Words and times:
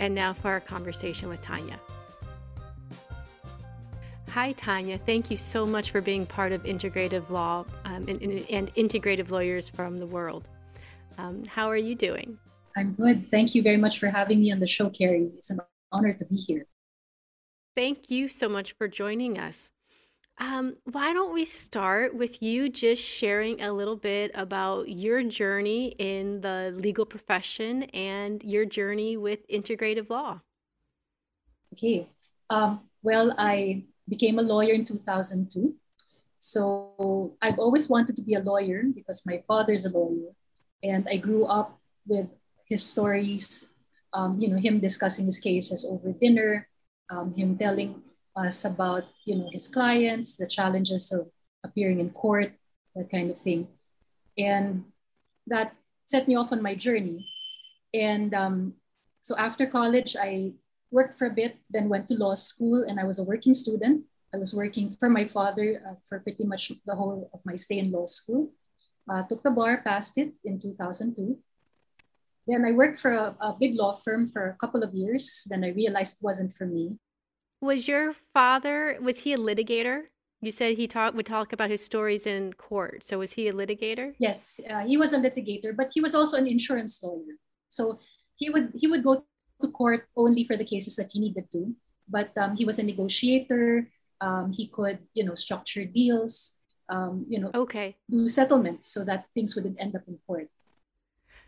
And 0.00 0.14
now 0.14 0.32
for 0.32 0.48
our 0.48 0.60
conversation 0.60 1.28
with 1.28 1.40
Tanya. 1.40 1.80
Hi, 4.30 4.52
Tanya. 4.52 4.98
Thank 4.98 5.30
you 5.30 5.36
so 5.36 5.64
much 5.64 5.90
for 5.90 6.00
being 6.00 6.26
part 6.26 6.52
of 6.52 6.62
Integrative 6.64 7.30
Law 7.30 7.64
um, 7.84 8.06
and, 8.08 8.22
and, 8.22 8.74
Integrative 8.74 9.30
Lawyers 9.30 9.68
from 9.68 9.96
the 9.96 10.06
World. 10.06 10.48
Um, 11.16 11.44
how 11.46 11.68
are 11.68 11.76
you 11.76 11.94
doing? 11.94 12.38
I'm 12.76 12.92
good. 12.92 13.30
Thank 13.30 13.54
you 13.54 13.62
very 13.62 13.78
much 13.78 13.98
for 13.98 14.08
having 14.08 14.40
me 14.40 14.52
on 14.52 14.60
the 14.60 14.66
show, 14.66 14.90
Carrie. 14.90 15.30
It's 15.38 15.50
an 15.50 15.60
honor 15.92 16.12
to 16.14 16.24
be 16.24 16.36
here. 16.36 16.66
Thank 17.76 18.10
you 18.10 18.28
so 18.28 18.48
much 18.48 18.72
for 18.72 18.88
joining 18.88 19.38
us. 19.38 19.70
Um, 20.40 20.76
why 20.84 21.12
don't 21.12 21.34
we 21.34 21.44
start 21.44 22.14
with 22.14 22.42
you 22.42 22.68
just 22.68 23.02
sharing 23.02 23.60
a 23.60 23.72
little 23.72 23.96
bit 23.96 24.30
about 24.34 24.88
your 24.88 25.22
journey 25.24 25.94
in 25.98 26.40
the 26.40 26.74
legal 26.76 27.04
profession 27.04 27.84
and 27.94 28.42
your 28.44 28.64
journey 28.64 29.16
with 29.16 29.46
integrative 29.48 30.10
law? 30.10 30.40
Okay. 31.72 32.08
Um, 32.50 32.80
well, 33.02 33.34
I 33.36 33.84
became 34.08 34.38
a 34.38 34.42
lawyer 34.42 34.72
in 34.72 34.84
2002. 34.84 35.74
So 36.38 37.34
I've 37.42 37.58
always 37.58 37.88
wanted 37.88 38.14
to 38.16 38.22
be 38.22 38.34
a 38.34 38.40
lawyer 38.40 38.84
because 38.94 39.26
my 39.26 39.42
father's 39.48 39.86
a 39.86 39.90
lawyer. 39.90 40.30
And 40.84 41.06
I 41.10 41.16
grew 41.16 41.46
up 41.46 41.80
with 42.06 42.28
his 42.68 42.84
stories 42.84 43.66
um, 44.12 44.40
you 44.40 44.48
know, 44.48 44.58
him 44.58 44.80
discussing 44.80 45.26
his 45.26 45.40
cases 45.40 45.86
over 45.88 46.12
dinner, 46.12 46.68
um, 47.10 47.34
him 47.34 47.56
telling 47.56 48.02
us 48.36 48.64
about, 48.64 49.04
you 49.24 49.36
know, 49.36 49.48
his 49.52 49.68
clients, 49.68 50.36
the 50.36 50.46
challenges 50.46 51.12
of 51.12 51.28
appearing 51.64 52.00
in 52.00 52.10
court, 52.10 52.52
that 52.94 53.10
kind 53.10 53.30
of 53.30 53.38
thing. 53.38 53.68
And 54.36 54.84
that 55.46 55.74
set 56.06 56.28
me 56.28 56.36
off 56.36 56.52
on 56.52 56.62
my 56.62 56.74
journey. 56.74 57.26
And 57.92 58.34
um, 58.34 58.74
so 59.22 59.36
after 59.36 59.66
college, 59.66 60.16
I 60.16 60.52
worked 60.90 61.18
for 61.18 61.26
a 61.26 61.34
bit, 61.34 61.56
then 61.70 61.88
went 61.88 62.08
to 62.08 62.14
law 62.14 62.34
school, 62.34 62.84
and 62.86 63.00
I 63.00 63.04
was 63.04 63.18
a 63.18 63.24
working 63.24 63.54
student. 63.54 64.04
I 64.32 64.36
was 64.36 64.54
working 64.54 64.92
for 64.92 65.08
my 65.08 65.26
father 65.26 65.82
uh, 65.86 65.94
for 66.08 66.20
pretty 66.20 66.44
much 66.44 66.72
the 66.86 66.94
whole 66.94 67.30
of 67.32 67.40
my 67.44 67.56
stay 67.56 67.78
in 67.78 67.90
law 67.90 68.06
school. 68.06 68.52
Uh, 69.08 69.22
took 69.22 69.42
the 69.42 69.50
bar, 69.50 69.80
passed 69.84 70.18
it 70.18 70.32
in 70.44 70.60
2002. 70.60 71.38
Then 72.48 72.64
I 72.64 72.72
worked 72.72 72.98
for 72.98 73.12
a, 73.12 73.36
a 73.40 73.54
big 73.60 73.76
law 73.76 73.92
firm 73.92 74.26
for 74.26 74.48
a 74.48 74.56
couple 74.56 74.82
of 74.82 74.94
years. 74.94 75.46
Then 75.46 75.62
I 75.62 75.68
realized 75.68 76.16
it 76.16 76.24
wasn't 76.24 76.56
for 76.56 76.64
me. 76.64 76.96
Was 77.60 77.86
your 77.86 78.14
father 78.32 78.96
was 79.02 79.20
he 79.20 79.34
a 79.34 79.36
litigator? 79.36 80.08
You 80.40 80.50
said 80.50 80.78
he 80.78 80.86
talk 80.86 81.14
would 81.14 81.26
talk 81.26 81.52
about 81.52 81.68
his 81.68 81.84
stories 81.84 82.26
in 82.26 82.54
court. 82.54 83.04
So 83.04 83.18
was 83.18 83.32
he 83.32 83.48
a 83.48 83.52
litigator? 83.52 84.14
Yes, 84.18 84.60
uh, 84.70 84.86
he 84.86 84.96
was 84.96 85.12
a 85.12 85.18
litigator, 85.18 85.76
but 85.76 85.90
he 85.92 86.00
was 86.00 86.14
also 86.14 86.36
an 86.36 86.46
insurance 86.46 87.02
lawyer. 87.02 87.36
So 87.68 87.98
he 88.36 88.48
would 88.48 88.72
he 88.74 88.86
would 88.86 89.04
go 89.04 89.26
to 89.60 89.68
court 89.68 90.08
only 90.16 90.44
for 90.44 90.56
the 90.56 90.64
cases 90.64 90.96
that 90.96 91.10
he 91.12 91.20
needed 91.20 91.52
to. 91.52 91.74
But 92.08 92.32
um, 92.38 92.56
he 92.56 92.64
was 92.64 92.78
a 92.78 92.82
negotiator. 92.82 93.90
Um, 94.22 94.52
he 94.52 94.68
could 94.68 95.00
you 95.12 95.24
know 95.24 95.34
structure 95.34 95.84
deals. 95.84 96.54
Um, 96.88 97.26
you 97.28 97.38
know, 97.40 97.50
okay, 97.52 97.98
do 98.08 98.26
settlements 98.28 98.88
so 98.94 99.04
that 99.04 99.26
things 99.34 99.54
wouldn't 99.54 99.76
end 99.76 99.94
up 99.94 100.08
in 100.08 100.16
court. 100.26 100.48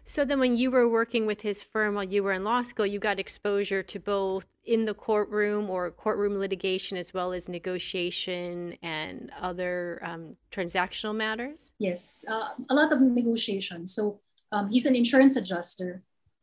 So 0.06 0.24
then, 0.24 0.40
when 0.40 0.56
you 0.56 0.70
were 0.70 0.88
working 0.88 1.24
with 1.24 1.40
his 1.40 1.62
firm 1.62 1.94
while 1.94 2.04
you 2.04 2.22
were 2.22 2.32
in 2.32 2.42
law 2.42 2.62
school, 2.62 2.86
you 2.86 2.98
got 2.98 3.20
exposure 3.20 3.82
to 3.82 3.98
both 4.00 4.46
in 4.64 4.84
the 4.84 4.94
courtroom 4.94 5.70
or 5.70 5.90
courtroom 5.90 6.38
litigation 6.38 6.96
as 6.96 7.14
well 7.14 7.32
as 7.32 7.48
negotiation 7.48 8.76
and 8.82 9.30
other 9.40 10.00
um, 10.04 10.36
transactional 10.52 11.14
matters? 11.14 11.72
Yes, 11.78 12.24
uh, 12.28 12.50
a 12.68 12.74
lot 12.74 12.92
of 12.92 13.00
negotiation. 13.00 13.86
So 13.86 14.20
um, 14.52 14.70
he's 14.70 14.86
an 14.86 14.94
insurance 14.94 15.36
adjuster. 15.36 16.02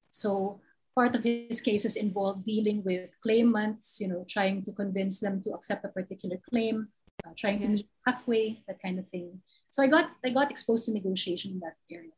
So 0.09 0.61
part 0.95 1.15
of 1.15 1.23
his 1.23 1.61
cases 1.61 1.95
involved 1.95 2.45
dealing 2.45 2.83
with 2.83 3.09
claimants, 3.21 4.01
you 4.01 4.07
know, 4.07 4.25
trying 4.27 4.63
to 4.63 4.71
convince 4.71 5.19
them 5.19 5.41
to 5.43 5.51
accept 5.51 5.85
a 5.85 5.89
particular 5.89 6.37
claim, 6.49 6.87
uh, 7.25 7.31
trying 7.37 7.61
to 7.61 7.67
meet 7.67 7.89
halfway, 8.05 8.63
that 8.67 8.81
kind 8.81 8.97
of 8.97 9.07
thing. 9.07 9.41
So 9.69 9.83
I 9.83 9.87
got 9.87 10.09
I 10.25 10.29
got 10.29 10.49
exposed 10.49 10.85
to 10.85 10.91
negotiation 10.91 11.51
in 11.51 11.59
that 11.59 11.75
area. 11.91 12.11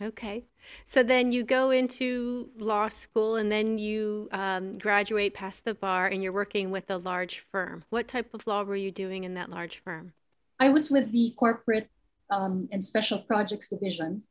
Okay. 0.00 0.44
So 0.84 1.02
then 1.02 1.32
you 1.32 1.42
go 1.42 1.70
into 1.70 2.50
law 2.58 2.88
school 2.88 3.36
and 3.36 3.50
then 3.50 3.78
you 3.78 4.28
um, 4.32 4.74
graduate 4.74 5.32
past 5.32 5.64
the 5.64 5.74
bar 5.74 6.08
and 6.08 6.22
you're 6.22 6.32
working 6.32 6.70
with 6.70 6.90
a 6.90 6.98
large 6.98 7.40
firm. 7.50 7.82
What 7.88 8.06
type 8.06 8.34
of 8.34 8.46
law 8.46 8.62
were 8.62 8.76
you 8.76 8.90
doing 8.90 9.24
in 9.24 9.34
that 9.34 9.48
large 9.48 9.78
firm? 9.78 10.12
I 10.60 10.68
was 10.68 10.90
with 10.90 11.12
the 11.12 11.32
corporate 11.38 11.88
um, 12.30 12.68
and 12.72 12.84
special 12.84 13.20
projects 13.20 13.68
division, 13.68 14.22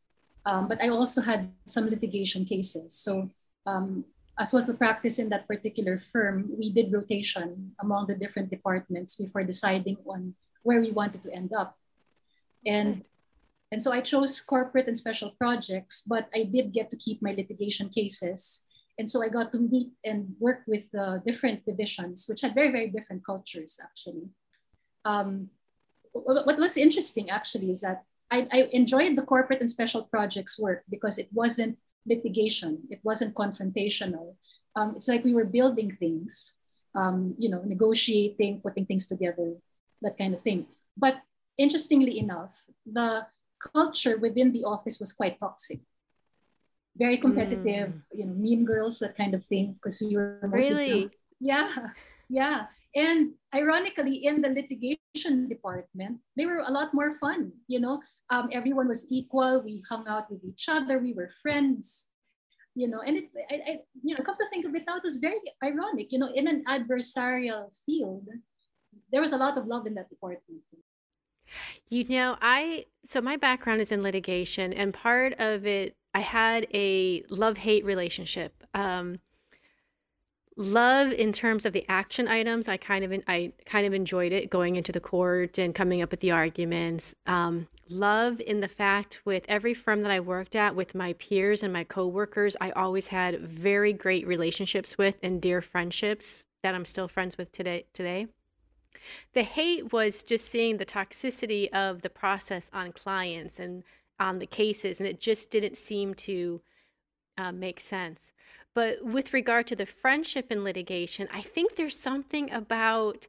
um, 0.46 0.68
but 0.68 0.82
I 0.84 0.90
also 0.90 1.22
had 1.22 1.52
some 1.68 1.90
litigation 1.90 2.46
cases. 2.46 2.94
So, 2.98 3.30
um, 3.66 4.06
as 4.38 4.52
was 4.52 4.68
the 4.68 4.74
practice 4.74 5.18
in 5.18 5.30
that 5.30 5.48
particular 5.48 5.98
firm, 5.98 6.52
we 6.60 6.70
did 6.70 6.92
rotation 6.92 7.72
among 7.80 8.08
the 8.08 8.16
different 8.16 8.50
departments 8.50 9.16
before 9.16 9.44
deciding 9.44 9.98
on 10.06 10.36
where 10.64 10.82
we 10.82 10.92
wanted 10.92 11.24
to 11.24 11.34
end 11.34 11.54
up. 11.58 11.78
And 12.66 13.04
and 13.76 13.84
so 13.84 13.92
I 13.92 14.00
chose 14.00 14.40
corporate 14.40 14.88
and 14.88 14.96
special 14.96 15.32
projects, 15.32 16.00
but 16.08 16.30
I 16.34 16.44
did 16.48 16.72
get 16.72 16.90
to 16.92 16.96
keep 16.96 17.22
my 17.22 17.34
litigation 17.36 17.90
cases. 17.90 18.62
And 18.98 19.12
so 19.12 19.22
I 19.22 19.28
got 19.28 19.52
to 19.52 19.60
meet 19.60 19.92
and 20.06 20.32
work 20.40 20.64
with 20.66 20.88
uh, 20.96 21.18
different 21.28 21.66
divisions, 21.66 22.24
which 22.30 22.40
had 22.40 22.56
very, 22.56 22.72
very 22.72 22.88
different 22.88 23.26
cultures, 23.26 23.78
actually. 23.84 24.32
Um, 25.04 25.50
what 26.14 26.58
was 26.58 26.78
interesting, 26.78 27.30
actually, 27.30 27.70
is 27.70 27.82
that 27.82 28.06
I, 28.32 28.48
I 28.50 28.70
enjoyed 28.72 29.18
the 29.18 29.28
corporate 29.28 29.60
and 29.60 29.70
special 29.70 30.04
projects 30.04 30.58
work 30.58 30.86
because 30.90 31.18
it 31.18 31.28
wasn't 31.34 31.78
litigation, 32.08 32.80
it 32.90 33.02
wasn't 33.04 33.36
confrontational. 33.36 34.36
Um, 34.78 34.94
it's 34.96 35.10
like 35.10 35.26
we 35.26 35.34
were 35.34 35.44
building 35.44 35.98
things, 36.00 36.54
um, 36.96 37.36
you 37.38 37.50
know, 37.50 37.62
negotiating, 37.66 38.62
putting 38.62 38.86
things 38.86 39.06
together, 39.06 39.60
that 40.02 40.18
kind 40.18 40.34
of 40.34 40.40
thing. 40.44 40.66
But 40.96 41.20
interestingly 41.58 42.20
enough, 42.20 42.64
the 42.86 43.28
culture 43.60 44.18
within 44.18 44.52
the 44.52 44.64
office 44.64 45.00
was 45.00 45.14
quite 45.14 45.40
toxic. 45.40 45.80
Very 46.98 47.18
competitive, 47.18 47.90
mm. 47.90 48.02
you 48.14 48.26
know, 48.26 48.34
mean 48.34 48.64
girls, 48.64 49.00
that 49.00 49.18
kind 49.18 49.34
of 49.34 49.44
thing, 49.44 49.74
because 49.74 50.02
we 50.02 50.16
were 50.16 50.40
mostly 50.44 50.76
really? 50.76 51.02
girls. 51.02 51.14
Yeah, 51.40 51.70
yeah. 52.30 52.66
And 52.96 53.34
ironically, 53.54 54.24
in 54.24 54.42
the 54.42 54.48
litigation 54.48 55.50
department, 55.50 56.20
they 56.38 56.46
were 56.46 56.64
a 56.64 56.72
lot 56.72 56.94
more 56.94 57.12
fun. 57.12 57.52
You 57.68 57.82
know, 57.82 58.02
um, 58.30 58.48
everyone 58.54 58.88
was 58.88 59.06
equal. 59.10 59.62
We 59.62 59.84
hung 59.90 60.08
out 60.08 60.32
with 60.32 60.46
each 60.46 60.70
other. 60.70 61.00
We 61.00 61.12
were 61.12 61.28
friends. 61.28 62.08
You 62.74 62.88
know, 62.88 63.00
and 63.00 63.18
it, 63.18 63.32
I, 63.52 63.56
I, 63.56 63.80
you 64.04 64.16
know, 64.16 64.24
come 64.24 64.36
to 64.40 64.48
think 64.48 64.66
of 64.66 64.76
it 64.76 64.84
now, 64.88 64.98
it 64.98 65.04
was 65.04 65.16
very 65.18 65.40
ironic. 65.64 66.12
You 66.12 66.20
know, 66.20 66.32
in 66.34 66.48
an 66.48 66.64
adversarial 66.68 67.72
field, 67.86 68.28
there 69.12 69.22
was 69.22 69.32
a 69.32 69.38
lot 69.38 69.58
of 69.58 69.68
love 69.68 69.88
in 69.88 69.96
that 69.96 70.10
department. 70.10 70.64
You 71.90 72.06
know, 72.10 72.38
I 72.42 72.86
so 73.04 73.22
my 73.22 73.38
background 73.38 73.82
is 73.82 73.92
in 73.92 74.04
litigation, 74.04 74.74
and 74.74 74.94
part 74.94 75.34
of 75.40 75.66
it, 75.66 75.96
I 76.14 76.20
had 76.20 76.68
a 76.74 77.24
love 77.30 77.58
hate 77.58 77.86
relationship. 77.86 78.64
Um, 78.74 79.20
love 80.58 81.12
in 81.12 81.34
terms 81.34 81.66
of 81.66 81.74
the 81.74 81.86
action 81.90 82.28
items, 82.28 82.68
I 82.68 82.78
kind 82.78 83.06
of 83.06 83.24
I 83.28 83.52
kind 83.66 83.86
of 83.86 83.94
enjoyed 83.94 84.32
it 84.32 84.50
going 84.50 84.76
into 84.76 84.92
the 84.92 85.00
court 85.00 85.58
and 85.58 85.76
coming 85.76 86.02
up 86.02 86.12
with 86.12 86.22
the 86.22 86.32
arguments. 86.32 87.14
Um, 87.28 87.68
love 87.90 88.42
in 88.42 88.60
the 88.60 88.68
fact 88.68 89.22
with 89.26 89.46
every 89.48 89.74
firm 89.74 90.02
that 90.02 90.12
I 90.12 90.20
worked 90.20 90.56
at, 90.56 90.76
with 90.76 90.96
my 90.96 91.14
peers 91.14 91.64
and 91.64 91.74
my 91.74 91.84
coworkers, 91.84 92.56
I 92.62 92.72
always 92.72 93.08
had 93.08 93.40
very 93.42 93.94
great 93.94 94.26
relationships 94.26 94.98
with 94.98 95.18
and 95.22 95.42
dear 95.42 95.62
friendships 95.62 96.46
that 96.64 96.74
I'm 96.74 96.86
still 96.86 97.08
friends 97.08 97.38
with 97.38 97.52
today. 97.52 97.86
Today. 97.94 98.28
The 99.34 99.44
hate 99.44 99.92
was 99.92 100.24
just 100.24 100.46
seeing 100.46 100.78
the 100.78 100.86
toxicity 100.86 101.70
of 101.70 102.02
the 102.02 102.10
process 102.10 102.70
on 102.74 102.92
clients 102.92 103.60
and 103.60 103.84
on 104.20 104.40
the 104.40 104.48
cases, 104.48 105.00
and 105.00 105.08
it 105.08 105.20
just 105.20 105.52
didn't 105.52 105.78
seem 105.78 106.14
to 106.14 106.62
uh, 107.38 107.52
makes 107.52 107.84
sense. 107.84 108.32
But 108.74 109.04
with 109.04 109.34
regard 109.34 109.68
to 109.68 109.76
the 109.76 109.86
friendship 109.86 110.52
in 110.52 110.64
litigation, 110.64 111.28
I 111.34 111.42
think 111.42 111.76
there's 111.76 111.98
something 111.98 112.52
about 112.52 113.28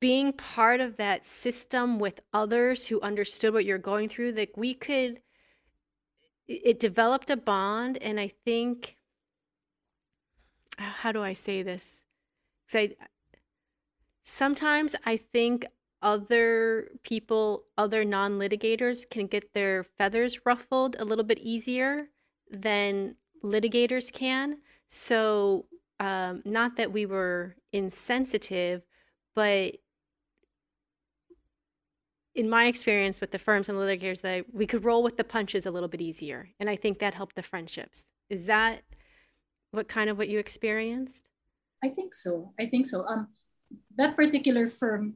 being 0.00 0.32
part 0.32 0.80
of 0.80 0.96
that 0.96 1.24
system 1.24 1.98
with 1.98 2.20
others 2.32 2.86
who 2.86 3.00
understood 3.00 3.52
what 3.52 3.64
you're 3.64 3.78
going 3.78 4.08
through 4.08 4.32
that 4.32 4.56
we 4.56 4.74
could 4.74 5.20
it 6.46 6.80
developed 6.80 7.30
a 7.30 7.36
bond 7.36 7.98
and 7.98 8.20
i 8.20 8.28
think 8.44 8.96
how 10.78 11.12
do 11.12 11.22
i 11.22 11.32
say 11.32 11.62
this 11.62 12.04
I, 12.72 12.94
sometimes 14.28 14.94
i 15.06 15.16
think 15.16 15.64
other 16.02 16.90
people 17.02 17.64
other 17.76 18.04
non-litigators 18.04 19.08
can 19.08 19.26
get 19.26 19.52
their 19.54 19.82
feathers 19.82 20.44
ruffled 20.44 20.96
a 21.00 21.04
little 21.04 21.24
bit 21.24 21.38
easier 21.38 22.08
than 22.50 23.14
litigators 23.42 24.12
can. 24.12 24.58
So 24.86 25.66
um, 26.00 26.42
not 26.44 26.76
that 26.76 26.92
we 26.92 27.06
were 27.06 27.56
insensitive 27.72 28.82
but 29.34 29.74
in 32.34 32.48
my 32.48 32.66
experience 32.66 33.20
with 33.20 33.30
the 33.30 33.38
firms 33.38 33.68
and 33.68 33.78
litigators 33.78 34.20
that 34.20 34.44
we 34.52 34.66
could 34.66 34.84
roll 34.84 35.02
with 35.02 35.16
the 35.16 35.24
punches 35.24 35.66
a 35.66 35.70
little 35.70 35.88
bit 35.88 36.00
easier 36.00 36.48
and 36.60 36.68
i 36.70 36.76
think 36.76 36.98
that 36.98 37.14
helped 37.14 37.34
the 37.34 37.42
friendships. 37.42 38.04
Is 38.28 38.44
that 38.46 38.82
what 39.70 39.88
kind 39.88 40.10
of 40.10 40.18
what 40.18 40.28
you 40.28 40.38
experienced? 40.38 41.26
I 41.82 41.88
think 41.88 42.14
so. 42.14 42.52
I 42.60 42.66
think 42.66 42.86
so. 42.86 43.06
Um 43.06 43.28
that 43.96 44.16
particular 44.16 44.68
firm 44.68 45.14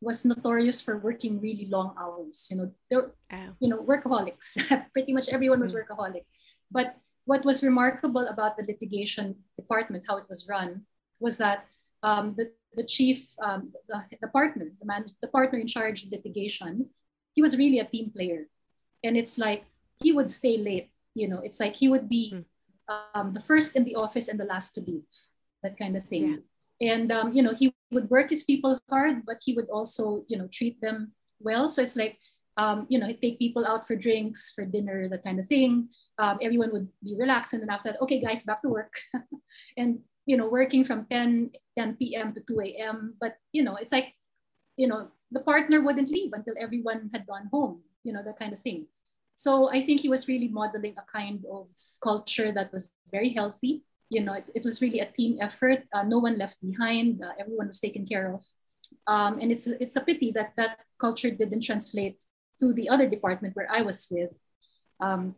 was 0.00 0.24
notorious 0.24 0.80
for 0.80 0.98
working 0.98 1.40
really 1.40 1.66
long 1.66 1.94
hours 1.98 2.48
you 2.50 2.56
know 2.56 2.70
there 2.90 3.10
oh. 3.32 3.50
you 3.60 3.68
know 3.68 3.82
workaholics 3.82 4.56
pretty 4.92 5.12
much 5.12 5.28
everyone 5.28 5.60
was 5.60 5.72
mm-hmm. 5.72 5.84
workaholic 5.92 6.24
but 6.70 6.96
what 7.24 7.44
was 7.44 7.64
remarkable 7.64 8.28
about 8.28 8.56
the 8.56 8.64
litigation 8.64 9.34
department 9.56 10.04
how 10.06 10.16
it 10.16 10.28
was 10.28 10.46
run 10.48 10.82
was 11.18 11.38
that 11.38 11.66
um, 12.02 12.34
the 12.36 12.52
the 12.76 12.84
chief, 12.84 13.34
um, 13.42 13.72
the, 13.88 14.04
the 14.20 14.28
partner, 14.28 14.70
the 14.78 14.86
man, 14.86 15.06
the 15.20 15.28
partner 15.28 15.58
in 15.58 15.66
charge 15.66 16.04
of 16.04 16.12
litigation, 16.12 16.86
he 17.34 17.42
was 17.42 17.56
really 17.56 17.80
a 17.80 17.84
team 17.84 18.10
player, 18.10 18.46
and 19.02 19.16
it's 19.16 19.38
like 19.38 19.64
he 19.98 20.12
would 20.12 20.30
stay 20.30 20.58
late. 20.58 20.90
You 21.14 21.28
know, 21.28 21.40
it's 21.42 21.58
like 21.58 21.74
he 21.74 21.88
would 21.88 22.08
be 22.08 22.44
um, 23.14 23.32
the 23.32 23.40
first 23.40 23.74
in 23.74 23.84
the 23.84 23.96
office 23.96 24.28
and 24.28 24.38
the 24.38 24.44
last 24.44 24.74
to 24.74 24.82
leave, 24.82 25.08
that 25.62 25.78
kind 25.78 25.96
of 25.96 26.04
thing. 26.06 26.28
Yeah. 26.28 26.44
And 26.80 27.10
um, 27.10 27.32
you 27.32 27.42
know, 27.42 27.54
he 27.54 27.74
would 27.90 28.10
work 28.10 28.30
his 28.30 28.44
people 28.44 28.78
hard, 28.90 29.24
but 29.24 29.38
he 29.44 29.54
would 29.54 29.68
also, 29.70 30.24
you 30.28 30.36
know, 30.36 30.48
treat 30.52 30.80
them 30.80 31.12
well. 31.40 31.70
So 31.70 31.82
it's 31.82 31.96
like, 31.96 32.18
um, 32.56 32.86
you 32.88 32.98
know, 32.98 33.06
he'd 33.06 33.20
take 33.20 33.38
people 33.38 33.66
out 33.66 33.86
for 33.86 33.96
drinks, 33.96 34.52
for 34.54 34.64
dinner, 34.64 35.08
that 35.08 35.24
kind 35.24 35.40
of 35.40 35.46
thing. 35.46 35.88
Um, 36.18 36.38
everyone 36.42 36.72
would 36.72 36.88
be 37.04 37.14
relaxed, 37.16 37.52
and 37.52 37.62
then 37.62 37.70
after 37.70 37.92
that, 37.92 38.00
okay, 38.02 38.20
guys, 38.20 38.42
back 38.42 38.62
to 38.62 38.68
work. 38.68 39.00
and 39.76 40.00
you 40.26 40.36
know, 40.36 40.48
working 40.48 40.84
from 40.84 41.06
10, 41.06 41.52
10 41.78 41.96
p.m. 41.96 42.34
to 42.34 42.40
2 42.40 42.60
a.m. 42.60 43.14
But, 43.20 43.38
you 43.52 43.62
know, 43.62 43.76
it's 43.76 43.92
like, 43.92 44.12
you 44.76 44.88
know, 44.88 45.08
the 45.30 45.40
partner 45.40 45.80
wouldn't 45.80 46.10
leave 46.10 46.32
until 46.34 46.54
everyone 46.60 47.10
had 47.14 47.26
gone 47.26 47.48
home, 47.52 47.80
you 48.02 48.12
know, 48.12 48.22
that 48.22 48.38
kind 48.38 48.52
of 48.52 48.60
thing. 48.60 48.86
So 49.36 49.70
I 49.70 49.82
think 49.82 50.00
he 50.00 50.08
was 50.08 50.28
really 50.28 50.48
modeling 50.48 50.94
a 50.98 51.04
kind 51.10 51.44
of 51.50 51.68
culture 52.02 52.52
that 52.52 52.72
was 52.72 52.90
very 53.10 53.30
healthy. 53.30 53.82
You 54.08 54.22
know, 54.22 54.34
it, 54.34 54.44
it 54.54 54.64
was 54.64 54.80
really 54.80 55.00
a 55.00 55.10
team 55.10 55.38
effort. 55.40 55.84
Uh, 55.92 56.02
no 56.04 56.18
one 56.18 56.38
left 56.38 56.56
behind. 56.62 57.22
Uh, 57.22 57.32
everyone 57.38 57.66
was 57.68 57.80
taken 57.80 58.06
care 58.06 58.34
of. 58.34 58.44
Um, 59.06 59.40
and 59.40 59.50
it's 59.50 59.66
it's 59.66 59.96
a 59.96 60.00
pity 60.00 60.30
that 60.32 60.54
that 60.56 60.78
culture 60.98 61.30
didn't 61.30 61.62
translate 61.62 62.18
to 62.60 62.72
the 62.72 62.88
other 62.88 63.08
department 63.08 63.56
where 63.56 63.66
I 63.70 63.82
was 63.82 64.06
with. 64.10 64.30
Um, 65.00 65.34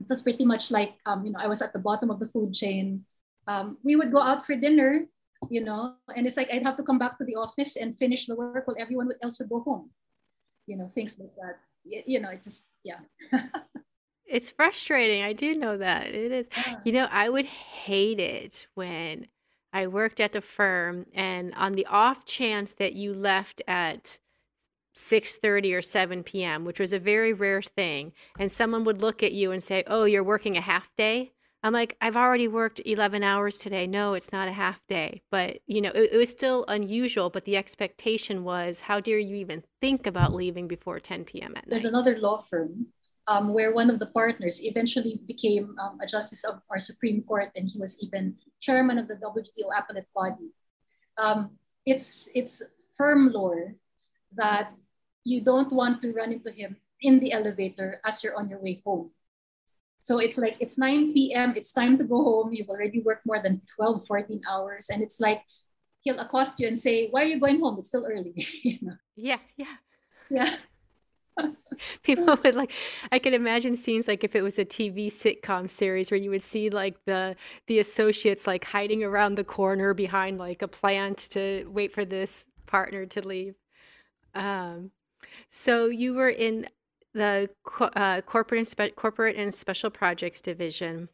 it 0.00 0.08
was 0.08 0.22
pretty 0.22 0.44
much 0.44 0.70
like 0.70 0.96
um, 1.04 1.24
you 1.24 1.32
know 1.32 1.40
I 1.40 1.46
was 1.46 1.60
at 1.60 1.72
the 1.72 1.78
bottom 1.78 2.10
of 2.10 2.20
the 2.20 2.28
food 2.28 2.54
chain 2.54 3.04
um, 3.46 3.78
we 3.82 3.96
would 3.96 4.10
go 4.10 4.20
out 4.20 4.44
for 4.44 4.56
dinner, 4.56 5.06
you 5.50 5.62
know, 5.62 5.94
and 6.14 6.26
it's 6.26 6.36
like 6.36 6.50
I'd 6.52 6.64
have 6.64 6.76
to 6.76 6.82
come 6.82 6.98
back 6.98 7.18
to 7.18 7.24
the 7.24 7.36
office 7.36 7.76
and 7.76 7.96
finish 7.96 8.26
the 8.26 8.34
work 8.34 8.66
while 8.66 8.76
everyone 8.78 9.10
else 9.22 9.38
would 9.38 9.48
go 9.48 9.60
home, 9.60 9.90
you 10.66 10.76
know, 10.76 10.90
things 10.94 11.18
like 11.18 11.34
that. 11.36 11.58
You 11.84 12.20
know, 12.20 12.30
it 12.30 12.42
just, 12.42 12.64
yeah. 12.82 12.98
it's 14.26 14.50
frustrating. 14.50 15.22
I 15.22 15.32
do 15.32 15.54
know 15.54 15.76
that. 15.76 16.08
It 16.08 16.32
is. 16.32 16.48
Yeah. 16.56 16.76
You 16.84 16.92
know, 16.92 17.08
I 17.10 17.28
would 17.28 17.44
hate 17.44 18.20
it 18.20 18.66
when 18.74 19.26
I 19.72 19.86
worked 19.86 20.20
at 20.20 20.32
the 20.32 20.40
firm 20.40 21.06
and 21.14 21.54
on 21.54 21.74
the 21.74 21.86
off 21.86 22.24
chance 22.24 22.72
that 22.74 22.94
you 22.94 23.14
left 23.14 23.62
at 23.68 24.18
6:30 24.94 25.74
or 25.74 25.82
7 25.82 26.22
p.m., 26.22 26.64
which 26.64 26.80
was 26.80 26.92
a 26.92 26.98
very 26.98 27.32
rare 27.32 27.62
thing, 27.62 28.12
and 28.38 28.50
someone 28.50 28.84
would 28.84 29.02
look 29.02 29.22
at 29.22 29.32
you 29.32 29.52
and 29.52 29.62
say, 29.62 29.84
"Oh, 29.86 30.04
you're 30.04 30.24
working 30.24 30.56
a 30.56 30.62
half 30.62 30.94
day." 30.96 31.32
I'm 31.62 31.72
like, 31.72 31.96
I've 32.00 32.16
already 32.16 32.46
worked 32.46 32.80
11 32.84 33.24
hours 33.24 33.58
today. 33.58 33.88
No, 33.88 34.14
it's 34.14 34.30
not 34.30 34.46
a 34.46 34.52
half 34.52 34.86
day. 34.86 35.22
But, 35.32 35.58
you 35.66 35.80
know, 35.80 35.90
it, 35.94 36.10
it, 36.12 36.16
was 36.16 36.30
still 36.30 36.64
unusual. 36.68 37.28
But 37.28 37.44
the 37.44 37.56
expectation 37.56 38.44
was, 38.44 38.78
how 38.78 39.00
dare 39.00 39.18
you 39.18 39.34
even 39.34 39.64
think 39.80 40.06
about 40.06 40.32
leaving 40.32 40.68
before 40.68 41.00
10 41.00 41.24
p.m. 41.24 41.54
at 41.56 41.64
There's 41.66 41.84
another 41.84 42.20
law 42.20 42.42
firm 42.42 42.86
um, 43.26 43.52
where 43.52 43.72
one 43.72 43.90
of 43.90 43.98
the 43.98 44.06
partners 44.06 44.64
eventually 44.64 45.20
became 45.26 45.76
um, 45.82 45.98
a 46.00 46.06
justice 46.06 46.44
of 46.44 46.60
our 46.70 46.78
Supreme 46.78 47.22
Court, 47.22 47.50
and 47.56 47.68
he 47.68 47.78
was 47.78 48.02
even 48.02 48.36
chairman 48.60 48.98
of 48.98 49.08
the 49.08 49.14
WTO 49.14 49.70
appellate 49.76 50.08
body. 50.14 50.52
Um, 51.18 51.58
it's, 51.84 52.28
it's 52.34 52.62
firm 52.96 53.32
lore 53.32 53.74
that 54.34 54.72
you 55.24 55.42
don't 55.42 55.72
want 55.72 56.02
to 56.02 56.12
run 56.12 56.32
into 56.32 56.50
him 56.50 56.76
in 57.00 57.20
the 57.20 57.32
elevator 57.32 58.00
as 58.04 58.22
you're 58.22 58.36
on 58.36 58.48
your 58.48 58.60
way 58.60 58.82
home 58.84 59.10
so 60.06 60.18
it's 60.18 60.38
like 60.38 60.54
it's 60.60 60.78
9 60.78 61.14
p.m. 61.14 61.54
It's 61.56 61.72
time 61.72 61.98
to 61.98 62.04
go 62.04 62.22
home. 62.22 62.52
You've 62.52 62.70
already 62.70 63.02
worked 63.02 63.26
more 63.26 63.42
than 63.42 63.60
12, 63.74 64.06
14 64.06 64.40
hours. 64.48 64.86
And 64.88 65.02
it's 65.02 65.18
like 65.18 65.42
he'll 66.02 66.20
accost 66.20 66.60
you 66.60 66.68
and 66.68 66.78
say, 66.78 67.08
Why 67.10 67.22
are 67.22 67.26
you 67.26 67.40
going 67.40 67.58
home? 67.58 67.74
It's 67.80 67.88
still 67.88 68.06
early. 68.06 68.32
you 68.62 68.78
know? 68.82 68.94
Yeah, 69.16 69.42
yeah. 69.56 69.74
Yeah. 70.30 70.54
People 72.02 72.38
would 72.44 72.54
like 72.54 72.72
I 73.12 73.18
can 73.18 73.34
imagine 73.34 73.76
scenes 73.76 74.08
like 74.08 74.24
if 74.24 74.34
it 74.34 74.42
was 74.42 74.58
a 74.58 74.64
TV 74.64 75.08
sitcom 75.10 75.68
series 75.68 76.10
where 76.10 76.18
you 76.20 76.30
would 76.30 76.42
see 76.42 76.70
like 76.70 76.96
the 77.04 77.36
the 77.66 77.78
associates 77.78 78.46
like 78.46 78.64
hiding 78.64 79.04
around 79.04 79.34
the 79.36 79.44
corner 79.44 79.94
behind 79.94 80.38
like 80.38 80.62
a 80.62 80.68
plant 80.68 81.18
to 81.30 81.66
wait 81.72 81.92
for 81.92 82.04
this 82.04 82.46
partner 82.66 83.06
to 83.06 83.26
leave. 83.26 83.54
Um 84.34 84.92
so 85.50 85.86
you 85.86 86.14
were 86.14 86.30
in 86.30 86.68
the 87.14 87.50
uh, 87.80 88.20
corporate 88.22 88.58
and 88.60 88.68
spe- 88.68 88.96
corporate 88.96 89.36
and 89.36 89.54
special 89.54 89.90
projects 89.90 90.40
division. 90.42 91.08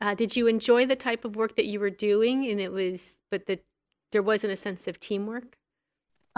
Uh, 0.00 0.14
did 0.14 0.36
you 0.36 0.48
enjoy 0.48 0.86
the 0.86 0.96
type 0.96 1.24
of 1.26 1.36
work 1.36 1.56
that 1.56 1.66
you 1.66 1.80
were 1.80 1.90
doing? 1.90 2.48
And 2.50 2.60
it 2.60 2.72
was, 2.72 3.20
but 3.30 3.46
that 3.46 3.64
there 4.12 4.22
wasn't 4.22 4.54
a 4.54 4.56
sense 4.56 4.88
of 4.88 5.00
teamwork. 5.00 5.57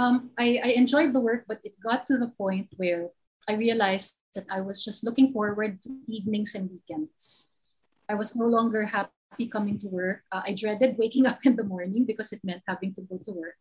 Um, 0.01 0.33
I, 0.41 0.57
I 0.65 0.69
enjoyed 0.81 1.13
the 1.13 1.21
work, 1.21 1.45
but 1.45 1.61
it 1.61 1.77
got 1.77 2.09
to 2.09 2.17
the 2.17 2.33
point 2.41 2.73
where 2.81 3.13
I 3.45 3.61
realized 3.61 4.17
that 4.35 4.49
I 4.49 4.65
was 4.65 4.81
just 4.81 5.05
looking 5.05 5.29
forward 5.29 5.83
to 5.85 5.93
evenings 6.09 6.55
and 6.57 6.73
weekends. 6.73 7.53
I 8.09 8.15
was 8.17 8.33
no 8.33 8.49
longer 8.49 8.89
happy 8.89 9.45
coming 9.53 9.77
to 9.85 9.89
work. 9.93 10.25
Uh, 10.33 10.41
I 10.41 10.57
dreaded 10.57 10.97
waking 10.97 11.27
up 11.31 11.45
in 11.45 11.55
the 11.55 11.69
morning 11.69 12.09
because 12.09 12.33
it 12.33 12.41
meant 12.41 12.65
having 12.65 12.97
to 12.97 13.03
go 13.03 13.21
to 13.29 13.33
work. 13.33 13.61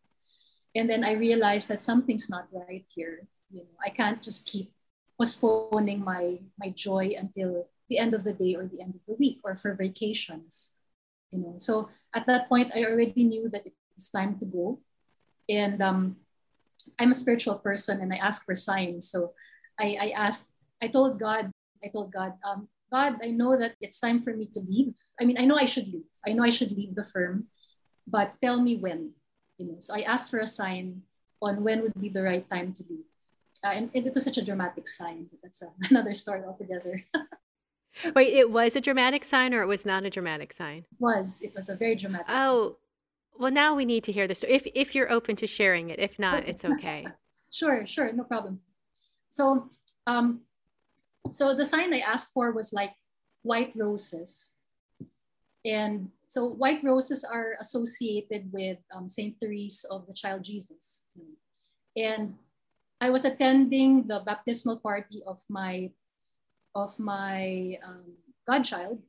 And 0.71 0.89
then 0.89 1.03
I 1.03 1.19
realized 1.19 1.67
that 1.67 1.83
something's 1.83 2.29
not 2.29 2.47
right 2.55 2.87
here. 2.95 3.27
You 3.51 3.67
know, 3.67 3.75
I 3.83 3.89
can't 3.89 4.23
just 4.23 4.47
keep 4.47 4.71
postponing 5.19 5.99
my 5.99 6.39
my 6.55 6.71
joy 6.71 7.11
until 7.19 7.67
the 7.91 7.99
end 7.99 8.15
of 8.15 8.23
the 8.23 8.31
day 8.31 8.55
or 8.55 8.63
the 8.63 8.79
end 8.79 8.95
of 8.95 9.03
the 9.03 9.19
week 9.19 9.43
or 9.43 9.57
for 9.59 9.75
vacations 9.75 10.71
you 11.27 11.39
know 11.43 11.55
so 11.57 11.89
at 12.15 12.23
that 12.25 12.47
point 12.47 12.71
i 12.71 12.85
already 12.87 13.27
knew 13.27 13.49
that 13.49 13.67
it 13.67 13.75
was 13.97 14.07
time 14.07 14.39
to 14.39 14.45
go 14.45 14.79
and 15.49 15.81
um, 15.81 16.15
i'm 16.99 17.11
a 17.11 17.15
spiritual 17.15 17.55
person 17.55 18.01
and 18.01 18.13
i 18.13 18.17
ask 18.17 18.45
for 18.45 18.55
signs 18.55 19.09
so 19.09 19.33
i 19.79 19.97
i 20.01 20.09
asked 20.15 20.47
i 20.81 20.87
told 20.87 21.19
god 21.19 21.51
i 21.83 21.87
told 21.87 22.11
god 22.11 22.33
um, 22.43 22.67
god 22.91 23.15
i 23.23 23.29
know 23.29 23.57
that 23.57 23.75
it's 23.81 23.99
time 23.99 24.21
for 24.21 24.33
me 24.33 24.45
to 24.45 24.59
leave 24.59 24.95
i 25.19 25.25
mean 25.25 25.37
i 25.37 25.45
know 25.45 25.55
i 25.55 25.65
should 25.65 25.87
leave 25.87 26.09
i 26.25 26.33
know 26.33 26.43
i 26.43 26.49
should 26.49 26.71
leave 26.71 26.95
the 26.95 27.03
firm 27.05 27.45
but 28.07 28.33
tell 28.41 28.59
me 28.61 28.77
when 28.77 29.11
you 29.57 29.67
know 29.67 29.77
so 29.79 29.93
i 29.93 30.01
asked 30.01 30.31
for 30.31 30.39
a 30.39 30.47
sign 30.47 31.01
on 31.41 31.63
when 31.63 31.81
would 31.81 31.95
be 31.99 32.09
the 32.09 32.23
right 32.23 32.49
time 32.49 32.73
to 32.73 32.83
leave 32.89 33.05
uh, 33.63 33.67
and, 33.67 33.89
it 33.93 34.13
was 34.13 34.23
such 34.23 34.37
a 34.37 34.41
dramatic 34.41 34.87
sign, 34.87 35.27
but 35.29 35.39
that's 35.43 35.61
a, 35.61 35.67
another 35.89 36.13
story 36.13 36.43
altogether. 36.45 37.03
Wait, 38.15 38.33
it 38.33 38.49
was 38.49 38.75
a 38.75 38.81
dramatic 38.81 39.23
sign 39.23 39.53
or 39.53 39.61
it 39.61 39.67
was 39.67 39.85
not 39.85 40.05
a 40.05 40.09
dramatic 40.09 40.53
sign? 40.53 40.85
It 40.91 40.99
was. 40.99 41.41
It 41.41 41.53
was 41.55 41.69
a 41.69 41.75
very 41.75 41.95
dramatic 41.95 42.27
Oh, 42.29 42.67
sign. 42.67 42.75
Well, 43.39 43.51
now 43.51 43.73
we 43.73 43.85
need 43.85 44.03
to 44.03 44.11
hear 44.11 44.27
this. 44.27 44.43
If, 44.43 44.67
if 44.75 44.93
you're 44.93 45.09
open 45.09 45.37
to 45.37 45.47
sharing 45.47 45.89
it. 45.89 45.97
If 45.97 46.19
not, 46.19 46.43
it's 46.43 46.65
okay. 46.65 47.07
sure, 47.51 47.87
sure. 47.87 48.11
No 48.11 48.25
problem. 48.25 48.59
So, 49.29 49.69
um, 50.05 50.41
so 51.31 51.55
the 51.55 51.63
sign 51.65 51.93
I 51.93 51.99
asked 51.99 52.33
for 52.33 52.51
was 52.51 52.73
like 52.73 52.91
white 53.41 53.71
roses. 53.77 54.51
And 55.63 56.09
so 56.27 56.45
white 56.45 56.83
roses 56.83 57.23
are 57.23 57.55
associated 57.61 58.51
with 58.51 58.77
um, 58.93 59.07
Saint 59.07 59.37
Therese 59.39 59.85
of 59.85 60.05
the 60.05 60.13
Child 60.13 60.43
Jesus. 60.43 61.01
And 61.95 62.35
I 62.99 63.09
was 63.09 63.23
attending 63.23 64.05
the 64.05 64.19
baptismal 64.19 64.77
party 64.83 65.23
of 65.25 65.39
my 65.47 65.91
of 66.75 66.97
my 66.99 67.79
um, 67.87 68.19
godchild. 68.45 69.01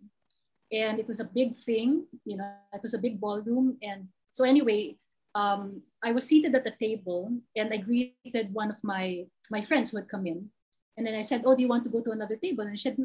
And 0.70 1.00
it 1.00 1.08
was 1.08 1.18
a 1.18 1.24
big 1.24 1.56
thing, 1.56 2.06
you 2.24 2.36
know, 2.36 2.54
it 2.72 2.80
was 2.80 2.94
a 2.94 2.98
big 2.98 3.20
ballroom. 3.20 3.76
And 3.82 4.06
so 4.32 4.44
anyway, 4.44 4.96
um, 5.34 5.82
I 6.02 6.12
was 6.12 6.26
seated 6.26 6.54
at 6.54 6.64
the 6.64 6.74
table 6.80 7.32
and 7.56 7.72
I 7.72 7.78
greeted 7.78 8.52
one 8.52 8.70
of 8.70 8.82
my, 8.82 9.26
my 9.50 9.62
friends 9.62 9.90
who 9.90 9.98
had 9.98 10.08
come 10.08 10.26
in. 10.26 10.50
And 10.96 11.06
then 11.06 11.14
I 11.14 11.22
said, 11.22 11.42
oh, 11.46 11.54
do 11.54 11.62
you 11.62 11.68
want 11.68 11.84
to 11.84 11.90
go 11.90 12.00
to 12.00 12.10
another 12.10 12.36
table? 12.36 12.64
And 12.64 12.78
she 12.78 12.90
said, 12.90 12.98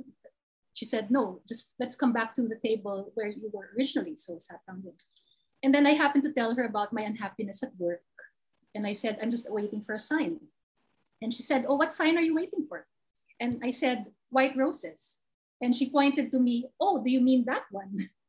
she 0.73 0.85
said, 0.85 1.11
no, 1.11 1.39
just 1.47 1.71
let's 1.79 1.95
come 1.95 2.11
back 2.11 2.33
to 2.35 2.41
the 2.41 2.59
table 2.63 3.11
where 3.13 3.27
you 3.27 3.49
were 3.53 3.69
originally. 3.77 4.15
So 4.15 4.35
I 4.35 4.39
sat 4.39 4.59
down 4.67 4.81
there. 4.83 4.93
And 5.63 5.73
then 5.73 5.87
I 5.87 5.93
happened 5.93 6.23
to 6.25 6.33
tell 6.33 6.53
her 6.55 6.65
about 6.65 6.93
my 6.93 7.01
unhappiness 7.01 7.63
at 7.63 7.71
work. 7.77 8.01
And 8.75 8.85
I 8.85 8.91
said, 8.91 9.17
I'm 9.21 9.31
just 9.31 9.49
waiting 9.49 9.81
for 9.81 9.93
a 9.93 9.99
sign. 9.99 10.39
And 11.21 11.33
she 11.33 11.43
said, 11.43 11.65
oh, 11.67 11.75
what 11.75 11.93
sign 11.93 12.17
are 12.17 12.21
you 12.21 12.35
waiting 12.35 12.65
for? 12.67 12.85
And 13.39 13.61
I 13.63 13.71
said, 13.71 14.07
white 14.29 14.55
roses. 14.57 15.19
And 15.61 15.73
she 15.73 15.89
pointed 15.89 16.31
to 16.31 16.39
me, 16.39 16.65
oh, 16.79 17.01
do 17.01 17.09
you 17.09 17.21
mean 17.21 17.45
that 17.45 17.63
one? 17.71 18.09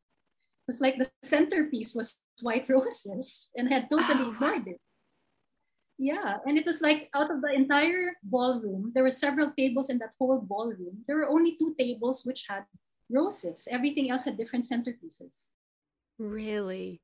It's 0.69 0.81
like 0.81 0.99
the 0.99 1.09
centerpiece 1.23 1.95
was 1.95 2.19
white 2.43 2.69
roses 2.69 3.50
and 3.57 3.69
had 3.69 3.88
totally 3.90 4.28
ignored 4.33 4.66
it. 4.66 4.81
Yeah, 5.99 6.37
and 6.45 6.59
it 6.59 6.66
was 6.66 6.83
like 6.83 7.09
out 7.14 7.31
of 7.31 7.40
the 7.40 7.52
entire 7.55 8.12
ballroom, 8.23 8.93
there 8.95 9.02
were 9.02 9.11
several 9.11 9.52
tables 9.57 9.88
in 9.88 9.99
that 9.99 10.12
whole 10.19 10.40
ballroom. 10.40 11.05
There 11.07 11.16
were 11.16 11.28
only 11.28 11.57
two 11.57 11.75
tables 11.78 12.23
which 12.25 12.45
had 12.49 12.64
roses. 13.09 13.66
Everything 13.71 14.11
else 14.11 14.25
had 14.25 14.37
different 14.37 14.66
centerpieces. 14.69 15.45
Really? 16.19 17.00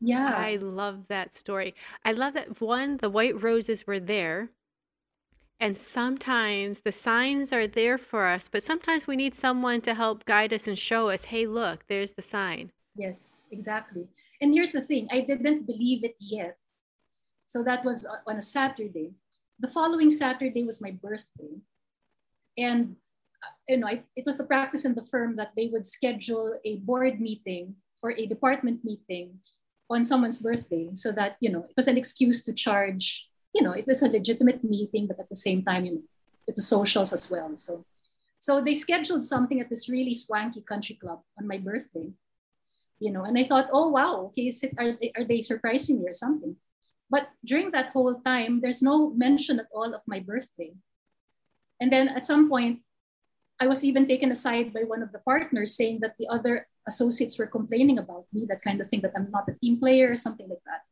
Yeah. 0.00 0.34
I 0.36 0.56
love 0.56 1.08
that 1.08 1.32
story. 1.32 1.74
I 2.04 2.12
love 2.12 2.34
that 2.34 2.60
one, 2.60 2.98
the 2.98 3.08
white 3.08 3.42
roses 3.42 3.86
were 3.86 4.00
there. 4.00 4.50
And 5.58 5.76
sometimes 5.76 6.80
the 6.80 6.92
signs 6.92 7.50
are 7.52 7.66
there 7.66 7.96
for 7.96 8.26
us, 8.26 8.48
but 8.48 8.62
sometimes 8.62 9.06
we 9.06 9.16
need 9.16 9.34
someone 9.34 9.80
to 9.82 9.94
help 9.94 10.26
guide 10.26 10.52
us 10.52 10.68
and 10.68 10.78
show 10.78 11.08
us, 11.08 11.24
hey, 11.24 11.46
look, 11.46 11.86
there's 11.88 12.12
the 12.12 12.20
sign. 12.20 12.70
Yes, 12.94 13.44
exactly. 13.50 14.06
And 14.40 14.52
here's 14.52 14.72
the 14.72 14.82
thing 14.82 15.08
I 15.10 15.20
didn't 15.20 15.66
believe 15.66 16.04
it 16.04 16.16
yet. 16.18 16.56
So 17.46 17.62
that 17.62 17.84
was 17.84 18.06
on 18.26 18.36
a 18.36 18.42
Saturday. 18.42 19.12
The 19.60 19.68
following 19.68 20.10
Saturday 20.10 20.64
was 20.64 20.80
my 20.80 20.90
birthday. 20.90 21.62
And 22.58 22.96
uh, 23.42 23.52
you 23.68 23.76
know, 23.78 23.86
I, 23.86 24.02
it 24.16 24.26
was 24.26 24.38
the 24.38 24.44
practice 24.44 24.84
in 24.84 24.94
the 24.94 25.04
firm 25.04 25.36
that 25.36 25.52
they 25.56 25.68
would 25.68 25.86
schedule 25.86 26.58
a 26.64 26.76
board 26.76 27.20
meeting 27.20 27.76
or 28.02 28.12
a 28.12 28.26
department 28.26 28.84
meeting 28.84 29.38
on 29.88 30.04
someone's 30.04 30.38
birthday 30.38 30.90
so 30.94 31.12
that, 31.12 31.36
you 31.40 31.50
know, 31.50 31.64
it 31.68 31.74
was 31.76 31.88
an 31.88 31.96
excuse 31.96 32.42
to 32.44 32.52
charge, 32.52 33.28
you 33.54 33.62
know, 33.62 33.72
it 33.72 33.86
was 33.86 34.02
a 34.02 34.08
legitimate 34.08 34.64
meeting, 34.64 35.06
but 35.06 35.20
at 35.20 35.28
the 35.28 35.36
same 35.36 35.62
time, 35.62 35.84
you 35.84 35.94
know, 35.94 36.02
it 36.46 36.54
was 36.56 36.66
socials 36.66 37.12
as 37.12 37.30
well. 37.30 37.56
So, 37.56 37.84
so 38.40 38.60
they 38.60 38.74
scheduled 38.74 39.24
something 39.24 39.60
at 39.60 39.70
this 39.70 39.88
really 39.88 40.14
swanky 40.14 40.60
country 40.60 40.96
club 40.96 41.20
on 41.38 41.46
my 41.46 41.58
birthday 41.58 42.10
you 42.98 43.12
know 43.12 43.24
and 43.24 43.36
i 43.38 43.44
thought 43.44 43.68
oh 43.72 43.88
wow 43.88 44.26
okay 44.26 44.48
is 44.48 44.62
it, 44.62 44.72
are, 44.78 44.96
they, 45.00 45.12
are 45.16 45.24
they 45.24 45.40
surprising 45.40 46.00
me 46.00 46.08
or 46.08 46.14
something? 46.14 46.56
But 47.08 47.28
during 47.44 47.70
that 47.70 47.94
whole 47.94 48.18
time 48.26 48.60
there's 48.60 48.82
no 48.82 49.10
mention 49.10 49.60
at 49.60 49.70
all 49.72 49.94
of 49.94 50.02
my 50.08 50.18
birthday. 50.18 50.74
And 51.78 51.92
then 51.92 52.08
at 52.08 52.26
some 52.26 52.48
point 52.48 52.80
i 53.60 53.66
was 53.66 53.84
even 53.84 54.06
taken 54.06 54.32
aside 54.32 54.72
by 54.72 54.84
one 54.84 55.02
of 55.02 55.12
the 55.12 55.20
partners 55.20 55.76
saying 55.76 56.00
that 56.00 56.16
the 56.18 56.28
other 56.28 56.66
associates 56.88 57.38
were 57.38 57.46
complaining 57.46 57.98
about 57.98 58.26
me 58.32 58.44
that 58.48 58.62
kind 58.62 58.80
of 58.80 58.88
thing 58.88 59.00
that 59.00 59.16
i'm 59.16 59.30
not 59.30 59.48
a 59.48 59.56
team 59.60 59.78
player 59.80 60.10
or 60.10 60.16
something 60.16 60.48
like 60.48 60.64
that 60.66 60.82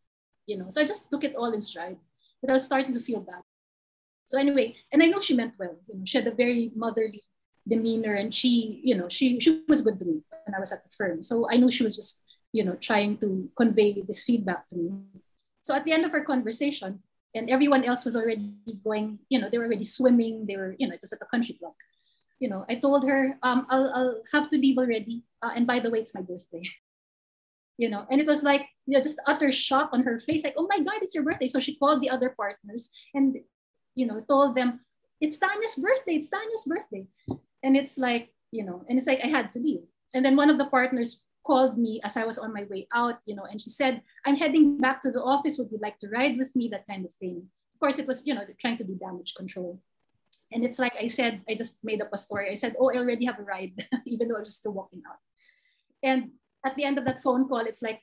you 0.47 0.57
know. 0.59 0.69
So 0.69 0.81
i 0.81 0.85
just 0.85 1.11
took 1.11 1.25
it 1.25 1.37
all 1.37 1.53
in 1.53 1.61
stride 1.61 1.99
but 2.41 2.51
i 2.51 2.53
was 2.53 2.65
starting 2.65 2.95
to 2.95 3.01
feel 3.01 3.21
bad. 3.21 3.43
So 4.27 4.39
anyway 4.39 4.77
and 4.93 5.03
i 5.03 5.07
know 5.07 5.21
she 5.21 5.35
meant 5.35 5.55
well 5.59 5.77
you 5.89 5.97
know 5.99 6.05
she 6.05 6.19
had 6.19 6.27
a 6.27 6.35
very 6.35 6.73
motherly 6.77 7.23
demeanor 7.67 8.15
and 8.15 8.35
she 8.35 8.81
you 8.85 8.95
know 8.95 9.09
she 9.09 9.41
she 9.41 9.65
was 9.69 9.81
good 9.81 9.99
to 9.99 10.05
me 10.05 10.21
when 10.45 10.55
i 10.55 10.61
was 10.61 10.73
at 10.73 10.85
the 10.85 10.91
firm. 10.91 11.23
So 11.23 11.49
i 11.51 11.57
knew 11.57 11.71
she 11.71 11.85
was 11.85 11.97
just 11.97 12.21
you 12.53 12.65
know 12.65 12.77
trying 12.77 13.19
to 13.19 13.49
convey 13.57 14.01
this 14.03 14.25
feedback 14.25 14.69
to 14.69 14.77
me. 14.77 14.91
So 15.63 15.75
at 15.75 15.85
the 15.85 15.93
end 15.93 16.05
of 16.05 16.13
our 16.13 16.25
conversation 16.25 17.01
and 17.35 17.51
everyone 17.51 17.85
else 17.85 18.05
was 18.05 18.17
already 18.17 18.55
going 18.85 19.19
you 19.29 19.41
know 19.41 19.49
they 19.51 19.59
were 19.59 19.67
already 19.67 19.85
swimming 19.85 20.47
they 20.47 20.57
were 20.57 20.77
you 20.79 20.87
know 20.87 20.95
it 20.95 21.01
was 21.01 21.13
at 21.13 21.19
the 21.19 21.27
country 21.27 21.57
club 21.59 21.75
you 22.39 22.49
know 22.49 22.65
i 22.69 22.75
told 22.77 23.03
her 23.09 23.37
um, 23.43 23.67
I'll, 23.71 23.91
I'll 23.95 24.17
have 24.33 24.49
to 24.51 24.57
leave 24.59 24.79
already. 24.79 25.25
Uh, 25.43 25.51
and 25.57 25.67
by 25.67 25.81
the 25.81 25.91
way 25.91 26.01
it's 26.01 26.15
my 26.15 26.23
birthday. 26.23 26.63
You 27.77 27.91
know 27.91 28.07
and 28.09 28.21
it 28.21 28.27
was 28.29 28.45
like 28.45 28.71
you 28.87 28.95
know 28.95 29.03
just 29.03 29.19
utter 29.27 29.51
shock 29.51 29.91
on 29.91 30.07
her 30.07 30.17
face 30.23 30.45
like 30.45 30.55
oh 30.57 30.69
my 30.71 30.79
god 30.79 31.03
it's 31.03 31.13
your 31.13 31.25
birthday. 31.25 31.49
So 31.49 31.59
she 31.59 31.75
called 31.75 32.01
the 32.01 32.09
other 32.09 32.31
partners 32.31 32.89
and 33.15 33.43
you 33.97 34.07
know 34.07 34.21
told 34.21 34.55
them 34.55 34.87
it's 35.21 35.39
Tanya's 35.39 35.75
birthday 35.75 36.15
it's 36.23 36.31
Tanya's 36.31 36.63
birthday 36.71 37.09
and 37.65 37.77
it's 37.77 37.99
like 37.99 38.31
you 38.53 38.65
know 38.65 38.85
and 38.89 38.99
it's 38.99 39.09
like 39.09 39.21
i 39.25 39.27
had 39.27 39.51
to 39.53 39.59
leave. 39.59 39.83
And 40.15 40.25
then 40.25 40.37
one 40.37 40.49
of 40.49 40.59
the 40.59 40.67
partners 40.67 41.25
called 41.45 41.77
me 41.77 42.01
as 42.05 42.17
i 42.17 42.25
was 42.25 42.39
on 42.39 42.53
my 42.53 42.65
way 42.71 42.87
out 42.95 43.19
you 43.27 43.35
know 43.35 43.45
and 43.51 43.61
she 43.61 43.69
said 43.69 44.01
i'm 44.25 44.37
heading 44.37 44.79
back 44.79 45.03
to 45.03 45.11
the 45.11 45.23
office. 45.23 45.59
Would 45.59 45.73
you 45.73 45.81
like 45.83 45.99
to 45.99 46.09
ride 46.09 46.39
with 46.39 46.55
me? 46.55 46.69
That 46.69 46.87
kind 46.87 47.05
of 47.05 47.13
thing. 47.15 47.43
Of 47.75 47.81
course 47.81 47.99
it 47.99 48.07
was 48.07 48.23
you 48.27 48.35
know 48.35 48.45
trying 48.61 48.79
to 48.79 48.85
do 48.85 48.95
damage 48.95 49.35
control. 49.35 49.81
And 50.53 50.63
it's 50.63 50.79
like 50.79 50.95
i 51.01 51.09
said 51.09 51.43
i 51.49 51.55
just 51.55 51.77
made 51.83 52.01
up 52.01 52.13
a 52.13 52.19
story. 52.19 52.51
I 52.53 52.55
said 52.55 52.77
oh 52.79 52.93
i 52.93 52.99
already 52.99 53.25
have 53.27 53.41
a 53.41 53.43
ride 53.43 53.75
even 54.07 54.29
though 54.29 54.37
i 54.37 54.45
was 54.47 54.55
still 54.55 54.73
walking 54.73 55.03
out. 55.09 55.19
And 56.03 56.31
at 56.65 56.77
the 56.77 56.85
end 56.85 56.99
of 56.99 57.05
that 57.07 57.23
phone 57.23 57.49
call 57.49 57.65
it's 57.67 57.83
like 57.83 58.01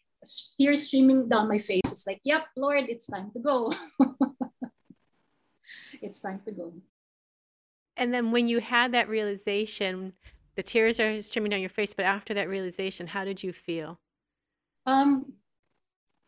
tears 0.60 0.84
streaming 0.84 1.30
down 1.30 1.48
my 1.48 1.60
face. 1.60 1.88
It's 1.96 2.08
like 2.08 2.22
yep 2.24 2.44
lord 2.58 2.86
it's 2.90 3.08
time 3.08 3.32
to 3.32 3.40
go. 3.40 3.74
It's 6.02 6.20
time 6.20 6.42
to 6.46 6.52
go 6.52 6.74
and 8.02 8.12
then 8.12 8.32
when 8.32 8.48
you 8.48 8.60
had 8.60 8.92
that 8.94 9.08
realization, 9.08 10.12
the 10.56 10.64
tears 10.64 11.00
are 11.00 11.22
streaming 11.22 11.52
down 11.52 11.62
your 11.62 11.70
face, 11.70 11.94
but 11.94 12.06
after 12.06 12.34
that 12.34 12.50
realization, 12.50 13.06
how 13.06 13.24
did 13.24 13.44
you 13.44 13.54
feel? 13.54 14.00
Um, 14.88 15.34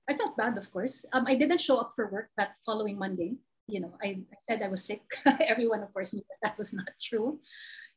I 0.08 0.16
felt 0.16 0.38
bad, 0.38 0.56
of 0.56 0.72
course. 0.72 1.04
Um, 1.14 1.26
I 1.26 1.34
didn't 1.34 1.62
show 1.62 1.80
up 1.80 1.90
for 1.96 2.12
work 2.12 2.30
that 2.38 2.58
following 2.64 3.00
Monday. 3.00 3.38
You 3.66 3.80
know, 3.80 3.94
I, 4.04 4.22
I 4.22 4.38
said 4.42 4.62
I 4.62 4.68
was 4.68 4.86
sick. 4.86 5.02
Everyone, 5.48 5.82
of 5.82 5.92
course, 5.92 6.14
knew 6.14 6.22
that 6.30 6.48
that 6.48 6.58
was 6.60 6.74
not 6.74 6.90
true. 7.02 7.40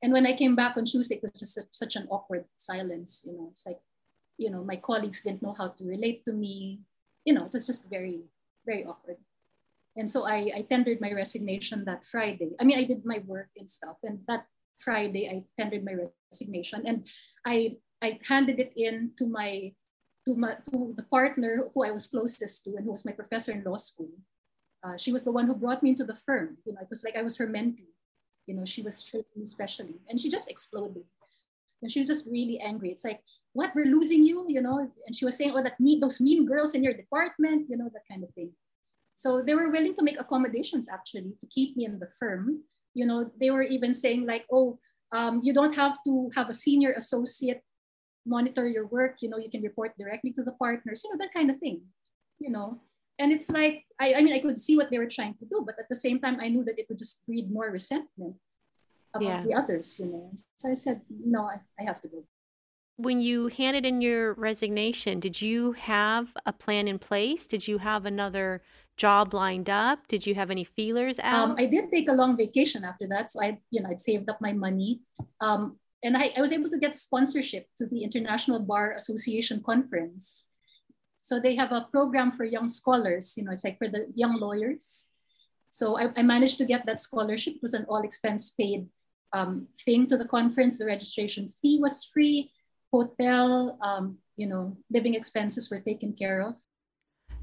And 0.03 0.11
when 0.11 0.27
I 0.27 0.35
came 0.35 0.57
back 0.57 0.79
on 0.79 0.87
Tuesday, 0.87 1.17
it 1.17 1.23
was 1.23 1.33
just 1.33 1.59
such 1.71 1.97
an 1.97 2.07
awkward 2.09 2.47
silence. 2.57 3.25
You 3.27 3.35
know, 3.35 3.49
it's 3.51 3.67
like, 3.67 3.81
you 4.39 4.51
know, 4.51 4.65
my 4.65 4.77
colleagues 4.77 5.21
didn't 5.21 5.43
know 5.43 5.53
how 5.53 5.69
to 5.69 5.85
relate 5.85 6.25
to 6.25 6.33
me. 6.33 6.81
You 7.27 7.35
know, 7.35 7.45
it 7.45 7.53
was 7.53 7.67
just 7.67 7.91
very, 7.91 8.23
very 8.65 8.87
awkward. 8.87 9.19
And 9.97 10.09
so 10.09 10.27
I, 10.27 10.51
I 10.55 10.67
tendered 10.69 11.01
my 11.01 11.13
resignation 11.13 11.85
that 11.87 12.05
Friday. 12.05 12.53
I 12.61 12.65
mean, 12.65 12.79
I 12.79 12.85
did 12.85 13.05
my 13.05 13.23
work 13.27 13.49
and 13.57 13.71
stuff. 13.71 13.97
And 14.03 14.21
that 14.29 14.47
Friday, 14.79 15.29
I 15.29 15.45
tendered 15.61 15.85
my 15.85 15.95
resignation. 16.31 16.87
And 16.87 17.07
I, 17.47 17.77
I 18.03 18.19
handed 18.29 18.61
it 18.61 18.73
in 18.77 19.13
to 19.19 19.27
my, 19.27 19.73
to 20.27 20.35
my 20.37 20.55
to 20.71 20.95
the 20.97 21.05
partner 21.05 21.71
who 21.73 21.85
I 21.85 21.93
was 21.93 22.07
closest 22.09 22.65
to 22.65 22.77
and 22.77 22.85
who 22.85 22.93
was 22.93 23.05
my 23.05 23.13
professor 23.13 23.53
in 23.53 23.65
law 23.65 23.77
school. 23.77 24.11
Uh, 24.85 24.97
she 24.97 25.13
was 25.13 25.25
the 25.25 25.33
one 25.33 25.47
who 25.47 25.55
brought 25.55 25.83
me 25.83 25.91
into 25.91 26.05
the 26.05 26.15
firm. 26.15 26.59
You 26.67 26.75
know, 26.75 26.81
it 26.83 26.91
was 26.91 27.03
like 27.03 27.17
I 27.17 27.23
was 27.23 27.39
her 27.39 27.47
mentee. 27.47 27.91
You 28.47 28.55
know, 28.55 28.65
she 28.65 28.83
was 28.83 29.03
training 29.03 29.27
me 29.35 29.45
specially. 29.45 29.97
And 30.09 30.21
she 30.21 30.31
just 30.31 30.51
exploded. 30.51 31.05
And 31.83 31.91
she 31.91 32.01
was 32.01 32.09
just 32.09 32.27
really 32.27 32.61
angry. 32.61 32.91
It's 32.91 33.05
like, 33.05 33.21
what, 33.55 33.75
we're 33.75 33.87
losing 33.87 34.25
you, 34.25 34.45
you 34.49 34.61
know? 34.61 34.79
And 35.07 35.17
she 35.17 35.25
was 35.25 35.37
saying, 35.37 35.53
oh, 35.57 35.63
that 35.63 35.81
mean, 35.81 36.01
those 36.01 36.21
mean 36.21 36.45
girls 36.47 36.75
in 36.75 36.85
your 36.85 36.95
department, 36.95 37.67
you 37.71 37.77
know, 37.77 37.89
that 37.93 38.03
kind 38.09 38.23
of 38.23 38.31
thing. 38.35 38.53
So 39.17 39.43
they 39.43 39.55
were 39.55 39.71
willing 39.71 39.95
to 39.97 40.05
make 40.05 40.21
accommodations 40.21 40.89
actually 40.93 41.33
to 41.41 41.47
keep 41.49 41.77
me 41.77 41.87
in 41.87 41.99
the 41.99 42.09
firm. 42.21 42.63
You 42.95 43.07
know, 43.07 43.31
they 43.41 43.51
were 43.51 43.63
even 43.63 43.93
saying 43.93 44.27
like, 44.27 44.45
oh, 44.53 44.79
um, 45.11 45.41
you 45.43 45.55
don't 45.55 45.75
have 45.75 45.97
to 46.05 46.31
have 46.37 46.49
a 46.51 46.55
senior 46.55 46.93
associate 46.93 47.63
monitor 48.27 48.69
your 48.69 48.87
work. 48.87 49.17
You 49.21 49.31
know, 49.31 49.39
you 49.39 49.51
can 49.51 49.63
report 49.63 49.97
directly 49.99 50.33
to 50.33 50.45
the 50.45 50.53
partners. 50.53 51.03
You 51.03 51.11
know, 51.11 51.25
that 51.25 51.33
kind 51.33 51.51
of 51.51 51.59
thing. 51.59 51.81
You 52.39 52.51
know, 52.51 52.81
and 53.19 53.33
it's 53.33 53.49
like 53.49 53.85
I, 53.99 54.15
I 54.15 54.21
mean, 54.21 54.35
I 54.35 54.41
could 54.41 54.59
see 54.59 54.77
what 54.77 54.91
they 54.91 54.99
were 54.99 55.09
trying 55.09 55.35
to 55.41 55.47
do, 55.47 55.63
but 55.65 55.79
at 55.79 55.89
the 55.89 55.97
same 55.97 56.21
time, 56.21 56.39
I 56.39 56.49
knew 56.49 56.65
that 56.65 56.79
it 56.79 56.85
would 56.89 56.99
just 56.99 57.25
breed 57.27 57.51
more 57.51 57.71
resentment 57.71 58.37
about 59.15 59.25
yeah. 59.25 59.43
the 59.43 59.55
others. 59.55 59.99
You 59.99 60.07
know, 60.07 60.31
so 60.57 60.71
I 60.71 60.75
said, 60.75 61.01
no, 61.09 61.49
I, 61.49 61.57
I 61.81 61.85
have 61.85 62.03
to 62.03 62.09
go 62.09 62.25
when 62.97 63.21
you 63.21 63.49
handed 63.49 63.85
in 63.85 64.01
your 64.01 64.35
resignation, 64.35 65.21
did 65.21 65.41
you 65.41 65.73
have 65.73 66.29
a 66.47 66.53
plan 66.53 66.89
in 66.89 66.99
place? 66.99 67.47
Did 67.47 67.67
you 67.69 67.79
have 67.79 68.07
another 68.07 68.63
job 68.97 69.35
lined 69.35 69.71
up? 69.71 70.07
Did 70.09 70.27
you 70.27 70.35
have 70.35 70.51
any 70.51 70.65
feelers 70.65 71.19
um, 71.19 71.25
out? 71.25 71.51
Um, 71.51 71.57
I 71.59 71.67
did 71.67 71.91
take 71.91 72.09
a 72.09 72.13
long 72.13 72.37
vacation 72.37 72.85
after 72.85 73.07
that, 73.09 73.31
so 73.31 73.43
I, 73.43 73.59
you 73.71 73.83
know, 73.83 73.91
I'd 73.91 74.01
saved 74.01 74.29
up 74.29 74.41
my 74.41 74.53
money, 74.53 75.01
um, 75.41 75.79
and 76.03 76.17
I, 76.17 76.33
I 76.37 76.41
was 76.41 76.53
able 76.53 76.71
to 76.71 76.79
get 76.79 76.97
sponsorship 76.97 77.67
to 77.79 77.87
the 77.87 78.03
International 78.03 78.59
Bar 78.59 78.93
Association 78.93 79.63
conference. 79.65 80.45
So 81.23 81.41
they 81.41 81.57
have 81.57 81.73
a 81.73 81.89
program 81.91 82.31
for 82.31 82.45
young 82.45 82.69
scholars. 82.69 83.35
You 83.37 83.45
know, 83.45 83.51
it's 83.51 83.65
like 83.65 83.79
for 83.79 83.89
the 83.89 84.07
young 84.15 84.39
lawyers. 84.39 85.07
So 85.71 85.99
I, 85.99 86.13
I 86.17 86.23
managed 86.23 86.59
to 86.59 86.65
get 86.65 86.87
that 86.87 87.01
scholarship. 87.01 87.55
It 87.57 87.63
was 87.63 87.75
an 87.75 87.85
all 87.89 88.03
expense 88.03 88.51
paid 88.51 88.87
um, 89.33 89.67
thing 89.85 90.07
to 90.07 90.17
the 90.17 90.25
conference. 90.25 90.79
The 90.79 90.87
registration 90.87 91.49
fee 91.49 91.81
was 91.83 92.05
free. 92.05 92.53
Hotel, 92.93 93.77
um, 93.83 94.19
you 94.37 94.47
know, 94.47 94.77
living 94.91 95.15
expenses 95.15 95.69
were 95.69 95.81
taken 95.81 96.13
care 96.13 96.41
of. 96.41 96.55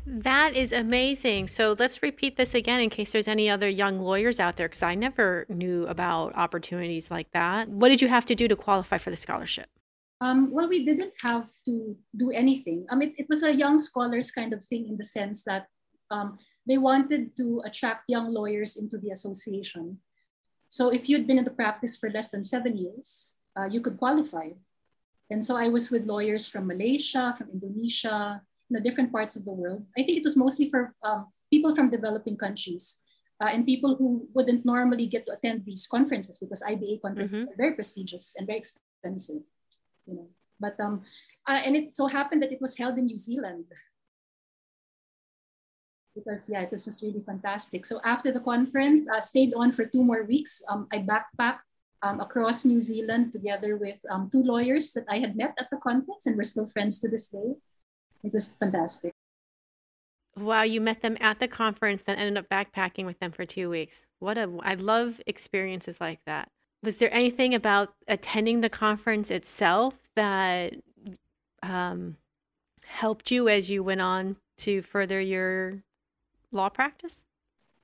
That 0.05 0.55
is 0.55 0.71
amazing. 0.71 1.47
So 1.47 1.75
let's 1.79 2.03
repeat 2.03 2.35
this 2.35 2.55
again 2.55 2.81
in 2.81 2.89
case 2.89 3.13
there's 3.13 3.27
any 3.27 3.49
other 3.49 3.69
young 3.69 3.99
lawyers 3.99 4.39
out 4.39 4.57
there, 4.57 4.67
because 4.67 4.83
I 4.83 4.95
never 4.95 5.45
knew 5.47 5.87
about 5.87 6.35
opportunities 6.35 7.09
like 7.09 7.31
that. 7.31 7.69
What 7.69 7.89
did 7.89 8.01
you 8.01 8.09
have 8.09 8.25
to 8.25 8.35
do 8.35 8.47
to 8.47 8.55
qualify 8.55 8.97
for 8.97 9.11
the 9.11 9.15
scholarship? 9.15 9.69
Um, 10.19 10.51
well, 10.51 10.69
we 10.69 10.85
didn't 10.85 11.13
have 11.21 11.49
to 11.65 11.95
do 12.15 12.31
anything. 12.31 12.85
I 12.89 12.95
mean, 12.95 13.13
it 13.17 13.27
was 13.29 13.43
a 13.43 13.53
young 13.53 13.79
scholars 13.79 14.31
kind 14.31 14.53
of 14.53 14.63
thing 14.63 14.87
in 14.87 14.97
the 14.97 15.05
sense 15.05 15.43
that 15.43 15.67
um, 16.11 16.37
they 16.67 16.77
wanted 16.77 17.35
to 17.37 17.61
attract 17.65 18.09
young 18.09 18.33
lawyers 18.33 18.77
into 18.77 18.97
the 18.97 19.11
association. 19.11 19.99
So 20.69 20.89
if 20.89 21.07
you'd 21.07 21.27
been 21.27 21.37
in 21.37 21.43
the 21.43 21.51
practice 21.51 21.97
for 21.97 22.09
less 22.09 22.29
than 22.29 22.43
seven 22.43 22.77
years, 22.77 23.35
uh, 23.57 23.65
you 23.65 23.81
could 23.81 23.97
qualify. 23.97 24.49
And 25.29 25.43
so 25.43 25.55
I 25.55 25.67
was 25.69 25.91
with 25.91 26.05
lawyers 26.05 26.47
from 26.47 26.67
Malaysia, 26.67 27.33
from 27.37 27.49
Indonesia, 27.51 28.41
you 28.73 28.79
know, 28.79 28.83
different 28.83 29.11
parts 29.11 29.35
of 29.35 29.45
the 29.45 29.51
world. 29.51 29.85
I 29.97 30.01
think 30.03 30.17
it 30.17 30.23
was 30.23 30.35
mostly 30.35 30.69
for 30.69 30.93
um, 31.03 31.27
people 31.51 31.75
from 31.75 31.89
developing 31.89 32.37
countries 32.37 32.97
uh, 33.39 33.49
and 33.53 33.65
people 33.65 33.95
who 33.95 34.27
wouldn't 34.33 34.65
normally 34.65 35.05
get 35.05 35.25
to 35.27 35.33
attend 35.33 35.63
these 35.65 35.85
conferences 35.85 36.37
because 36.39 36.63
IBA 36.63 37.01
conferences 37.01 37.41
mm-hmm. 37.41 37.49
are 37.53 37.57
very 37.57 37.73
prestigious 37.73 38.33
and 38.37 38.47
very 38.47 38.59
expensive. 38.59 39.43
You 40.07 40.15
know, 40.15 40.27
but 40.59 40.79
um, 40.79 41.03
uh, 41.47 41.61
and 41.63 41.75
it 41.75 41.93
so 41.93 42.07
happened 42.07 42.41
that 42.41 42.51
it 42.51 42.61
was 42.61 42.77
held 42.77 42.97
in 42.97 43.05
New 43.05 43.17
Zealand 43.17 43.65
because 46.15 46.49
yeah, 46.49 46.61
it 46.61 46.71
was 46.71 46.85
just 46.85 47.01
really 47.01 47.21
fantastic. 47.25 47.85
So 47.85 48.01
after 48.03 48.31
the 48.31 48.39
conference, 48.39 49.07
I 49.07 49.17
uh, 49.17 49.21
stayed 49.21 49.53
on 49.53 49.71
for 49.71 49.85
two 49.85 50.03
more 50.03 50.23
weeks. 50.23 50.61
Um, 50.67 50.87
I 50.91 50.97
backpacked 50.97 51.65
um, 52.01 52.19
across 52.19 52.65
New 52.65 52.81
Zealand 52.81 53.31
together 53.31 53.77
with 53.77 53.97
um, 54.09 54.29
two 54.31 54.43
lawyers 54.43 54.91
that 54.93 55.05
I 55.09 55.19
had 55.19 55.35
met 55.37 55.53
at 55.57 55.69
the 55.69 55.77
conference 55.77 56.25
and 56.25 56.35
we're 56.35 56.43
still 56.43 56.67
friends 56.67 56.99
to 56.99 57.07
this 57.07 57.27
day. 57.27 57.55
It 58.23 58.33
was 58.33 58.53
fantastic. 58.59 59.13
Wow, 60.35 60.63
you 60.63 60.81
met 60.81 61.01
them 61.01 61.17
at 61.19 61.39
the 61.39 61.47
conference, 61.47 62.01
then 62.01 62.17
ended 62.17 62.43
up 62.43 62.49
backpacking 62.49 63.05
with 63.05 63.19
them 63.19 63.31
for 63.31 63.45
two 63.45 63.69
weeks. 63.69 64.07
What 64.19 64.37
a 64.37 64.49
I 64.61 64.75
love 64.75 65.21
experiences 65.27 66.01
like 66.01 66.19
that. 66.25 66.49
Was 66.81 66.97
there 66.97 67.13
anything 67.13 67.53
about 67.53 67.93
attending 68.07 68.61
the 68.61 68.69
conference 68.69 69.29
itself 69.29 69.95
that 70.15 70.73
um, 71.61 72.17
helped 72.85 73.31
you 73.31 73.47
as 73.47 73.69
you 73.69 73.83
went 73.83 74.01
on 74.01 74.35
to 74.57 74.81
further 74.81 75.21
your 75.21 75.83
law 76.51 76.69
practice? 76.69 77.25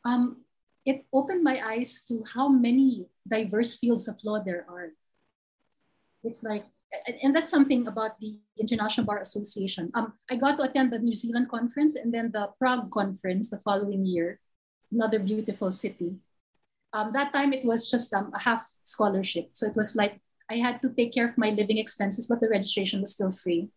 Um, 0.03 0.38
it 0.86 1.05
opened 1.13 1.43
my 1.43 1.62
eyes 1.63 2.01
to 2.08 2.24
how 2.34 2.50
many 2.50 3.05
diverse 3.27 3.75
fields 3.75 4.08
of 4.08 4.24
law 4.24 4.39
there 4.39 4.65
are. 4.67 4.89
It's 6.24 6.43
like, 6.43 6.65
and 7.22 7.36
that's 7.36 7.50
something 7.50 7.88
about 7.88 8.19
the 8.19 8.39
International 8.58 9.05
Bar 9.05 9.22
Association. 9.22 9.91
Um, 9.93 10.13
I 10.29 10.36
got 10.36 10.58
to 10.58 10.63
attend 10.63 10.91
the 10.91 11.00
New 11.00 11.13
Zealand 11.13 11.50
conference 11.50 11.96
and 11.96 12.13
then 12.13 12.31
the 12.31 12.50
Prague 12.58 12.89
conference 12.91 13.50
the 13.50 13.60
following 13.60 14.05
year, 14.05 14.39
another 14.91 15.19
beautiful 15.19 15.69
city. 15.72 16.15
Um, 16.93 17.13
that 17.13 17.31
time 17.31 17.53
it 17.53 17.63
was 17.63 17.89
just 17.89 18.13
um, 18.13 18.31
a 18.34 18.39
half 18.39 18.72
scholarship. 18.84 19.50
So 19.53 19.67
it 19.67 19.75
was 19.75 19.96
like 19.96 20.19
I 20.50 20.58
had 20.58 20.81
to 20.81 20.89
take 20.89 21.13
care 21.13 21.29
of 21.29 21.38
my 21.38 21.51
living 21.51 21.77
expenses, 21.77 22.25
but 22.25 22.39
the 22.41 22.50
registration 22.50 23.01
was 23.01 23.12
still 23.12 23.31
free. 23.31 23.69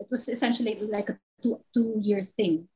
It 0.00 0.08
was 0.10 0.28
essentially 0.28 0.74
like 0.80 1.10
a 1.10 1.18
two, 1.42 1.60
two 1.74 2.00
year 2.00 2.24
thing. 2.24 2.68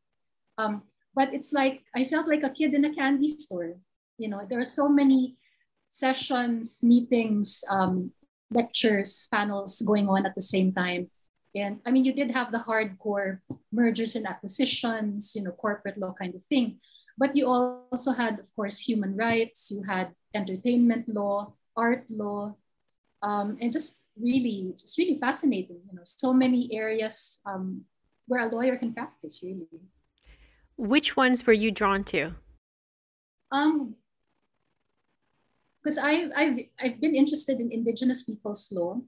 Um, 0.59 0.83
but 1.15 1.33
it's 1.33 1.53
like 1.53 1.83
I 1.97 2.05
felt 2.05 2.29
like 2.29 2.43
a 2.43 2.51
kid 2.51 2.75
in 2.75 2.85
a 2.85 2.95
candy 2.95 3.29
store. 3.29 3.81
You 4.19 4.29
know, 4.29 4.45
there 4.49 4.61
are 4.61 4.69
so 4.69 4.89
many 4.89 5.37
sessions, 5.89 6.83
meetings, 6.83 7.65
um, 7.71 8.13
lectures, 8.51 9.29
panels 9.31 9.83
going 9.83 10.09
on 10.09 10.27
at 10.27 10.35
the 10.35 10.43
same 10.43 10.73
time. 10.73 11.11
And 11.55 11.81
I 11.87 11.91
mean, 11.91 12.05
you 12.05 12.13
did 12.13 12.31
have 12.31 12.53
the 12.53 12.59
hardcore 12.59 13.41
mergers 13.73 14.17
and 14.17 14.27
acquisitions, 14.27 15.35
you 15.35 15.43
know, 15.43 15.53
corporate 15.53 15.99
law 15.99 16.15
kind 16.19 16.35
of 16.35 16.45
thing. 16.45 16.79
But 17.17 17.35
you 17.35 17.49
also 17.49 18.13
had, 18.13 18.39
of 18.39 18.55
course, 18.55 18.79
human 18.79 19.17
rights, 19.17 19.71
you 19.71 19.83
had 19.83 20.13
entertainment 20.35 21.09
law, 21.09 21.55
art 21.77 22.07
law, 22.11 22.55
um, 23.23 23.59
and 23.61 23.73
just 23.73 23.97
really, 24.21 24.75
just 24.79 24.99
really 24.99 25.19
fascinating. 25.19 25.81
You 25.91 25.97
know, 25.97 26.03
so 26.05 26.33
many 26.33 26.71
areas 26.73 27.41
um, 27.45 27.85
where 28.27 28.47
a 28.47 28.55
lawyer 28.55 28.77
can 28.77 28.95
practice, 28.95 29.41
really. 29.43 29.67
Which 30.77 31.17
ones 31.17 31.45
were 31.45 31.53
you 31.53 31.73
drawn 31.73 32.05
to? 32.05 32.37
Um, 33.51 33.97
because 35.89 36.05
I've, 36.05 36.31
I've 36.37 36.59
I've 36.79 37.01
been 37.01 37.15
interested 37.15 37.61
in 37.61 37.73
indigenous 37.73 38.23
people's 38.23 38.69
law, 38.71 39.01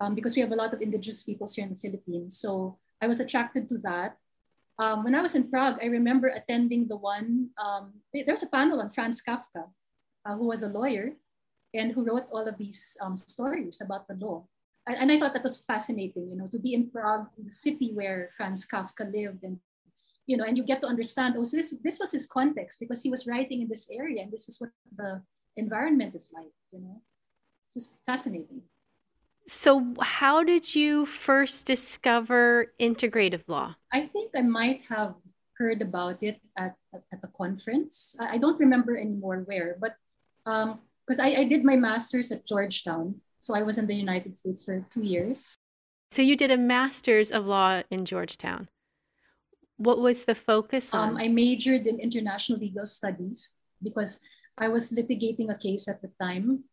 um, 0.00 0.14
because 0.14 0.34
we 0.34 0.40
have 0.40 0.52
a 0.52 0.56
lot 0.56 0.72
of 0.72 0.80
indigenous 0.80 1.22
peoples 1.22 1.52
here 1.52 1.68
in 1.68 1.68
the 1.68 1.76
Philippines. 1.76 2.40
So 2.40 2.78
I 3.02 3.06
was 3.06 3.20
attracted 3.20 3.68
to 3.68 3.76
that. 3.84 4.16
Um, 4.78 5.04
when 5.04 5.14
I 5.14 5.20
was 5.20 5.34
in 5.34 5.50
Prague, 5.50 5.76
I 5.82 5.92
remember 5.92 6.28
attending 6.28 6.88
the 6.88 6.96
one. 6.96 7.52
Um, 7.60 8.00
there 8.14 8.32
was 8.32 8.42
a 8.42 8.48
panel 8.48 8.80
on 8.80 8.88
Franz 8.88 9.20
Kafka, 9.20 9.68
uh, 10.24 10.34
who 10.40 10.48
was 10.48 10.62
a 10.62 10.72
lawyer, 10.72 11.12
and 11.74 11.92
who 11.92 12.08
wrote 12.08 12.32
all 12.32 12.48
of 12.48 12.56
these 12.56 12.96
um, 13.02 13.14
stories 13.14 13.82
about 13.84 14.08
the 14.08 14.16
law. 14.16 14.48
And, 14.88 14.96
and 14.96 15.12
I 15.12 15.20
thought 15.20 15.34
that 15.34 15.44
was 15.44 15.64
fascinating, 15.68 16.30
you 16.32 16.36
know, 16.36 16.48
to 16.48 16.58
be 16.58 16.72
in 16.72 16.88
Prague, 16.88 17.28
the 17.36 17.52
city 17.52 17.92
where 17.92 18.30
Franz 18.38 18.64
Kafka 18.64 19.04
lived 19.04 19.44
and 19.44 19.60
you 20.28 20.36
know, 20.36 20.42
and 20.42 20.58
you 20.58 20.64
get 20.64 20.80
to 20.80 20.88
understand, 20.88 21.36
oh, 21.38 21.44
so 21.44 21.56
this, 21.56 21.70
this 21.84 22.00
was 22.00 22.10
his 22.10 22.26
context 22.26 22.80
because 22.80 23.00
he 23.00 23.08
was 23.08 23.28
writing 23.28 23.60
in 23.62 23.68
this 23.68 23.88
area 23.92 24.20
and 24.22 24.32
this 24.32 24.48
is 24.48 24.60
what 24.60 24.70
the 24.96 25.22
environment 25.56 26.14
is 26.14 26.30
like, 26.32 26.52
you 26.72 26.80
know, 26.80 27.00
it's 27.66 27.74
just 27.74 27.90
fascinating. 28.06 28.62
So, 29.48 29.94
how 30.00 30.42
did 30.42 30.74
you 30.74 31.06
first 31.06 31.66
discover 31.66 32.72
integrative 32.80 33.42
law? 33.46 33.76
I 33.92 34.06
think 34.06 34.32
I 34.36 34.42
might 34.42 34.82
have 34.88 35.14
heard 35.56 35.80
about 35.80 36.22
it 36.22 36.40
at, 36.56 36.74
at, 36.92 37.02
at 37.12 37.20
a 37.22 37.28
conference. 37.28 38.16
I, 38.18 38.34
I, 38.34 38.38
don't 38.38 38.58
remember 38.58 38.96
anymore 38.96 39.42
where, 39.46 39.76
but 39.80 39.94
because 40.44 41.18
um, 41.18 41.24
I, 41.24 41.36
I 41.36 41.44
did 41.44 41.64
my 41.64 41.76
master's 41.76 42.32
at 42.32 42.44
Georgetown. 42.46 43.20
So, 43.38 43.54
I 43.54 43.62
was 43.62 43.78
in 43.78 43.86
the 43.86 43.94
United 43.94 44.36
States 44.36 44.64
for 44.64 44.84
two 44.90 45.04
years. 45.04 45.54
So, 46.10 46.22
you 46.22 46.36
did 46.36 46.50
a 46.50 46.58
master's 46.58 47.30
of 47.30 47.46
law 47.46 47.82
in 47.88 48.04
Georgetown. 48.04 48.68
What 49.76 50.00
was 50.00 50.24
the 50.24 50.34
focus 50.34 50.92
on? 50.92 51.10
Um, 51.10 51.16
I 51.18 51.28
majored 51.28 51.86
in 51.86 52.00
international 52.00 52.58
legal 52.58 52.86
studies 52.86 53.52
because 53.80 54.18
I 54.58 54.68
was 54.68 54.92
litigating 54.92 55.50
a 55.50 55.58
case 55.58 55.88
at 55.88 56.02
the 56.02 56.10
time. 56.20 56.64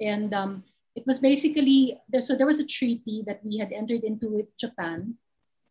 And 0.00 0.34
um, 0.34 0.64
it 0.94 1.06
was 1.06 1.18
basically, 1.18 2.00
there, 2.08 2.20
so 2.20 2.34
there 2.34 2.46
was 2.46 2.60
a 2.60 2.66
treaty 2.66 3.22
that 3.26 3.40
we 3.44 3.58
had 3.58 3.72
entered 3.72 4.04
into 4.04 4.28
with 4.28 4.56
Japan. 4.56 5.14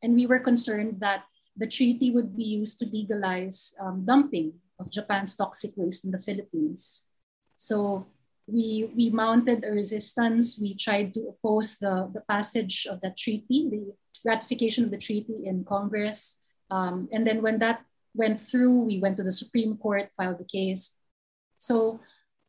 And 0.02 0.14
we 0.14 0.28
were 0.28 0.40
concerned 0.40 1.00
that 1.00 1.24
the 1.56 1.68
treaty 1.68 2.12
would 2.12 2.38
be 2.38 2.44
used 2.44 2.80
to 2.80 2.86
legalize 2.86 3.74
um, 3.80 4.06
dumping 4.06 4.54
of 4.80 4.92
Japan's 4.92 5.36
toxic 5.36 5.74
waste 5.76 6.06
in 6.06 6.12
the 6.12 6.20
Philippines. 6.20 7.04
So 7.56 8.06
we, 8.46 8.92
we 8.96 9.10
mounted 9.10 9.66
a 9.66 9.72
resistance. 9.72 10.60
We 10.62 10.76
tried 10.76 11.14
to 11.16 11.30
oppose 11.30 11.78
the, 11.78 12.10
the 12.14 12.22
passage 12.30 12.88
of 12.90 13.02
that 13.02 13.18
treaty, 13.18 13.68
the 13.70 13.94
ratification 14.24 14.86
of 14.86 14.92
the 14.92 14.98
treaty 14.98 15.46
in 15.46 15.66
Congress. 15.66 16.38
Um, 16.70 17.10
and 17.12 17.26
then 17.26 17.42
when 17.42 17.60
that 17.60 17.82
went 18.14 18.40
through, 18.40 18.82
we 18.82 19.00
went 19.00 19.18
to 19.18 19.24
the 19.24 19.32
Supreme 19.32 19.78
Court, 19.78 20.10
filed 20.16 20.40
the 20.40 20.46
case. 20.46 20.94
So 21.58 22.00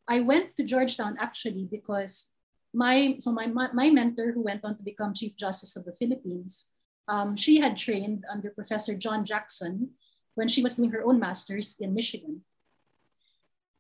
I 0.07 0.21
went 0.21 0.57
to 0.57 0.65
Georgetown 0.65 1.17
actually 1.21 1.69
because 1.71 2.29
my 2.75 3.17
so 3.21 3.33
my 3.33 3.47
my 3.47 3.91
mentor 3.91 4.33
who 4.33 4.43
went 4.43 4.65
on 4.65 4.77
to 4.77 4.85
become 4.85 5.15
Chief 5.15 5.37
Justice 5.37 5.77
of 5.77 5.85
the 5.85 5.93
Philippines, 5.93 6.69
um, 7.09 7.37
she 7.37 7.61
had 7.61 7.77
trained 7.77 8.25
under 8.31 8.51
Professor 8.51 8.95
John 8.95 9.25
Jackson 9.25 9.97
when 10.35 10.49
she 10.49 10.63
was 10.63 10.77
doing 10.77 10.91
her 10.93 11.03
own 11.03 11.19
master's 11.19 11.77
in 11.81 11.95
Michigan. 11.95 12.45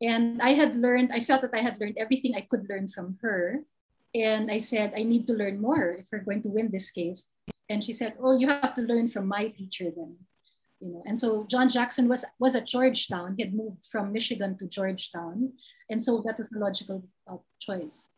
And 0.01 0.41
I 0.41 0.55
had 0.55 0.77
learned, 0.77 1.11
I 1.13 1.21
felt 1.21 1.43
that 1.43 1.55
I 1.55 1.63
had 1.63 1.79
learned 1.81 1.99
everything 1.99 2.35
I 2.35 2.47
could 2.47 2.69
learn 2.69 2.89
from 2.89 3.19
her. 3.23 3.63
And 4.15 4.51
I 4.51 4.59
said, 4.59 4.95
I 4.97 5.03
need 5.03 5.27
to 5.27 5.35
learn 5.35 5.61
more 5.61 5.91
if 5.93 6.09
we're 6.11 6.25
going 6.25 6.43
to 6.43 6.49
win 6.49 6.71
this 6.71 6.91
case. 6.91 7.27
And 7.69 7.83
she 7.83 7.93
said, 7.93 8.15
Oh, 8.19 8.39
you 8.39 8.49
have 8.49 8.75
to 8.75 8.83
learn 8.83 9.09
from 9.09 9.27
my 9.27 9.49
teacher 9.49 9.91
then 9.95 10.17
you 10.81 10.91
know 10.93 11.03
and 11.07 11.19
so 11.19 11.45
john 11.51 11.69
jackson 11.69 12.09
was 12.09 12.25
was 12.39 12.55
at 12.55 12.67
georgetown 12.67 13.35
he 13.37 13.43
had 13.43 13.55
moved 13.55 13.85
from 13.91 14.13
michigan 14.13 14.57
to 14.57 14.67
georgetown 14.67 15.53
and 15.91 16.03
so 16.03 16.23
that 16.27 16.37
was 16.37 16.51
the 16.51 16.59
logical 16.59 17.03
uh, 17.27 17.37
choice. 17.61 18.11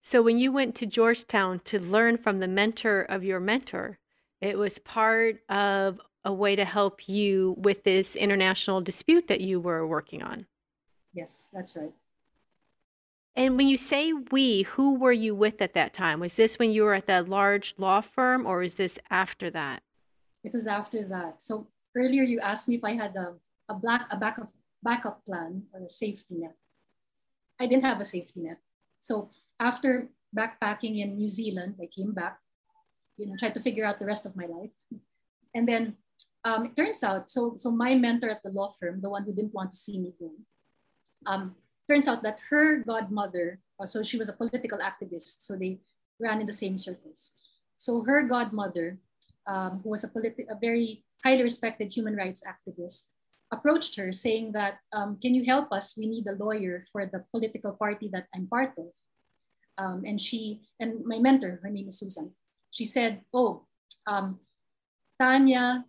So 0.00 0.22
when 0.22 0.38
you 0.38 0.52
went 0.52 0.74
to 0.76 0.86
georgetown 0.86 1.60
to 1.64 1.80
learn 1.80 2.16
from 2.16 2.38
the 2.38 2.48
mentor 2.48 3.02
of 3.02 3.24
your 3.24 3.40
mentor 3.40 3.98
it 4.40 4.56
was 4.56 4.78
part 4.78 5.40
of 5.48 6.00
a 6.24 6.32
way 6.32 6.56
to 6.56 6.64
help 6.64 7.08
you 7.08 7.54
with 7.58 7.84
this 7.84 8.16
international 8.16 8.80
dispute 8.80 9.28
that 9.28 9.40
you 9.40 9.60
were 9.60 9.86
working 9.86 10.22
on. 10.22 10.46
Yes 11.12 11.48
that's 11.52 11.76
right. 11.76 11.92
And 13.34 13.58
when 13.58 13.68
you 13.68 13.76
say 13.76 14.14
we 14.30 14.62
who 14.62 14.94
were 14.94 15.12
you 15.12 15.34
with 15.34 15.60
at 15.60 15.74
that 15.74 15.92
time? 15.92 16.20
Was 16.20 16.34
this 16.34 16.58
when 16.58 16.70
you 16.70 16.84
were 16.84 16.94
at 16.94 17.04
that 17.06 17.28
large 17.28 17.74
law 17.76 18.00
firm 18.00 18.46
or 18.46 18.62
is 18.62 18.74
this 18.74 18.98
after 19.10 19.50
that? 19.50 19.82
It 20.42 20.52
was 20.54 20.66
after 20.66 21.04
that. 21.08 21.42
So 21.42 21.66
earlier 21.96 22.22
you 22.22 22.40
asked 22.40 22.68
me 22.68 22.76
if 22.76 22.84
I 22.84 22.92
had 22.92 23.16
a, 23.16 23.34
a 23.68 23.74
black 23.74 24.06
a 24.10 24.16
backup 24.16 24.52
backup 24.82 25.24
plan 25.24 25.64
or 25.72 25.80
a 25.80 25.88
safety 25.88 26.36
net. 26.36 26.54
I 27.58 27.66
didn't 27.66 27.84
have 27.84 28.00
a 28.00 28.04
safety 28.04 28.40
net. 28.44 28.58
So 29.00 29.30
after 29.58 30.08
backpacking 30.36 31.00
in 31.00 31.16
New 31.16 31.28
Zealand, 31.28 31.76
I 31.80 31.86
came 31.86 32.12
back, 32.12 32.38
you 33.16 33.26
know, 33.26 33.34
tried 33.38 33.54
to 33.54 33.60
figure 33.60 33.84
out 33.84 33.98
the 33.98 34.04
rest 34.04 34.26
of 34.26 34.36
my 34.36 34.46
life. 34.46 34.76
And 35.54 35.66
then 35.66 35.96
um, 36.44 36.66
it 36.66 36.76
turns 36.76 37.02
out, 37.02 37.30
so, 37.30 37.54
so 37.56 37.70
my 37.70 37.94
mentor 37.94 38.28
at 38.28 38.42
the 38.42 38.50
law 38.50 38.70
firm, 38.70 39.00
the 39.00 39.08
one 39.08 39.24
who 39.24 39.32
didn't 39.32 39.54
want 39.54 39.70
to 39.70 39.76
see 39.76 39.98
me 39.98 40.12
go, 40.20 40.30
um, 41.24 41.56
turns 41.88 42.06
out 42.06 42.22
that 42.22 42.38
her 42.50 42.84
godmother, 42.84 43.58
uh, 43.80 43.86
so 43.86 44.02
she 44.02 44.18
was 44.18 44.28
a 44.28 44.32
political 44.34 44.78
activist, 44.78 45.40
so 45.40 45.56
they 45.56 45.80
ran 46.20 46.40
in 46.40 46.46
the 46.46 46.52
same 46.52 46.76
circles. 46.76 47.32
So 47.76 48.02
her 48.02 48.22
godmother, 48.22 48.98
um, 49.46 49.80
who 49.82 49.90
was 49.90 50.04
a, 50.04 50.08
politi- 50.08 50.50
a 50.50 50.54
very 50.60 51.05
highly 51.26 51.42
respected 51.42 51.90
human 51.90 52.14
rights 52.14 52.42
activist, 52.46 53.10
approached 53.50 53.98
her 53.98 54.12
saying 54.14 54.52
that, 54.52 54.78
um, 54.94 55.18
can 55.18 55.34
you 55.34 55.44
help 55.44 55.72
us? 55.74 55.98
We 55.98 56.06
need 56.06 56.26
a 56.30 56.38
lawyer 56.38 56.84
for 56.92 57.02
the 57.04 57.26
political 57.34 57.72
party 57.74 58.06
that 58.14 58.26
I'm 58.34 58.46
part 58.46 58.72
of. 58.78 58.94
Um, 59.76 59.98
and 60.06 60.22
she, 60.22 60.62
and 60.78 61.04
my 61.04 61.18
mentor, 61.18 61.58
her 61.62 61.70
name 61.70 61.88
is 61.88 61.98
Susan, 61.98 62.30
she 62.70 62.84
said, 62.84 63.22
oh, 63.34 63.66
um, 64.06 64.38
Tanya, 65.20 65.84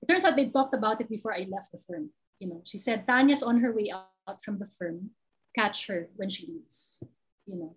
it 0.00 0.06
turns 0.06 0.24
out 0.24 0.36
they 0.36 0.46
talked 0.46 0.74
about 0.74 1.00
it 1.02 1.10
before 1.10 1.34
I 1.34 1.46
left 1.50 1.72
the 1.72 1.82
firm. 1.82 2.10
You 2.38 2.48
know, 2.48 2.60
she 2.64 2.78
said, 2.78 3.06
Tanya's 3.06 3.42
on 3.42 3.58
her 3.60 3.72
way 3.74 3.90
out 3.90 4.38
from 4.44 4.58
the 4.62 4.70
firm. 4.78 5.10
Catch 5.58 5.88
her 5.88 6.08
when 6.14 6.30
she 6.30 6.46
leaves, 6.46 7.02
you 7.46 7.56
know. 7.58 7.74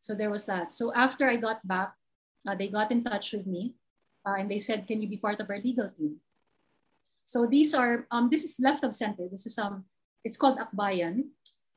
So 0.00 0.14
there 0.14 0.30
was 0.30 0.46
that. 0.46 0.72
So 0.72 0.94
after 0.94 1.28
I 1.28 1.36
got 1.36 1.60
back, 1.66 1.92
uh, 2.48 2.54
they 2.56 2.68
got 2.68 2.90
in 2.90 3.04
touch 3.04 3.32
with 3.32 3.46
me 3.46 3.74
uh, 4.26 4.34
and 4.38 4.50
they 4.50 4.58
said, 4.58 4.86
can 4.86 5.02
you 5.02 5.08
be 5.08 5.16
part 5.16 5.40
of 5.40 5.50
our 5.50 5.58
legal 5.58 5.90
team? 5.96 6.16
So 7.24 7.46
these 7.46 7.74
are, 7.74 8.06
um, 8.10 8.28
this 8.30 8.44
is 8.44 8.58
left 8.60 8.84
of 8.84 8.94
center. 8.94 9.28
This 9.30 9.46
is, 9.46 9.58
um, 9.58 9.84
it's 10.24 10.36
called 10.36 10.58
Akbayan. 10.58 11.30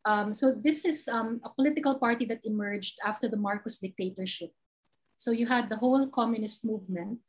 Um, 0.05 0.33
so 0.33 0.53
this 0.53 0.85
is 0.85 1.07
um, 1.07 1.41
a 1.43 1.49
political 1.49 1.95
party 1.95 2.25
that 2.25 2.41
emerged 2.43 2.99
after 3.05 3.27
the 3.27 3.37
Marcos 3.37 3.79
dictatorship. 3.79 4.51
So 5.17 5.31
you 5.31 5.47
had 5.47 5.69
the 5.69 5.77
whole 5.77 6.07
communist 6.07 6.65
movement, 6.65 7.19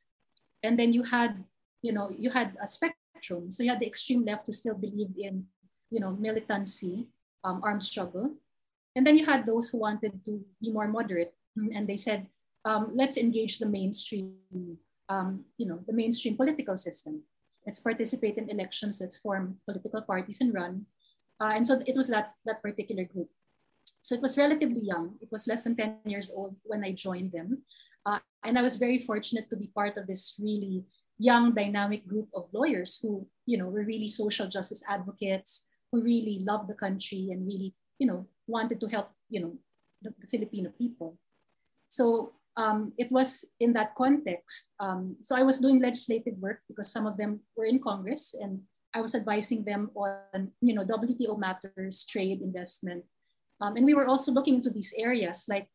and 0.63 0.79
then 0.79 0.93
you 0.93 1.03
had, 1.03 1.45
you 1.83 1.93
know, 1.93 2.11
you 2.11 2.31
had 2.31 2.57
a 2.61 2.67
spectrum. 2.67 3.51
So 3.51 3.63
you 3.63 3.71
had 3.71 3.81
the 3.81 3.87
extreme 3.87 4.25
left 4.25 4.47
who 4.47 4.53
still 4.53 4.75
believed 4.75 5.17
in, 5.17 5.47
you 5.89 6.01
know, 6.01 6.11
militancy, 6.11 7.07
um, 7.45 7.61
armed 7.63 7.85
struggle, 7.85 8.35
and 8.97 9.07
then 9.07 9.17
you 9.17 9.25
had 9.25 9.47
those 9.47 9.71
who 9.71 9.79
wanted 9.79 10.25
to 10.25 10.45
be 10.61 10.73
more 10.73 10.89
moderate, 10.89 11.33
and 11.55 11.87
they 11.87 11.97
said, 11.97 12.27
um, 12.65 12.91
let's 12.95 13.17
engage 13.17 13.59
the 13.59 13.67
mainstream, 13.67 14.35
um, 15.09 15.45
you 15.57 15.67
know, 15.67 15.81
the 15.87 15.93
mainstream 15.93 16.37
political 16.37 16.77
system. 16.77 17.23
Let's 17.65 17.81
participate 17.81 18.39
in 18.39 18.51
elections. 18.51 19.01
Let's 19.01 19.19
form 19.19 19.59
political 19.65 20.03
parties 20.03 20.41
and 20.41 20.55
run. 20.55 20.87
Uh, 21.41 21.53
and 21.55 21.67
so 21.67 21.83
it 21.87 21.97
was 21.97 22.09
that 22.09 22.33
that 22.45 22.63
particular 22.63 23.05
group. 23.05 23.29
So 24.01 24.15
it 24.15 24.23
was 24.23 24.39
relatively 24.39 24.81
young. 24.81 25.19
It 25.21 25.29
was 25.33 25.49
less 25.49 25.65
than 25.65 25.77
10 25.77 26.07
years 26.07 26.31
old 26.31 26.55
when 26.63 26.85
I 26.85 26.93
joined 26.93 27.33
them. 27.33 27.63
Uh, 28.07 28.21
and 28.45 28.57
I 28.57 28.63
was 28.63 28.77
very 28.77 29.01
fortunate 29.01 29.51
to 29.51 29.57
be 29.57 29.67
part 29.75 29.99
of 29.99 30.07
this 30.07 30.39
really 30.39 30.87
young, 31.19 31.55
dynamic 31.55 32.07
group 32.07 32.29
of 32.35 32.47
lawyers 32.53 33.01
who, 33.03 33.27
you 33.47 33.59
know, 33.59 33.67
were 33.67 33.83
really 33.83 34.07
social 34.07 34.47
justice 34.47 34.83
advocates, 34.89 35.67
who 35.91 36.03
really 36.03 36.39
loved 36.47 36.69
the 36.69 36.79
country 36.79 37.31
and 37.33 37.45
really, 37.45 37.75
you 37.99 38.07
know, 38.07 38.27
wanted 38.47 38.79
to 38.81 38.87
help, 38.87 39.11
you 39.29 39.41
know, 39.41 39.59
the, 40.03 40.15
the 40.21 40.27
Filipino 40.29 40.71
people. 40.79 41.19
So 41.89 42.36
um, 42.57 42.93
it 42.97 43.13
was 43.13 43.45
in 43.61 43.73
that 43.75 43.95
context. 43.95 44.69
Um, 44.81 45.17
so 45.23 45.37
I 45.37 45.43
was 45.43 45.59
doing 45.59 45.81
legislative 45.81 46.39
work 46.39 46.61
because 46.69 46.91
some 46.91 47.07
of 47.07 47.17
them 47.17 47.41
were 47.57 47.67
in 47.67 47.79
Congress 47.79 48.35
and 48.35 48.61
I 48.95 49.01
was 49.01 49.15
advising 49.15 49.65
them 49.65 49.91
on, 49.95 50.53
you 50.63 50.75
know, 50.75 50.85
WTO 50.85 51.39
matters, 51.39 52.05
trade, 52.05 52.41
investment. 52.41 53.05
Um, 53.61 53.77
and 53.77 53.85
we 53.85 53.95
were 53.95 54.07
also 54.07 54.33
looking 54.33 54.55
into 54.55 54.71
these 54.71 54.95
areas 54.97 55.45
like, 55.49 55.69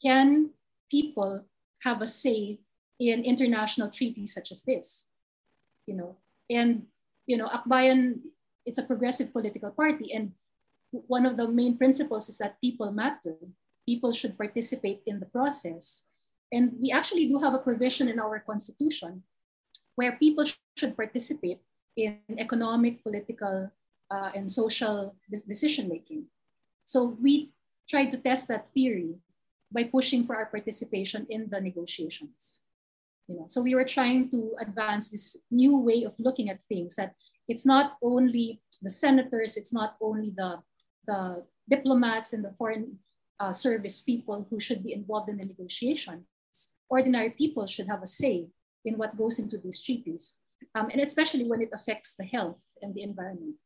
can 0.00 0.50
people 0.90 1.44
have 1.82 2.02
a 2.02 2.06
say 2.06 2.60
in 3.00 3.24
international 3.24 3.90
treaties 3.90 4.32
such 4.32 4.52
as 4.52 4.62
this? 4.62 5.06
You 5.86 5.96
know, 5.96 6.16
and, 6.48 6.86
you 7.26 7.36
know, 7.36 7.48
Akbayan, 7.48 8.20
it's 8.64 8.78
a 8.78 8.86
progressive 8.86 9.32
political 9.32 9.70
party. 9.70 10.12
And 10.12 10.32
one 10.90 11.26
of 11.26 11.36
the 11.36 11.48
main 11.48 11.76
principles 11.76 12.28
is 12.28 12.38
that 12.38 12.60
people 12.60 12.92
matter. 12.92 13.34
People 13.86 14.12
should 14.12 14.38
participate 14.38 15.02
in 15.06 15.18
the 15.18 15.26
process. 15.26 16.04
And 16.52 16.72
we 16.80 16.90
actually 16.90 17.28
do 17.28 17.38
have 17.38 17.54
a 17.54 17.58
provision 17.58 18.08
in 18.08 18.18
our 18.18 18.40
constitution 18.40 19.22
where 19.96 20.16
people 20.16 20.44
should 20.76 20.96
participate 20.96 21.60
in 21.96 22.18
economic, 22.38 23.02
political, 23.02 23.70
uh, 24.10 24.30
and 24.34 24.50
social 24.50 25.14
decision 25.46 25.88
making. 25.88 26.24
So 26.86 27.16
we 27.20 27.52
tried 27.88 28.10
to 28.12 28.18
test 28.18 28.48
that 28.48 28.68
theory 28.72 29.16
by 29.72 29.84
pushing 29.84 30.24
for 30.24 30.36
our 30.36 30.46
participation 30.46 31.26
in 31.28 31.48
the 31.50 31.60
negotiations. 31.60 32.60
You 33.26 33.36
know, 33.36 33.44
so 33.46 33.60
we 33.60 33.74
were 33.74 33.84
trying 33.84 34.30
to 34.30 34.56
advance 34.60 35.10
this 35.10 35.36
new 35.50 35.76
way 35.76 36.04
of 36.04 36.14
looking 36.18 36.48
at 36.48 36.64
things 36.64 36.96
that 36.96 37.14
it's 37.46 37.66
not 37.66 37.98
only 38.02 38.62
the 38.80 38.88
senators, 38.88 39.56
it's 39.56 39.72
not 39.72 39.96
only 40.00 40.32
the, 40.34 40.62
the 41.06 41.44
diplomats 41.68 42.32
and 42.32 42.42
the 42.42 42.54
foreign 42.56 42.98
uh, 43.40 43.52
service 43.52 44.00
people 44.00 44.46
who 44.48 44.58
should 44.58 44.82
be 44.82 44.94
involved 44.94 45.28
in 45.28 45.36
the 45.36 45.44
negotiations. 45.44 46.24
Ordinary 46.88 47.30
people 47.30 47.66
should 47.66 47.86
have 47.88 48.02
a 48.02 48.06
say 48.06 48.48
in 48.84 48.96
what 48.96 49.16
goes 49.16 49.38
into 49.38 49.58
these 49.58 49.80
treaties 49.80 50.34
um, 50.74 50.88
and 50.90 51.00
especially 51.00 51.44
when 51.44 51.62
it 51.62 51.70
affects 51.72 52.14
the 52.14 52.24
health 52.24 52.60
and 52.82 52.94
the 52.94 53.02
environment. 53.02 53.56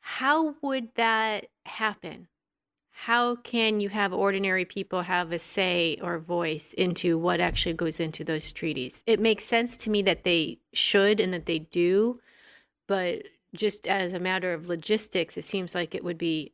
How 0.00 0.54
would 0.62 0.88
that 0.96 1.46
happen? 1.66 2.28
How 2.90 3.36
can 3.36 3.80
you 3.80 3.88
have 3.88 4.12
ordinary 4.12 4.64
people 4.64 5.02
have 5.02 5.32
a 5.32 5.38
say 5.38 5.98
or 6.00 6.18
voice 6.18 6.72
into 6.74 7.18
what 7.18 7.40
actually 7.40 7.72
goes 7.72 7.98
into 7.98 8.22
those 8.22 8.52
treaties? 8.52 9.02
It 9.06 9.18
makes 9.18 9.44
sense 9.44 9.76
to 9.78 9.90
me 9.90 10.02
that 10.02 10.24
they 10.24 10.58
should 10.72 11.20
and 11.20 11.32
that 11.34 11.46
they 11.46 11.58
do, 11.58 12.20
but 12.86 13.24
just 13.54 13.88
as 13.88 14.12
a 14.12 14.20
matter 14.20 14.52
of 14.52 14.68
logistics, 14.68 15.36
it 15.36 15.44
seems 15.44 15.74
like 15.74 15.94
it 15.94 16.04
would 16.04 16.18
be 16.18 16.52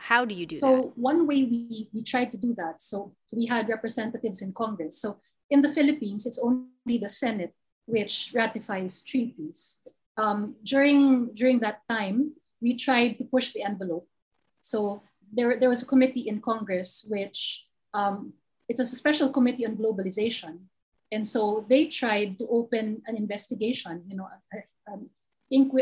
how 0.00 0.24
do 0.24 0.34
you 0.34 0.46
do 0.46 0.56
so 0.56 0.66
that? 0.66 0.82
So 0.82 0.92
one 0.96 1.26
way 1.26 1.44
we 1.44 1.88
we 1.92 2.02
tried 2.02 2.32
to 2.32 2.38
do 2.38 2.54
that. 2.54 2.80
So 2.80 3.12
we 3.32 3.46
had 3.46 3.68
representatives 3.68 4.40
in 4.40 4.52
Congress. 4.52 4.98
So 4.98 5.20
in 5.50 5.60
the 5.60 5.68
Philippines, 5.68 6.26
it's 6.26 6.38
only 6.38 6.98
the 6.98 7.08
Senate 7.08 7.54
which 7.86 8.30
ratifies 8.34 9.02
treaties. 9.02 9.78
Um, 10.16 10.54
during, 10.64 11.34
during 11.34 11.58
that 11.60 11.82
time, 11.88 12.32
we 12.60 12.76
tried 12.76 13.18
to 13.18 13.24
push 13.24 13.52
the 13.52 13.62
envelope. 13.62 14.06
So 14.60 15.02
there, 15.32 15.58
there 15.58 15.68
was 15.68 15.82
a 15.82 15.86
committee 15.86 16.28
in 16.28 16.40
Congress 16.40 17.04
which 17.08 17.66
um, 17.94 18.32
it 18.68 18.78
was 18.78 18.92
a 18.92 18.96
special 18.96 19.28
committee 19.28 19.66
on 19.66 19.76
globalization. 19.76 20.58
And 21.12 21.26
so 21.26 21.66
they 21.68 21.86
tried 21.86 22.38
to 22.38 22.46
open 22.48 23.02
an 23.06 23.16
investigation, 23.16 24.04
you 24.06 24.16
know, 24.16 24.28
a, 24.30 24.58
a, 24.92 24.94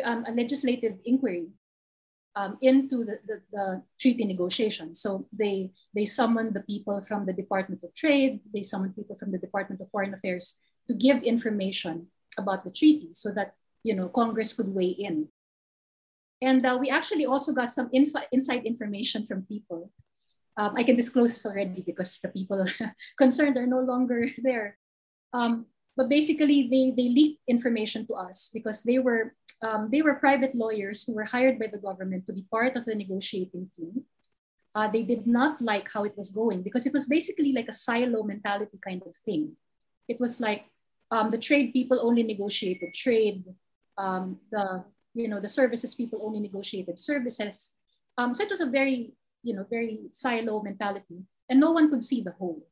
um, 0.06 0.24
a 0.26 0.32
legislative 0.32 0.96
inquiry 1.04 1.48
um, 2.38 2.56
into 2.62 3.04
the, 3.04 3.18
the, 3.26 3.42
the, 3.50 3.82
treaty 3.98 4.24
negotiations. 4.24 5.00
So 5.00 5.26
they, 5.32 5.70
they 5.92 6.04
summoned 6.04 6.54
the 6.54 6.62
people 6.62 7.02
from 7.02 7.26
the 7.26 7.32
Department 7.32 7.82
of 7.82 7.92
Trade, 7.94 8.40
they 8.54 8.62
summoned 8.62 8.94
people 8.94 9.16
from 9.18 9.32
the 9.32 9.38
Department 9.38 9.80
of 9.80 9.90
Foreign 9.90 10.14
Affairs 10.14 10.58
to 10.86 10.94
give 10.94 11.22
information 11.24 12.06
about 12.38 12.62
the 12.62 12.70
treaty 12.70 13.10
so 13.12 13.32
that 13.32 13.54
you 13.82 13.94
know 13.94 14.08
Congress 14.08 14.52
could 14.52 14.72
weigh 14.72 14.94
in. 14.94 15.28
And 16.40 16.64
uh, 16.64 16.78
we 16.80 16.88
actually 16.88 17.26
also 17.26 17.52
got 17.52 17.72
some 17.72 17.90
info, 17.92 18.20
inside 18.30 18.64
information 18.64 19.26
from 19.26 19.42
people. 19.42 19.90
Um, 20.56 20.74
I 20.76 20.84
can 20.84 20.94
disclose 20.94 21.34
this 21.34 21.46
already 21.46 21.82
because 21.82 22.20
the 22.22 22.28
people 22.28 22.64
concerned 23.18 23.56
are 23.56 23.66
no 23.66 23.80
longer 23.80 24.30
there. 24.38 24.78
Um, 25.32 25.66
but 25.96 26.08
basically, 26.08 26.70
they, 26.70 26.94
they 26.94 27.10
leaked 27.10 27.42
information 27.48 28.06
to 28.06 28.14
us 28.14 28.50
because 28.54 28.84
they 28.84 29.00
were 29.00 29.34
um, 29.62 29.88
they 29.90 30.02
were 30.02 30.14
private 30.14 30.54
lawyers 30.54 31.04
who 31.04 31.14
were 31.14 31.24
hired 31.24 31.58
by 31.58 31.66
the 31.66 31.78
government 31.78 32.26
to 32.26 32.32
be 32.32 32.46
part 32.50 32.76
of 32.76 32.84
the 32.84 32.94
negotiating 32.94 33.70
team. 33.76 34.04
Uh, 34.74 34.88
they 34.88 35.02
did 35.02 35.26
not 35.26 35.60
like 35.60 35.90
how 35.92 36.04
it 36.04 36.16
was 36.16 36.30
going 36.30 36.62
because 36.62 36.86
it 36.86 36.92
was 36.92 37.06
basically 37.06 37.52
like 37.52 37.68
a 37.68 37.72
silo 37.72 38.22
mentality 38.22 38.78
kind 38.84 39.02
of 39.04 39.16
thing. 39.24 39.56
It 40.06 40.20
was 40.20 40.40
like 40.40 40.64
um, 41.10 41.30
the 41.30 41.38
trade 41.38 41.72
people 41.72 41.98
only 42.00 42.22
negotiated 42.22 42.94
trade. 42.94 43.44
Um, 43.96 44.38
the 44.52 44.84
you 45.14 45.26
know 45.26 45.40
the 45.40 45.48
services 45.48 45.94
people 45.94 46.20
only 46.22 46.38
negotiated 46.38 46.98
services. 46.98 47.72
Um, 48.16 48.34
so 48.34 48.44
it 48.44 48.50
was 48.50 48.60
a 48.60 48.66
very 48.66 49.14
you 49.42 49.56
know 49.56 49.66
very 49.68 49.98
silo 50.12 50.62
mentality, 50.62 51.24
and 51.48 51.58
no 51.58 51.72
one 51.72 51.90
could 51.90 52.04
see 52.04 52.22
the 52.22 52.32
whole. 52.32 52.62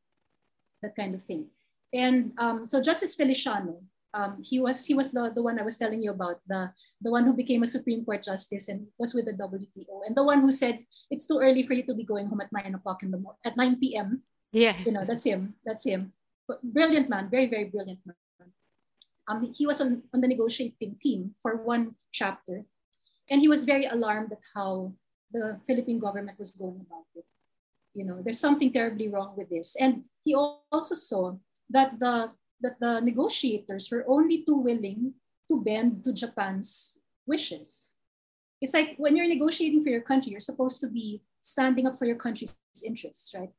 That 0.83 0.94
kind 0.94 1.14
of 1.14 1.22
thing. 1.22 1.46
And 1.92 2.33
um, 2.38 2.66
so 2.66 2.83
Justice 2.83 3.14
Feliciano, 3.14 3.81
um, 4.16 4.40
he 4.40 4.59
was 4.59 4.88
he 4.88 4.96
was 4.96 5.12
the, 5.12 5.29
the 5.29 5.44
one 5.44 5.61
I 5.61 5.62
was 5.62 5.76
telling 5.76 6.00
you 6.00 6.11
about, 6.11 6.40
the 6.48 6.72
the 7.05 7.12
one 7.12 7.24
who 7.29 7.37
became 7.37 7.62
a 7.62 7.68
Supreme 7.68 8.00
Court 8.00 8.24
justice 8.24 8.72
and 8.72 8.88
was 8.96 9.12
with 9.12 9.29
the 9.29 9.37
WTO, 9.37 10.09
and 10.09 10.16
the 10.16 10.24
one 10.24 10.40
who 10.40 10.50
said 10.50 10.81
it's 11.12 11.29
too 11.29 11.38
early 11.38 11.68
for 11.68 11.76
you 11.76 11.85
to 11.85 11.94
be 11.94 12.09
going 12.09 12.26
home 12.33 12.40
at 12.40 12.48
nine 12.48 12.74
o'clock 12.74 13.05
in 13.05 13.12
the 13.12 13.20
morning 13.20 13.44
at 13.44 13.57
nine 13.61 13.76
p.m. 13.76 14.24
Yeah, 14.57 14.72
you 14.81 14.92
know 14.92 15.05
that's 15.05 15.24
him. 15.29 15.61
That's 15.68 15.85
him. 15.85 16.16
But 16.48 16.64
brilliant 16.64 17.12
man, 17.12 17.29
very 17.29 17.46
very 17.46 17.68
brilliant 17.68 18.00
man. 18.09 18.16
Um, 19.29 19.52
he 19.52 19.66
was 19.66 19.81
on, 19.81 20.02
on 20.14 20.22
the 20.22 20.29
negotiating 20.29 20.96
team 20.96 21.37
for 21.42 21.61
one 21.61 22.00
chapter, 22.12 22.64
and 23.29 23.40
he 23.44 23.48
was 23.52 23.68
very 23.68 23.85
alarmed 23.85 24.33
at 24.33 24.40
how 24.55 24.96
the 25.31 25.61
Philippine 25.66 25.98
government 25.98 26.38
was 26.38 26.52
going 26.57 26.81
about 26.88 27.05
it. 27.14 27.26
You 27.92 28.05
know, 28.05 28.22
there's 28.22 28.40
something 28.40 28.72
terribly 28.72 29.09
wrong 29.09 29.35
with 29.37 29.50
this. 29.50 29.76
And 29.76 30.05
he 30.24 30.35
also 30.35 30.94
saw 30.94 31.37
that 31.70 31.98
the 31.98 32.31
that 32.61 32.79
the 32.81 33.01
negotiators 33.01 33.90
were 33.90 34.05
only 34.09 34.45
too 34.45 34.57
willing 34.57 35.14
to 35.51 35.61
bend 35.61 36.05
to 36.05 36.12
Japan's 36.12 36.99
wishes. 37.27 37.92
It's 38.61 38.75
like 38.75 38.95
when 38.97 39.16
you're 39.16 39.29
negotiating 39.29 39.83
for 39.83 39.90
your 39.90 40.01
country, 40.01 40.33
you're 40.33 40.40
supposed 40.40 40.81
to 40.81 40.88
be 40.88 41.23
standing 41.42 41.87
up 41.87 41.99
for 41.99 42.07
your 42.07 42.16
country's 42.16 42.57
interests, 42.85 43.35
right? 43.35 43.51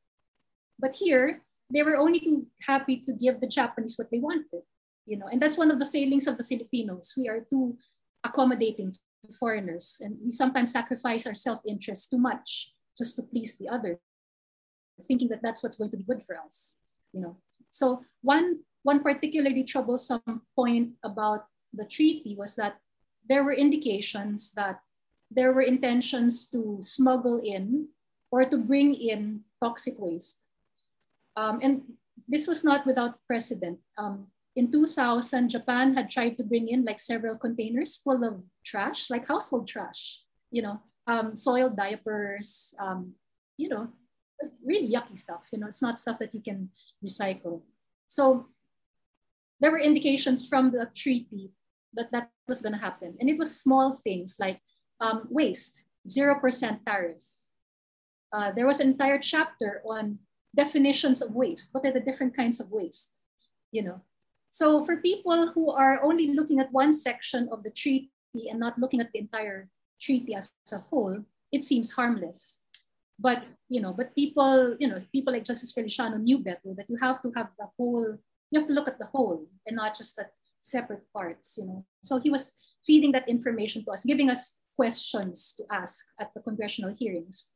But 0.80 0.94
here, 0.96 1.44
they 1.72 1.84
were 1.84 1.98
only 1.98 2.20
too 2.20 2.48
happy 2.66 2.98
to 3.06 3.14
give 3.14 3.40
the 3.40 3.48
Japanese 3.48 3.98
what 3.98 4.10
they 4.10 4.20
wanted, 4.20 4.64
you 5.06 5.18
know, 5.18 5.28
and 5.32 5.42
that's 5.42 5.58
one 5.58 5.72
of 5.72 5.80
the 5.80 5.86
failings 5.86 6.28
of 6.28 6.38
the 6.38 6.44
Filipinos. 6.44 7.14
We 7.18 7.28
are 7.30 7.42
too 7.42 7.78
accommodating 8.24 8.94
to 8.94 9.34
foreigners, 9.34 9.98
and 10.02 10.18
we 10.24 10.32
sometimes 10.32 10.72
sacrifice 10.72 11.28
our 11.28 11.34
self-interest 11.34 12.10
too 12.10 12.18
much 12.18 12.72
just 12.98 13.16
to 13.18 13.24
please 13.24 13.56
the 13.58 13.70
other, 13.70 14.00
thinking 15.04 15.30
that 15.30 15.42
that's 15.44 15.62
what's 15.62 15.78
going 15.78 15.92
to 15.92 15.98
be 15.98 16.04
good 16.04 16.24
for 16.24 16.38
us, 16.40 16.74
you 17.14 17.22
know. 17.22 17.38
So 17.70 18.02
one 18.22 18.60
one 18.88 19.04
particularly 19.04 19.68
troublesome 19.68 20.48
point 20.56 20.96
about 21.04 21.52
the 21.76 21.84
treaty 21.84 22.40
was 22.40 22.56
that 22.56 22.80
there 23.28 23.44
were 23.44 23.52
indications 23.52 24.56
that 24.56 24.80
there 25.28 25.52
were 25.52 25.68
intentions 25.68 26.48
to 26.48 26.80
smuggle 26.80 27.44
in 27.44 27.92
or 28.32 28.48
to 28.48 28.56
bring 28.56 28.96
in 28.96 29.44
toxic 29.60 30.00
waste. 30.00 30.40
Um, 31.36 31.60
and 31.62 31.84
this 32.32 32.48
was 32.48 32.64
not 32.64 32.88
without 32.88 33.20
precedent. 33.28 33.80
Um, 34.00 34.32
in 34.56 34.72
2000, 34.72 35.50
Japan 35.50 35.94
had 35.94 36.10
tried 36.10 36.38
to 36.40 36.48
bring 36.48 36.70
in 36.70 36.88
like 36.88 37.04
several 37.04 37.36
containers 37.38 37.98
full 38.00 38.24
of 38.24 38.40
trash, 38.64 39.10
like 39.10 39.28
household 39.28 39.68
trash, 39.68 40.24
you 40.50 40.62
know, 40.62 40.80
um, 41.08 41.36
soiled 41.36 41.76
diapers, 41.76 42.74
um, 42.80 43.20
you 43.58 43.68
know, 43.68 43.92
really 44.64 44.88
yucky 44.88 45.20
stuff. 45.20 45.52
You 45.52 45.60
know, 45.60 45.68
it's 45.68 45.84
not 45.84 46.00
stuff 46.00 46.20
that 46.20 46.34
you 46.34 46.40
can 46.40 46.70
recycle. 47.04 47.68
So 48.08 48.48
there 49.60 49.72
were 49.72 49.80
indications 49.80 50.48
from 50.48 50.72
the 50.72 50.90
treaty 50.96 51.52
that 51.94 52.12
that 52.12 52.30
was 52.48 52.62
going 52.62 52.74
to 52.74 52.80
happen. 52.80 53.16
And 53.20 53.30
it 53.30 53.38
was 53.38 53.60
small 53.60 53.94
things 53.94 54.38
like 54.40 54.60
um, 55.00 55.28
waste, 55.30 55.86
0% 56.08 56.86
tariff. 56.86 57.24
Uh, 58.32 58.52
there 58.52 58.68
was 58.68 58.80
an 58.80 58.90
entire 58.90 59.20
chapter 59.20 59.82
on 59.86 60.20
definitions 60.56 61.22
of 61.22 61.32
waste. 61.32 61.70
What 61.74 61.86
are 61.86 61.92
the 61.92 62.00
different 62.00 62.36
kinds 62.36 62.60
of 62.60 62.72
waste? 62.72 63.12
You 63.72 63.84
know, 63.84 64.02
so 64.52 64.84
for 64.86 64.98
people 64.98 65.52
who 65.54 65.72
are 65.72 66.02
only 66.04 66.34
looking 66.34 66.60
at 66.60 66.72
one 66.72 66.92
section 66.92 67.50
of 67.52 67.64
the 67.64 67.72
treaty 67.72 68.10
and 68.50 68.60
not 68.60 68.80
looking 68.80 69.00
at 69.00 69.12
the 69.12 69.20
entire 69.20 69.70
treaty 70.02 70.36
as, 70.36 70.50
as 70.66 70.74
a 70.74 70.86
whole, 70.90 71.24
it 71.52 71.64
seems 71.64 71.92
harmless. 71.92 72.62
But 73.20 73.44
you 73.70 73.82
know, 73.82 73.94
but 73.94 74.16
people, 74.16 74.76
you 74.80 74.88
know, 74.88 74.98
people 75.12 75.34
like 75.34 75.44
Justice 75.44 75.72
Feliciano 75.72 76.18
knew 76.18 76.40
better 76.40 76.74
that 76.76 76.90
you 76.90 76.98
have 76.98 77.22
to 77.22 77.32
have 77.36 77.50
the 77.60 77.68
whole, 77.78 78.18
you 78.52 78.60
have 78.60 78.68
to 78.68 78.74
look 78.74 78.88
at 78.88 79.00
the 79.00 79.06
whole 79.06 79.46
and 79.66 79.76
not 79.76 79.96
just 79.96 80.18
at 80.20 80.32
separate 80.62 81.04
parts, 81.14 81.58
you 81.58 81.66
know. 81.66 81.80
So 82.04 82.20
he 82.20 82.30
was 82.30 82.54
feeding 82.86 83.12
that 83.14 83.28
information 83.28 83.84
to 83.86 83.92
us, 83.92 84.06
giving 84.06 84.30
us 84.30 84.60
questions 84.76 85.54
to 85.58 85.64
ask 85.72 86.06
at 86.20 86.34
the 86.34 86.42
congressional 86.42 86.94
hearings. 86.94 87.50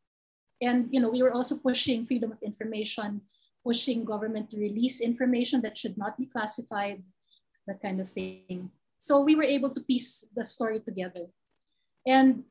And 0.62 0.88
you 0.92 1.00
know, 1.00 1.10
we 1.10 1.24
were 1.24 1.34
also 1.34 1.58
pushing 1.58 2.06
freedom 2.06 2.32
of 2.32 2.42
information, 2.42 3.22
pushing 3.66 4.06
government 4.06 4.52
to 4.52 4.58
release 4.58 5.02
information 5.02 5.62
that 5.62 5.78
should 5.78 5.98
not 5.98 6.18
be 6.18 6.26
classified, 6.26 7.04
that 7.68 7.82
kind 7.82 8.02
of 8.02 8.10
thing. 8.10 8.70
So 9.00 9.22
we 9.22 9.36
were 9.36 9.44
able 9.44 9.72
to 9.72 9.82
piece 9.82 10.26
the 10.36 10.44
story 10.44 10.80
together. 10.80 11.26
And 12.06 12.44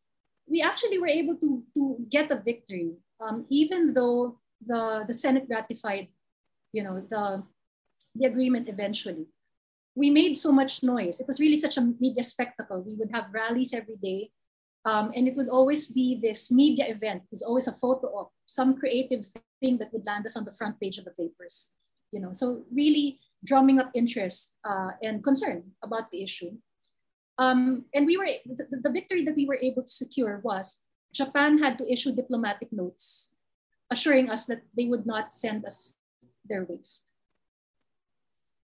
we 0.49 0.63
actually 0.63 0.99
were 0.99 1.07
able 1.09 1.37
to, 1.37 1.63
to 1.75 1.97
get 2.11 2.31
a 2.31 2.37
victory, 2.37 2.95
um, 3.21 3.47
even 3.49 3.93
though 3.93 4.39
the, 4.67 5.05
the 5.07 5.15
Senate 5.15 5.47
ratified, 5.49 6.09
you 6.73 6.83
know, 6.83 7.05
the, 7.09 7.43
the 8.15 8.27
agreement 8.27 8.69
eventually. 8.69 9.27
We 9.95 10.11
made 10.11 10.37
so 10.37 10.53
much 10.53 10.83
noise. 10.83 11.21
It 11.21 11.27
was 11.27 11.41
really 11.41 11.57
such 11.57 11.77
a 11.77 11.93
media 11.99 12.23
spectacle. 12.23 12.83
We 12.83 12.97
would 12.97 13.11
have 13.13 13.33
rallies 13.33 13.75
every 13.75 13.97
day. 13.97 14.31
Um, 14.85 15.13
and 15.15 15.29
it 15.29 15.37
would 15.37 15.49
always 15.49 15.87
be 15.87 16.19
this 16.23 16.51
media 16.51 16.87
event. 16.89 17.23
There's 17.31 17.43
always 17.43 17.67
a 17.67 17.75
photo 17.75 18.09
of 18.19 18.29
some 18.47 18.79
creative 18.79 19.27
thing 19.61 19.77
that 19.79 19.93
would 19.93 20.07
land 20.07 20.25
us 20.25 20.37
on 20.37 20.45
the 20.45 20.53
front 20.53 20.81
page 20.81 20.97
of 20.97 21.05
the 21.05 21.11
papers. 21.11 21.69
You 22.13 22.21
know, 22.21 22.33
so 22.33 22.63
really 22.73 23.19
drumming 23.45 23.79
up 23.79 23.91
interest 23.95 24.53
uh, 24.65 24.93
and 25.03 25.23
concern 25.23 25.73
about 25.83 26.11
the 26.11 26.23
issue. 26.23 26.53
Um, 27.39 27.85
and 27.95 28.07
we 28.07 28.17
were 28.17 28.29
the, 28.45 28.81
the 28.81 28.91
victory 28.91 29.25
that 29.25 29.37
we 29.37 29.47
were 29.47 29.59
able 29.61 29.83
to 29.83 29.93
secure 29.93 30.41
was 30.43 30.81
Japan 31.13 31.59
had 31.59 31.79
to 31.79 31.91
issue 31.91 32.13
diplomatic 32.13 32.73
notes 32.73 33.33
assuring 33.91 34.31
us 34.31 34.47
that 34.47 34.63
they 34.77 34.87
would 34.87 35.05
not 35.05 35.33
send 35.33 35.65
us 35.65 35.95
their 36.49 36.65
waste. 36.65 37.05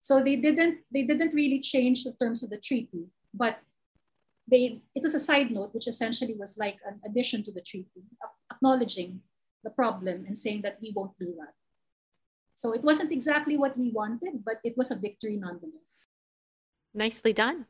So 0.10 0.24
they 0.24 0.38
didn't 0.38 0.80
they 0.89 1.04
didn't 1.04 1.36
really 1.38 1.60
change 1.62 2.04
the 2.04 2.13
terms 2.17 2.41
of 2.41 2.50
the 2.50 2.58
treaty, 2.58 3.06
but 3.32 3.60
they 4.50 4.82
it 4.98 5.04
was 5.06 5.13
a 5.13 5.22
side 5.22 5.52
note 5.52 5.69
which 5.76 5.88
essentially 5.88 6.34
was 6.34 6.58
like 6.58 6.80
an 6.89 6.98
addition 7.06 7.43
to 7.43 7.52
the 7.52 7.62
treaty 7.62 8.02
acknowledging 8.52 9.22
the 9.63 9.69
problem 9.69 10.26
and 10.26 10.36
saying 10.36 10.63
that 10.63 10.80
we 10.82 10.91
won't 10.95 11.13
do 11.19 11.30
that. 11.38 11.54
So 12.56 12.74
it 12.74 12.82
wasn't 12.82 13.12
exactly 13.12 13.56
what 13.56 13.78
we 13.78 13.91
wanted 13.91 14.43
but 14.43 14.58
it 14.63 14.76
was 14.76 14.89
a 14.89 14.95
victory 14.95 15.38
nonetheless. 15.38 16.10
Nicely 16.91 17.32
done. 17.32 17.67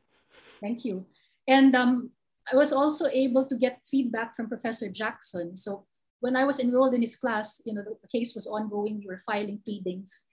Thank 0.61 0.85
you. 0.85 1.05
And 1.45 1.75
um, 1.75 2.11
i 2.53 2.55
was 2.55 2.71
also 2.71 3.05
able 3.11 3.45
to 3.51 3.55
get 3.65 3.83
feedback 3.91 4.33
from 4.33 4.47
professor 4.47 4.87
jackson. 4.87 5.57
So 5.57 5.83
when 6.23 6.37
i 6.39 6.45
was 6.45 6.63
enrolled 6.63 6.93
in 6.93 7.03
his 7.07 7.17
class 7.17 7.61
you 7.65 7.73
know 7.73 7.83
the 7.83 8.11
case 8.15 8.31
was 8.33 8.47
ongoing. 8.47 8.95
We 8.99 9.11
were 9.11 9.25
filing 9.27 9.59
pleadings 9.65 10.23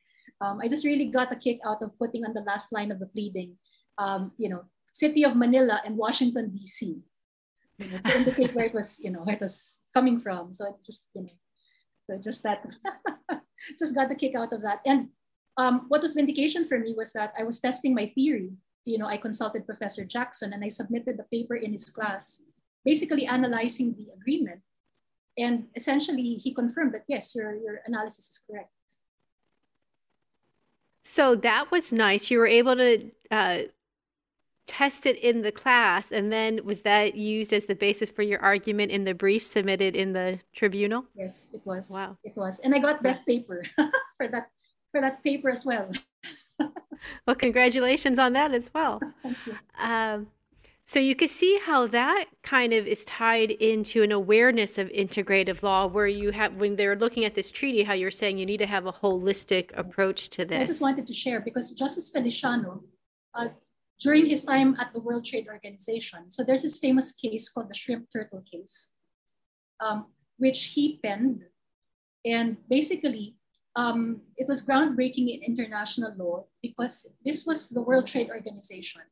um, 0.41 0.61
i 0.61 0.69
just 0.69 0.85
really 0.85 1.07
got 1.07 1.33
a 1.33 1.37
kick 1.37 1.59
out 1.67 1.83
of 1.83 1.97
putting 1.99 2.25
on 2.25 2.35
the 2.35 2.41
last 2.43 2.73
line 2.73 2.91
of 2.91 2.99
the 2.99 3.07
pleading 3.07 3.57
um, 3.99 4.33
you 4.37 4.49
know 4.49 4.63
city 4.97 5.25
of 5.25 5.37
Manila 5.37 5.83
and 5.85 5.97
Washington 5.97 6.51
D.C. 6.57 6.97
You 7.79 7.87
know, 7.91 7.99
to 7.99 8.17
indicate 8.17 8.55
where 8.55 8.65
it 8.65 8.73
was, 8.73 8.99
you 8.99 9.11
know, 9.11 9.21
where 9.21 9.37
it 9.37 9.43
was 9.43 9.77
coming 9.93 10.19
from. 10.19 10.55
So 10.55 10.65
it's 10.71 10.87
just, 10.87 11.05
you 11.15 11.23
know, 11.23 11.37
so 12.09 12.17
just 12.17 12.43
that, 12.45 12.65
just 13.79 13.95
got 13.95 14.09
the 14.09 14.15
kick 14.15 14.35
out 14.35 14.55
of 14.55 14.63
that. 14.63 14.81
And 14.87 15.09
um, 15.59 15.85
what 15.89 16.01
was 16.01 16.15
vindication 16.15 16.65
for 16.65 16.79
me 16.79 16.95
was 16.97 17.13
that 17.13 17.35
I 17.39 17.45
was 17.45 17.61
testing 17.61 17.95
my 17.95 18.07
theory. 18.07 18.57
You 18.87 18.97
know, 18.97 19.07
I 19.07 19.19
consulted 19.19 19.67
Professor 19.67 20.05
Jackson 20.05 20.55
and 20.55 20.65
I 20.65 20.69
submitted 20.69 21.19
the 21.19 21.29
paper 21.29 21.57
in 21.57 21.73
his 21.73 21.91
class, 21.91 22.41
basically 22.83 23.27
analyzing 23.27 23.95
the 23.99 24.09
agreement. 24.17 24.63
And 25.37 25.67
essentially, 25.77 26.41
he 26.41 26.55
confirmed 26.55 26.95
that 26.95 27.05
yes, 27.07 27.35
your, 27.35 27.55
your 27.55 27.81
analysis 27.85 28.31
is 28.31 28.41
correct. 28.49 28.71
So 31.07 31.37
that 31.37 31.71
was 31.71 31.93
nice. 31.93 32.33
You 32.33 32.41
were 32.41 32.49
able 32.49 32.75
to 32.75 33.11
uh, 33.31 33.59
it 34.69 35.19
in 35.23 35.41
the 35.41 35.53
class 35.53 36.11
and 36.11 36.33
then 36.33 36.59
was 36.65 36.81
that 36.81 37.15
used 37.15 37.53
as 37.53 37.67
the 37.67 37.77
basis 37.77 38.11
for 38.11 38.23
your 38.23 38.41
argument 38.41 38.91
in 38.91 39.05
the 39.05 39.15
brief 39.15 39.45
submitted 39.45 39.95
in 39.95 40.13
the 40.13 40.41
tribunal? 40.53 41.05
Yes 41.15 41.51
it 41.55 41.61
was. 41.65 41.91
Wow. 41.91 42.19
It 42.25 42.37
was. 42.37 42.59
And 42.59 42.75
i 42.75 42.81
got 42.81 43.05
best 43.05 43.25
paper 43.25 43.63
for 44.17 44.27
that 44.27 44.51
for 44.91 45.01
that 45.01 45.23
paper 45.23 45.49
as 45.49 45.65
well. 45.65 45.91
Well 47.27 47.37
congratulations 47.37 48.19
on 48.19 48.33
that 48.33 48.53
as 48.53 48.71
well. 48.75 49.01
Thank 49.23 49.37
you. 49.47 49.57
Um, 49.81 50.27
so 50.87 50.99
you 50.99 51.15
can 51.15 51.29
see 51.29 51.59
how 51.63 51.87
that 51.89 52.27
kind 52.43 52.73
of 52.73 52.87
is 52.87 53.05
tied 53.05 53.51
into 53.51 54.03
an 54.03 54.13
awareness 54.13 54.79
of 54.79 54.89
integrative 54.89 55.63
law 55.63 55.87
where 55.87 56.07
you 56.07 56.31
have 56.31 56.55
when 56.55 56.77
they're 56.77 56.97
looking 56.97 57.25
at 57.25 57.35
this 57.35 57.51
treaty 57.51 57.83
how 57.83 57.93
you're 57.93 58.11
saying 58.11 58.39
you 58.39 58.47
need 58.47 58.59
to 58.59 58.67
have 58.67 58.87
a 58.87 58.93
holistic 58.93 59.77
approach 59.77 60.31
to 60.31 60.45
this 60.45 60.61
i 60.61 60.65
just 60.65 60.81
wanted 60.81 61.07
to 61.07 61.15
share 61.15 61.41
because 61.41 61.73
justice 61.73 62.09
feliciano 62.11 62.83
uh, 63.35 63.49
during 64.01 64.27
his 64.27 64.45
time 64.45 64.77
at 64.79 64.93
the 64.93 65.01
World 65.01 65.25
Trade 65.25 65.47
Organization. 65.49 66.31
So 66.31 66.45
there's 66.45 66.63
this 66.63 66.79
famous 66.79 67.13
case 67.13 67.49
called 67.49 67.71
the 67.71 67.75
shrimp 67.75 68.09
turtle 68.13 68.43
case, 68.51 68.89
um, 69.81 70.07
which 70.39 70.65
he 70.65 71.01
penned. 71.03 71.45
And 72.25 72.57
basically, 72.69 73.37
um, 73.75 74.21
it 74.37 74.49
was 74.49 74.65
groundbreaking 74.65 75.35
in 75.35 75.43
international 75.43 76.13
law 76.17 76.45
because 76.63 77.07
this 77.25 77.47
was 77.47 77.69
the 77.69 77.81
World 77.81 78.07
Trade 78.07 78.31
Organization. 78.31 79.03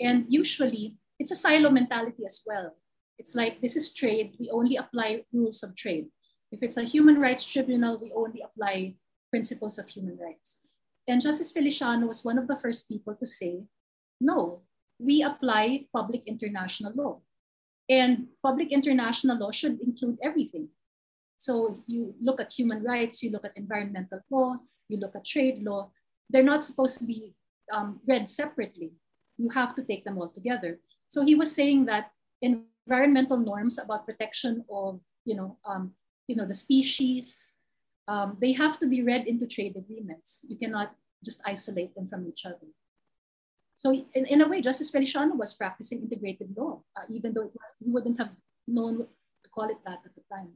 And 0.00 0.26
usually, 0.28 0.96
it's 1.18 1.30
a 1.30 1.36
silo 1.36 1.70
mentality 1.70 2.24
as 2.26 2.42
well. 2.46 2.76
It's 3.18 3.34
like, 3.34 3.60
this 3.60 3.76
is 3.76 3.94
trade, 3.94 4.36
we 4.38 4.50
only 4.50 4.76
apply 4.76 5.24
rules 5.32 5.62
of 5.62 5.74
trade. 5.74 6.06
If 6.52 6.62
it's 6.62 6.76
a 6.76 6.84
human 6.84 7.20
rights 7.20 7.44
tribunal, 7.44 7.98
we 7.98 8.12
only 8.14 8.42
apply 8.42 8.94
principles 9.30 9.78
of 9.78 9.88
human 9.88 10.18
rights. 10.18 10.58
And 11.08 11.20
Justice 11.20 11.52
Feliciano 11.52 12.06
was 12.06 12.24
one 12.24 12.38
of 12.38 12.46
the 12.46 12.58
first 12.58 12.88
people 12.88 13.14
to 13.14 13.26
say 13.26 13.62
no, 14.20 14.62
we 14.98 15.22
apply 15.22 15.86
public 15.92 16.22
international 16.26 16.92
law. 16.94 17.20
And 17.88 18.28
public 18.42 18.72
international 18.72 19.38
law 19.38 19.50
should 19.50 19.80
include 19.80 20.18
everything. 20.22 20.68
So 21.38 21.82
you 21.86 22.14
look 22.20 22.40
at 22.40 22.52
human 22.52 22.82
rights, 22.82 23.22
you 23.22 23.30
look 23.30 23.44
at 23.44 23.56
environmental 23.56 24.20
law, 24.30 24.56
you 24.88 24.98
look 24.98 25.14
at 25.14 25.24
trade 25.24 25.62
law. 25.62 25.90
They're 26.30 26.42
not 26.42 26.64
supposed 26.64 26.98
to 26.98 27.04
be 27.04 27.34
um, 27.72 28.00
read 28.08 28.28
separately. 28.28 28.92
You 29.38 29.48
have 29.50 29.74
to 29.76 29.82
take 29.82 30.04
them 30.04 30.18
all 30.18 30.28
together. 30.28 30.78
So 31.08 31.24
he 31.24 31.34
was 31.34 31.54
saying 31.54 31.86
that 31.86 32.12
environmental 32.42 33.36
norms 33.36 33.78
about 33.78 34.06
protection 34.06 34.64
of, 34.70 35.00
you 35.24 35.36
know, 35.36 35.58
um, 35.64 35.92
you 36.26 36.36
know, 36.36 36.46
the 36.46 36.54
species, 36.54 37.56
um, 38.08 38.36
they 38.40 38.52
have 38.52 38.78
to 38.80 38.86
be 38.86 39.02
read 39.02 39.26
into 39.26 39.46
trade 39.46 39.76
agreements. 39.76 40.40
You 40.48 40.56
cannot 40.56 40.94
just 41.24 41.40
isolate 41.44 41.94
them 41.94 42.08
from 42.08 42.26
each 42.28 42.46
other. 42.46 42.66
So 43.78 43.92
in, 43.92 44.26
in 44.26 44.40
a 44.40 44.48
way, 44.48 44.60
Justice 44.60 44.90
Feliciano 44.90 45.34
was 45.34 45.54
practicing 45.54 46.00
integrated 46.00 46.54
law, 46.56 46.82
uh, 46.96 47.04
even 47.10 47.34
though 47.34 47.42
was, 47.42 47.74
he 47.78 47.90
wouldn't 47.90 48.18
have 48.18 48.30
known 48.66 48.98
to 48.98 49.50
call 49.50 49.68
it 49.68 49.78
that 49.84 50.00
at 50.04 50.14
the 50.14 50.22
time. 50.32 50.48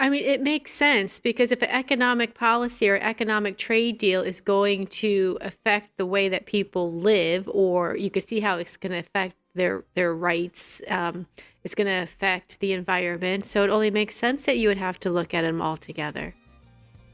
I 0.00 0.08
mean, 0.08 0.24
it 0.24 0.40
makes 0.40 0.72
sense 0.72 1.18
because 1.18 1.52
if 1.52 1.60
an 1.60 1.68
economic 1.68 2.32
policy 2.32 2.88
or 2.88 2.96
economic 2.96 3.58
trade 3.58 3.98
deal 3.98 4.22
is 4.22 4.40
going 4.40 4.86
to 4.86 5.36
affect 5.42 5.94
the 5.98 6.06
way 6.06 6.30
that 6.30 6.46
people 6.46 6.90
live, 6.90 7.46
or 7.52 7.98
you 7.98 8.10
can 8.10 8.22
see 8.22 8.40
how 8.40 8.56
it's 8.56 8.78
going 8.78 8.92
to 8.92 8.98
affect 8.98 9.36
their 9.54 9.84
their 9.92 10.14
rights, 10.14 10.80
um, 10.88 11.26
it's 11.64 11.74
going 11.74 11.86
to 11.86 12.02
affect 12.02 12.58
the 12.60 12.72
environment. 12.72 13.44
So 13.44 13.62
it 13.62 13.68
only 13.68 13.90
makes 13.90 14.14
sense 14.14 14.44
that 14.44 14.56
you 14.56 14.68
would 14.68 14.78
have 14.78 14.98
to 15.00 15.10
look 15.10 15.34
at 15.34 15.42
them 15.42 15.60
all 15.60 15.76
together. 15.76 16.34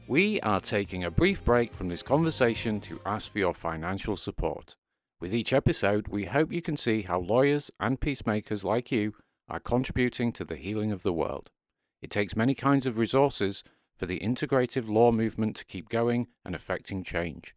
We 0.07 0.39
are 0.39 0.61
taking 0.61 1.03
a 1.03 1.11
brief 1.11 1.43
break 1.43 1.73
from 1.73 1.89
this 1.89 2.01
conversation 2.01 2.79
to 2.81 3.01
ask 3.05 3.33
for 3.33 3.39
your 3.39 3.53
financial 3.53 4.15
support. 4.15 4.77
With 5.19 5.33
each 5.33 5.51
episode, 5.51 6.07
we 6.07 6.23
hope 6.23 6.53
you 6.53 6.61
can 6.61 6.77
see 6.77 7.01
how 7.01 7.19
lawyers 7.19 7.69
and 7.81 7.99
peacemakers 7.99 8.63
like 8.63 8.93
you 8.93 9.13
are 9.49 9.59
contributing 9.59 10.31
to 10.31 10.45
the 10.45 10.55
healing 10.55 10.93
of 10.93 11.03
the 11.03 11.11
world. 11.11 11.49
It 12.01 12.11
takes 12.11 12.35
many 12.35 12.53
kinds 12.53 12.85
of 12.85 12.97
resources 12.97 13.63
for 13.97 14.05
the 14.05 14.19
integrative 14.19 14.87
law 14.87 15.11
movement 15.11 15.55
to 15.57 15.65
keep 15.65 15.89
going 15.89 16.27
and 16.45 16.53
affecting 16.53 17.03
change. 17.03 17.55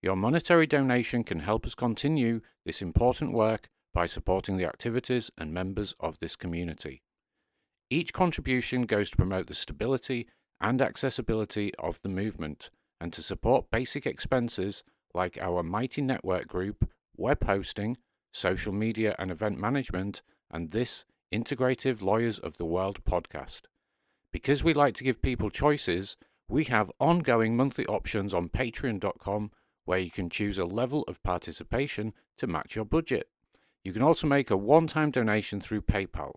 Your 0.00 0.16
monetary 0.16 0.66
donation 0.66 1.22
can 1.22 1.40
help 1.40 1.66
us 1.66 1.74
continue 1.74 2.40
this 2.64 2.82
important 2.82 3.32
work 3.32 3.68
by 3.94 4.06
supporting 4.06 4.56
the 4.56 4.64
activities 4.64 5.30
and 5.36 5.52
members 5.52 5.94
of 6.00 6.18
this 6.18 6.34
community. 6.34 7.02
Each 7.90 8.12
contribution 8.12 8.86
goes 8.86 9.10
to 9.10 9.16
promote 9.16 9.46
the 9.46 9.54
stability 9.54 10.26
and 10.60 10.80
accessibility 10.80 11.74
of 11.76 12.00
the 12.02 12.08
movement 12.08 12.70
and 13.00 13.12
to 13.12 13.22
support 13.22 13.70
basic 13.70 14.06
expenses 14.06 14.82
like 15.12 15.36
our 15.38 15.62
Mighty 15.62 16.00
Network 16.00 16.48
Group, 16.48 16.88
web 17.16 17.44
hosting, 17.44 17.98
social 18.32 18.72
media 18.72 19.14
and 19.18 19.30
event 19.30 19.58
management, 19.58 20.22
and 20.50 20.70
this 20.70 21.04
Integrative 21.32 22.00
Lawyers 22.00 22.38
of 22.38 22.56
the 22.56 22.64
World 22.64 23.04
podcast. 23.04 23.62
Because 24.32 24.64
we 24.64 24.72
like 24.72 24.94
to 24.96 25.04
give 25.04 25.20
people 25.20 25.50
choices, 25.50 26.16
we 26.48 26.64
have 26.64 26.90
ongoing 26.98 27.56
monthly 27.56 27.86
options 27.86 28.32
on 28.32 28.48
patreon.com 28.48 29.50
where 29.84 29.98
you 29.98 30.10
can 30.10 30.30
choose 30.30 30.58
a 30.58 30.64
level 30.64 31.02
of 31.08 31.22
participation 31.22 32.14
to 32.38 32.46
match 32.46 32.74
your 32.74 32.84
budget. 32.84 33.28
You 33.84 33.92
can 33.92 34.02
also 34.02 34.26
make 34.26 34.50
a 34.50 34.56
one 34.56 34.86
time 34.86 35.10
donation 35.10 35.60
through 35.60 35.82
PayPal. 35.82 36.34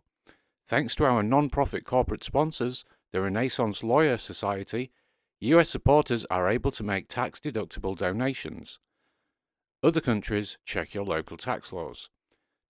Thanks 0.66 0.96
to 0.96 1.06
our 1.06 1.22
non 1.22 1.50
profit 1.50 1.86
corporate 1.86 2.24
sponsors, 2.24 2.84
the 3.12 3.22
Renaissance 3.22 3.84
Lawyer 3.84 4.18
Society, 4.18 4.92
US 5.40 5.70
supporters 5.70 6.26
are 6.32 6.50
able 6.50 6.72
to 6.72 6.84
make 6.84 7.08
tax 7.08 7.40
deductible 7.40 7.96
donations. 7.98 8.80
Other 9.84 10.02
countries 10.02 10.58
check 10.66 10.94
your 10.94 11.06
local 11.06 11.38
tax 11.38 11.72
laws. 11.72 12.10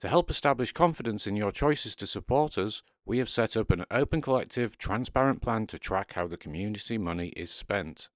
To 0.01 0.09
help 0.09 0.29
establish 0.29 0.73
confidence 0.73 1.25
in 1.25 1.37
your 1.37 1.51
choices 1.51 1.95
to 1.95 2.07
support 2.07 2.57
us, 2.57 2.83
we 3.05 3.19
have 3.19 3.29
set 3.29 3.55
up 3.55 3.71
an 3.71 3.85
open 3.91 4.21
collective, 4.21 4.77
transparent 4.77 5.41
plan 5.41 5.67
to 5.67 5.79
track 5.79 6.13
how 6.13 6.27
the 6.27 6.37
community 6.37 6.97
money 6.97 7.27
is 7.29 7.51
spent. 7.51 8.09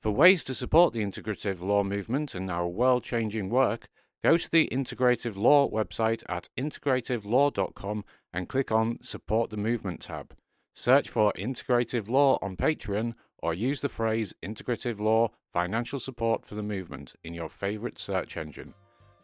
For 0.00 0.10
ways 0.10 0.44
to 0.44 0.54
support 0.54 0.92
the 0.92 1.04
integrative 1.04 1.60
law 1.60 1.84
movement 1.84 2.34
and 2.34 2.50
our 2.50 2.66
world 2.66 3.04
changing 3.04 3.50
work, 3.50 3.88
go 4.22 4.36
to 4.36 4.50
the 4.50 4.68
Integrative 4.72 5.36
Law 5.36 5.68
website 5.68 6.22
at 6.28 6.48
integrativelaw.com 6.58 8.04
and 8.32 8.48
click 8.48 8.72
on 8.72 8.98
Support 9.02 9.50
the 9.50 9.56
Movement 9.56 10.00
tab. 10.00 10.34
Search 10.74 11.08
for 11.08 11.32
Integrative 11.34 12.08
Law 12.08 12.38
on 12.42 12.56
Patreon 12.56 13.14
or 13.38 13.54
use 13.54 13.80
the 13.80 13.88
phrase 13.88 14.34
Integrative 14.42 15.00
Law 15.00 15.30
Financial 15.52 15.98
Support 15.98 16.46
for 16.46 16.54
the 16.54 16.62
Movement 16.62 17.14
in 17.24 17.34
your 17.34 17.48
favorite 17.48 17.98
search 17.98 18.36
engine. 18.36 18.72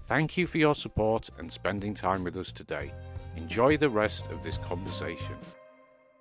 Thank 0.05 0.37
you 0.37 0.47
for 0.47 0.59
your 0.59 0.75
support 0.75 1.29
and 1.39 1.51
spending 1.51 1.95
time 1.95 2.25
with 2.25 2.37
us 2.37 2.53
today. 2.53 2.93
Enjoy 3.39 3.77
the 3.77 3.89
rest 3.89 4.27
of 4.33 4.43
this 4.43 4.59
conversation. 4.59 5.37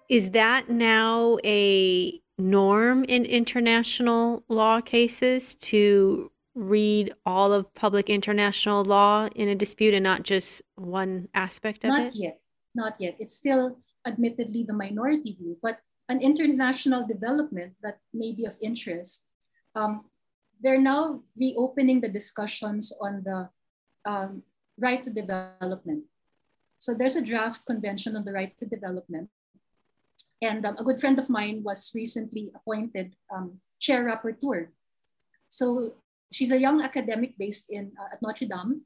Is 0.08 0.30
that 0.32 0.70
now 0.70 1.40
a 1.44 2.22
norm 2.38 3.04
in 3.06 3.26
international 3.26 4.44
law 4.50 4.82
cases 4.82 5.56
to 5.56 6.32
read 6.54 7.12
all 7.26 7.54
of 7.54 7.74
public 7.74 8.12
international 8.12 8.86
law 8.86 9.28
in 9.36 9.50
a 9.50 9.56
dispute 9.56 9.96
and 9.96 10.04
not 10.04 10.22
just 10.22 10.62
one 10.76 11.28
aspect 11.34 11.84
of 11.86 11.90
not 11.90 12.02
it? 12.02 12.04
Not 12.06 12.16
yet. 12.16 12.40
Not 12.76 12.94
yet. 13.00 13.16
It's 13.20 13.34
still 13.34 13.80
admittedly 14.06 14.62
the 14.64 14.74
minority 14.74 15.34
view, 15.42 15.58
but 15.64 15.80
an 16.10 16.22
international 16.22 17.08
development 17.08 17.74
that 17.82 17.98
may 18.14 18.32
be 18.32 18.46
of 18.46 18.54
interest. 18.62 19.24
Um, 19.74 20.06
they're 20.62 20.80
now 20.80 21.22
reopening 21.36 22.00
the 22.00 22.10
discussions 22.10 22.94
on 23.02 23.24
the 23.26 23.50
um, 24.06 24.44
right 24.78 25.04
to 25.04 25.10
development. 25.10 26.04
So 26.78 26.94
there's 26.94 27.16
a 27.16 27.22
draft 27.22 27.66
convention 27.66 28.16
on 28.16 28.26
the 28.26 28.32
right 28.32 28.58
to 28.60 28.66
development. 28.66 29.30
And 30.42 30.66
um, 30.66 30.78
a 30.78 30.84
good 30.84 31.00
friend 31.00 31.18
of 31.18 31.30
mine 31.30 31.63
was 31.63 31.92
recently 31.96 32.52
appointed 32.54 33.16
um, 33.34 33.60
chair 33.80 34.06
rapporteur. 34.06 34.68
So 35.50 35.94
she's 36.32 36.52
a 36.52 36.60
young 36.60 36.82
academic 36.82 37.38
based 37.38 37.70
in 37.70 37.92
uh, 38.00 38.13
at 38.13 38.22
Notre 38.22 38.46
Dame 38.46 38.82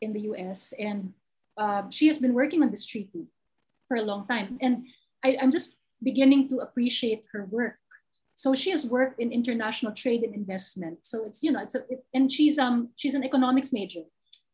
in 0.00 0.12
the 0.12 0.20
US. 0.32 0.74
And 0.78 1.12
uh, 1.56 1.84
she 1.90 2.06
has 2.06 2.18
been 2.18 2.34
working 2.34 2.62
on 2.62 2.70
this 2.70 2.86
treaty 2.86 3.26
for 3.86 3.96
a 3.96 4.02
long 4.02 4.26
time. 4.26 4.58
And 4.60 4.86
I, 5.24 5.36
I'm 5.40 5.50
just 5.50 5.76
beginning 6.02 6.48
to 6.48 6.60
appreciate 6.60 7.24
her 7.32 7.44
work. 7.44 7.78
So 8.34 8.54
she 8.54 8.70
has 8.70 8.86
worked 8.86 9.20
in 9.20 9.30
international 9.30 9.92
trade 9.92 10.22
and 10.22 10.34
investment. 10.34 11.06
So 11.06 11.24
it's, 11.24 11.44
you 11.44 11.52
know, 11.52 11.62
it's 11.62 11.76
a, 11.76 11.84
it, 11.88 12.04
and 12.12 12.32
she's, 12.32 12.58
um, 12.58 12.88
she's 12.96 13.14
an 13.14 13.22
economics 13.22 13.72
major. 13.72 14.02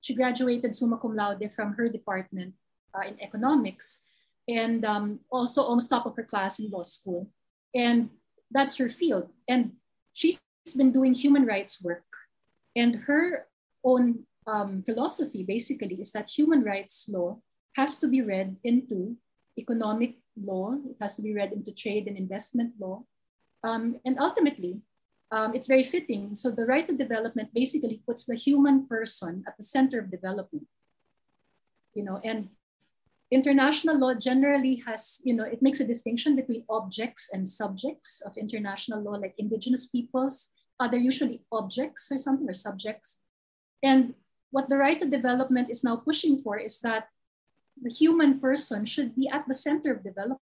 She 0.08 0.14
graduated 0.14 0.74
summa 0.74 0.96
cum 0.96 1.14
laude 1.14 1.52
from 1.52 1.74
her 1.74 1.86
department 1.86 2.54
uh, 2.96 3.04
in 3.06 3.20
economics 3.20 4.00
and 4.48 4.82
um, 4.82 5.20
also 5.30 5.60
almost 5.60 5.90
top 5.90 6.06
of 6.06 6.16
her 6.16 6.24
class 6.24 6.58
in 6.58 6.70
law 6.70 6.82
school. 6.82 7.28
And 7.74 8.08
that's 8.50 8.78
her 8.78 8.88
field. 8.88 9.28
And 9.46 9.72
she's 10.14 10.40
been 10.78 10.92
doing 10.92 11.12
human 11.12 11.44
rights 11.44 11.84
work. 11.84 12.08
And 12.74 13.04
her 13.04 13.48
own 13.84 14.24
um, 14.46 14.82
philosophy 14.82 15.44
basically 15.44 16.00
is 16.00 16.12
that 16.12 16.30
human 16.30 16.64
rights 16.64 17.04
law 17.12 17.42
has 17.76 17.98
to 17.98 18.08
be 18.08 18.22
read 18.22 18.56
into 18.64 19.14
economic 19.58 20.16
law, 20.40 20.72
it 20.88 20.96
has 21.02 21.16
to 21.16 21.22
be 21.22 21.34
read 21.34 21.52
into 21.52 21.70
trade 21.70 22.08
and 22.08 22.16
investment 22.16 22.72
law. 22.80 23.04
Um, 23.62 24.00
and 24.06 24.18
ultimately, 24.18 24.80
um, 25.30 25.54
it's 25.54 25.66
very 25.66 25.84
fitting. 25.84 26.34
So 26.34 26.50
the 26.50 26.64
right 26.64 26.86
to 26.86 26.96
development 26.96 27.52
basically 27.54 28.02
puts 28.06 28.24
the 28.24 28.34
human 28.34 28.86
person 28.86 29.44
at 29.46 29.56
the 29.56 29.62
center 29.62 29.98
of 30.00 30.10
development. 30.10 30.66
You 31.94 32.04
know, 32.04 32.20
and 32.24 32.48
international 33.30 33.98
law 33.98 34.14
generally 34.14 34.82
has, 34.86 35.20
you 35.24 35.34
know, 35.34 35.44
it 35.44 35.60
makes 35.60 35.80
a 35.80 35.86
distinction 35.86 36.36
between 36.36 36.64
objects 36.70 37.28
and 37.32 37.46
subjects 37.46 38.22
of 38.24 38.36
international 38.36 39.02
law, 39.02 39.12
like 39.12 39.34
indigenous 39.36 39.86
peoples. 39.86 40.50
Uh, 40.80 40.88
they're 40.88 41.00
usually 41.00 41.42
objects 41.52 42.10
or 42.10 42.18
something 42.18 42.48
or 42.48 42.52
subjects. 42.52 43.18
And 43.82 44.14
what 44.50 44.68
the 44.68 44.78
right 44.78 44.98
to 44.98 45.06
development 45.06 45.68
is 45.70 45.84
now 45.84 45.96
pushing 45.96 46.38
for 46.38 46.58
is 46.58 46.80
that 46.80 47.08
the 47.80 47.90
human 47.90 48.40
person 48.40 48.86
should 48.86 49.14
be 49.14 49.28
at 49.28 49.46
the 49.46 49.54
center 49.54 49.92
of 49.92 50.02
development 50.02 50.40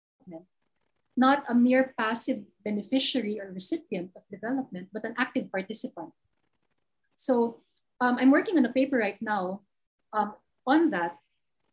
not 1.15 1.43
a 1.47 1.55
mere 1.55 1.93
passive 1.97 2.43
beneficiary 2.65 3.39
or 3.39 3.51
recipient 3.51 4.11
of 4.15 4.23
development, 4.31 4.89
but 4.91 5.05
an 5.05 5.13
active 5.17 5.51
participant. 5.51 6.11
So 7.15 7.61
um, 8.01 8.17
I'm 8.19 8.31
working 8.31 8.57
on 8.57 8.65
a 8.65 8.73
paper 8.73 8.97
right 8.97 9.21
now 9.21 9.61
um, 10.11 10.33
on 10.65 10.89
that. 10.89 11.17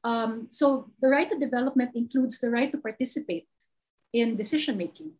Um, 0.04 0.48
so 0.50 0.90
the 1.00 1.08
right 1.08 1.30
to 1.30 1.38
development 1.38 1.92
includes 1.94 2.38
the 2.38 2.50
right 2.50 2.70
to 2.72 2.78
participate 2.78 3.48
in 4.12 4.36
decision 4.36 4.76
making. 4.76 5.12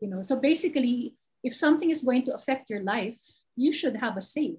You 0.00 0.08
know, 0.08 0.22
so 0.22 0.38
basically, 0.38 1.14
if 1.42 1.54
something 1.54 1.90
is 1.90 2.02
going 2.02 2.24
to 2.26 2.34
affect 2.34 2.70
your 2.70 2.82
life, 2.82 3.18
you 3.56 3.72
should 3.72 3.96
have 3.96 4.16
a 4.16 4.20
say, 4.20 4.56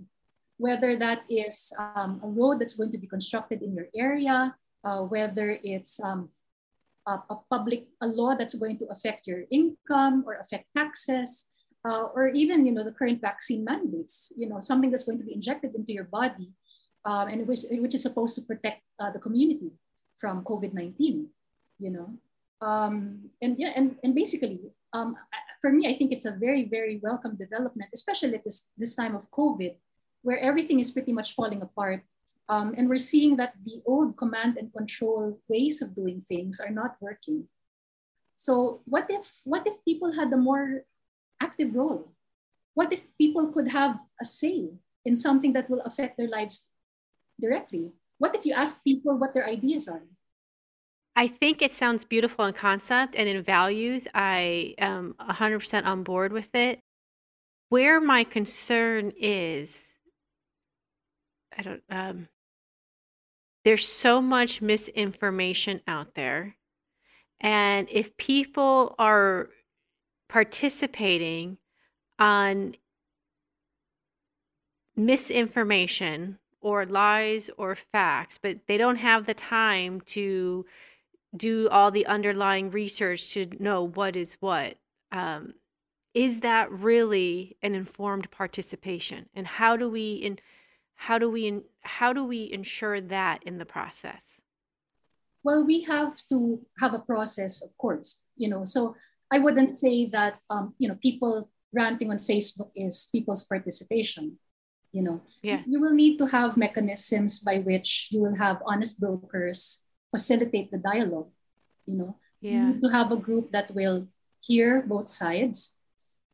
whether 0.58 0.98
that 0.98 1.22
is 1.30 1.72
um, 1.78 2.20
a 2.24 2.28
road 2.28 2.60
that's 2.60 2.74
going 2.74 2.92
to 2.92 2.98
be 2.98 3.08
constructed 3.08 3.62
in 3.62 3.76
your 3.76 3.88
area, 3.96 4.56
uh, 4.84 5.02
whether 5.02 5.60
it's 5.64 6.00
um, 6.02 6.30
a, 7.08 7.24
a 7.32 7.36
public 7.50 7.88
a 8.04 8.08
law 8.08 8.36
that's 8.36 8.54
going 8.56 8.78
to 8.78 8.88
affect 8.92 9.26
your 9.26 9.48
income 9.50 10.24
or 10.28 10.36
affect 10.44 10.68
taxes, 10.76 11.48
uh, 11.88 12.12
or 12.14 12.28
even 12.28 12.68
you 12.68 12.76
know 12.76 12.84
the 12.84 12.92
current 12.92 13.24
vaccine 13.24 13.64
mandates. 13.64 14.32
You 14.36 14.48
know 14.52 14.60
something 14.60 14.92
that's 14.92 15.08
going 15.08 15.18
to 15.18 15.26
be 15.26 15.34
injected 15.34 15.74
into 15.74 15.96
your 15.96 16.06
body, 16.12 16.52
um, 17.08 17.32
and 17.32 17.48
which, 17.48 17.64
which 17.72 17.96
is 17.96 18.04
supposed 18.04 18.36
to 18.36 18.44
protect 18.44 18.84
uh, 19.00 19.12
the 19.12 19.24
community 19.24 19.72
from 20.20 20.44
COVID 20.44 20.76
nineteen. 20.76 21.32
You 21.80 21.92
know, 21.96 22.08
um, 22.62 23.32
and 23.42 23.56
yeah, 23.58 23.72
and 23.76 23.96
and 24.04 24.14
basically, 24.14 24.60
um, 24.92 25.16
for 25.62 25.72
me, 25.72 25.88
I 25.88 25.98
think 25.98 26.12
it's 26.12 26.28
a 26.28 26.36
very 26.36 26.68
very 26.68 27.00
welcome 27.02 27.40
development, 27.40 27.90
especially 27.96 28.36
at 28.36 28.44
this 28.44 28.68
this 28.78 28.96
time 28.96 29.16
of 29.16 29.32
COVID, 29.32 29.80
where 30.28 30.40
everything 30.44 30.84
is 30.84 30.92
pretty 30.92 31.16
much 31.16 31.34
falling 31.34 31.62
apart 31.64 32.04
um, 32.50 32.74
and 32.78 32.88
we're 32.88 32.98
seeing 32.98 33.36
that 33.38 33.54
the 33.66 33.82
old 33.86 34.16
command 34.16 34.58
and 34.58 34.72
control 34.72 35.40
ways 35.50 35.82
of 35.82 35.96
doing 35.96 36.22
things 36.22 36.60
are 36.60 36.72
not 36.72 36.96
working. 37.02 37.48
So 38.36 38.82
what 38.86 39.08
if 39.10 39.42
what 39.44 39.68
if 39.68 39.74
people 39.84 40.14
had 40.14 40.32
a 40.32 40.38
more 40.38 40.84
active 41.42 41.76
role? 41.76 42.14
What 42.74 42.94
if 42.94 43.04
people 43.18 43.48
could 43.52 43.68
have 43.70 44.00
a 44.22 44.26
say 44.26 44.70
in 45.04 45.16
something 45.16 45.54
that 45.54 45.70
will 45.70 45.82
affect 45.82 46.18
their 46.18 46.30
lives 46.30 46.68
directly? 47.42 47.92
What 48.20 48.36
if 48.36 48.46
you 48.46 48.54
ask 48.54 48.84
people 48.84 49.18
what 49.18 49.34
their 49.34 49.48
ideas 49.48 49.88
are? 49.88 50.04
I 51.16 51.28
think 51.28 51.64
it 51.64 51.72
sounds 51.72 52.06
beautiful 52.06 52.46
in 52.46 52.54
concept 52.54 53.16
and 53.16 53.28
in 53.28 53.42
values. 53.42 54.08
I 54.14 54.76
am 54.78 55.16
100% 55.20 55.86
on 55.86 56.04
board 56.04 56.32
with 56.32 56.54
it. 56.54 56.80
Where 57.70 58.00
my 58.00 58.24
concern 58.24 59.12
is, 59.18 59.88
I 61.58 61.64
don't, 61.64 61.84
um, 61.90 62.28
there's 63.68 63.86
so 63.86 64.22
much 64.22 64.62
misinformation 64.62 65.82
out 65.90 66.14
there. 66.14 66.56
And 67.42 67.90
if 67.92 68.16
people 68.16 68.96
are 68.98 69.50
participating 70.30 71.58
on 72.18 72.76
misinformation 74.96 76.40
or 76.62 76.86
lies 76.86 77.50
or 77.58 77.76
facts, 77.76 78.38
but 78.38 78.58
they 78.70 78.78
don't 78.78 78.96
have 78.96 79.26
the 79.26 79.34
time 79.34 80.00
to 80.16 80.66
do 81.36 81.68
all 81.68 81.92
the 81.92 82.06
underlying 82.06 82.72
research 82.72 83.34
to 83.34 83.50
know 83.60 83.84
what 83.84 84.16
is 84.16 84.36
what. 84.40 84.78
Um, 85.12 85.56
is 86.14 86.40
that 86.40 86.72
really 86.72 87.58
an 87.62 87.76
informed 87.76 88.32
participation? 88.32 89.28
And 89.36 89.46
how 89.46 89.76
do 89.76 89.90
we 89.90 90.14
in 90.14 90.40
how 90.98 91.18
do 91.18 91.30
we 91.30 91.62
how 91.82 92.12
do 92.12 92.26
we 92.26 92.52
ensure 92.52 93.00
that 93.00 93.44
in 93.44 93.58
the 93.58 93.66
process? 93.66 94.26
Well, 95.44 95.64
we 95.64 95.84
have 95.84 96.18
to 96.30 96.60
have 96.80 96.94
a 96.94 97.00
process, 97.00 97.62
of 97.64 97.72
course. 97.78 98.20
You 98.36 98.50
know, 98.50 98.66
so 98.66 98.96
I 99.32 99.40
wouldn't 99.40 99.72
say 99.72 100.10
that 100.10 100.42
um, 100.50 100.74
you 100.78 100.90
know 100.90 100.98
people 101.02 101.50
ranting 101.72 102.12
on 102.12 102.18
Facebook 102.18 102.72
is 102.76 103.08
people's 103.14 103.46
participation. 103.46 104.38
You 104.92 105.04
know, 105.04 105.22
yeah. 105.44 105.62
you 105.68 105.80
will 105.80 105.94
need 105.94 106.18
to 106.18 106.26
have 106.26 106.58
mechanisms 106.58 107.40
by 107.40 107.60
which 107.60 108.10
you 108.10 108.22
will 108.22 108.36
have 108.36 108.64
honest 108.66 109.00
brokers 109.00 109.84
facilitate 110.10 110.72
the 110.72 110.80
dialogue. 110.80 111.30
You 111.86 111.96
know, 111.96 112.16
yeah. 112.42 112.52
you 112.52 112.74
need 112.74 112.82
to 112.82 112.90
have 112.90 113.12
a 113.12 113.18
group 113.18 113.52
that 113.52 113.70
will 113.76 114.08
hear 114.42 114.82
both 114.82 115.10
sides. 115.10 115.76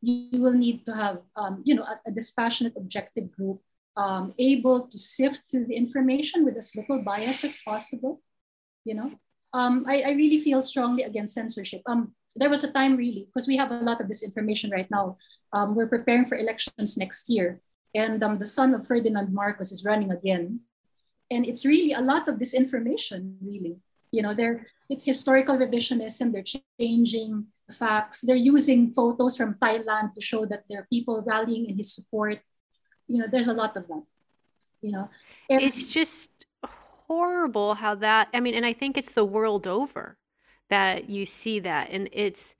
You, 0.02 0.42
will 0.42 0.54
need 0.54 0.86
to 0.86 0.94
have, 0.94 1.20
um, 1.36 1.64
you 1.64 1.76
know, 1.76 1.84
a, 1.84 2.00
a, 2.06 2.12
dispassionate, 2.12 2.74
objective 2.76 3.32
group 3.32 3.62
um, 3.96 4.34
able 4.40 4.88
to 4.88 4.98
sift 4.98 5.50
through 5.50 5.66
the 5.66 5.76
information 5.76 6.46
with 6.46 6.58
as 6.58 6.76
little 6.76 7.02
bias 7.02 7.44
as 7.44 7.60
possible. 7.64 8.22
You 8.86 8.96
know, 8.96 9.12
um, 9.54 9.86
I, 9.88 10.02
I 10.02 10.12
really 10.12 10.38
feel 10.38 10.62
strongly 10.62 11.04
against 11.04 11.34
censorship. 11.34 11.82
Um, 11.86 12.14
there 12.36 12.50
was 12.50 12.64
a 12.64 12.72
time 12.72 12.98
really 12.98 13.28
because 13.28 13.48
we 13.48 13.58
have 13.58 13.72
a 13.72 13.80
lot 13.80 14.02
of 14.02 14.08
this 14.08 14.24
information 14.24 14.72
right 14.72 14.90
now. 14.90 15.18
Um, 15.54 15.76
we're 15.76 15.88
preparing 15.88 16.26
for 16.26 16.36
elections 16.36 16.98
next 16.98 17.30
year, 17.30 17.62
and 17.94 18.24
um, 18.24 18.40
the 18.40 18.46
son 18.46 18.74
of 18.74 18.88
Ferdinand 18.88 19.34
Marcos 19.34 19.72
is 19.72 19.86
running 19.86 20.12
again, 20.12 20.62
and 21.30 21.46
it's 21.46 21.66
really 21.66 21.94
a 21.94 22.02
lot 22.02 22.28
of 22.28 22.40
this 22.40 22.54
information. 22.54 23.38
Really, 23.42 23.78
you 24.12 24.22
know, 24.22 24.34
they're 24.34 24.66
it's 24.90 25.06
historical 25.06 25.58
revisionism. 25.58 26.34
They're 26.34 26.44
changing 26.80 27.48
facts. 27.72 28.22
They're 28.22 28.36
using 28.36 28.92
photos 28.92 29.38
from 29.38 29.56
Thailand 29.56 30.14
to 30.14 30.22
show 30.22 30.46
that 30.46 30.64
there 30.70 30.82
are 30.82 30.88
people 30.90 31.24
rallying 31.26 31.70
in 31.70 31.78
his 31.78 31.94
support. 31.94 32.40
You 33.08 33.20
know, 33.20 33.28
there's 33.30 33.48
a 33.48 33.54
lot 33.54 33.76
of 33.78 33.88
that. 33.88 34.04
You 34.82 34.92
know, 34.92 35.10
it's 35.50 35.88
just 35.94 36.46
horrible 37.08 37.74
how 37.74 37.96
that. 37.96 38.30
I 38.34 38.40
mean, 38.40 38.54
and 38.54 38.66
I 38.66 38.74
think 38.74 38.98
it's 38.98 39.12
the 39.12 39.26
world 39.26 39.68
over 39.68 40.18
that 40.74 41.10
you 41.10 41.26
see 41.26 41.60
that 41.60 41.90
and 41.92 42.10
it's 42.12 42.56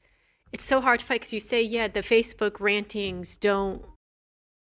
it's 0.52 0.64
so 0.64 0.80
hard 0.80 1.00
to 1.00 1.06
fight 1.06 1.22
because 1.22 1.34
you 1.34 1.40
say 1.40 1.62
yeah 1.62 1.88
the 1.88 2.02
facebook 2.02 2.60
rantings 2.60 3.38
don't 3.38 3.82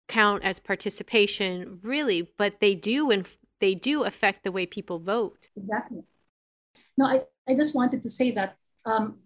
count 0.09 0.45
as 0.45 0.59
participation 0.59 1.78
really 1.83 2.31
but 2.39 2.61
they 2.61 2.74
do 2.74 3.11
and 3.11 3.26
they 3.61 3.74
do 3.74 4.05
affect 4.05 4.45
the 4.45 4.53
way 4.53 4.66
people 4.66 4.99
vote 4.99 5.49
exactly 5.57 6.03
no 6.97 7.07
i, 7.07 7.22
I 7.49 7.55
just 7.55 7.74
wanted 7.74 8.03
to 8.03 8.11
say 8.11 8.31
that 8.33 8.57
um, 8.87 9.16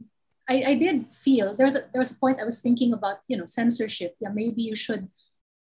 I, 0.49 0.63
I 0.71 0.75
did 0.75 1.07
feel 1.15 1.55
there 1.55 1.67
was 1.67 1.77
a 1.77 1.85
there 1.93 2.01
was 2.01 2.11
a 2.11 2.17
point 2.17 2.41
i 2.41 2.45
was 2.45 2.61
thinking 2.61 2.93
about 2.93 3.19
you 3.29 3.37
know 3.37 3.47
censorship 3.47 4.17
yeah 4.21 4.31
maybe 4.33 4.63
you 4.63 4.75
should 4.75 5.09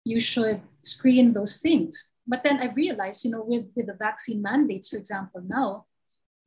you 0.04 0.20
should 0.20 0.60
screen 0.82 1.32
those 1.32 1.58
things 1.58 2.08
but 2.26 2.42
then 2.42 2.58
i 2.60 2.72
realized 2.72 3.24
you 3.24 3.30
know 3.30 3.42
with 3.42 3.66
with 3.74 3.86
the 3.86 3.94
vaccine 3.94 4.40
mandates 4.42 4.88
for 4.88 4.96
example 4.96 5.42
now 5.46 5.84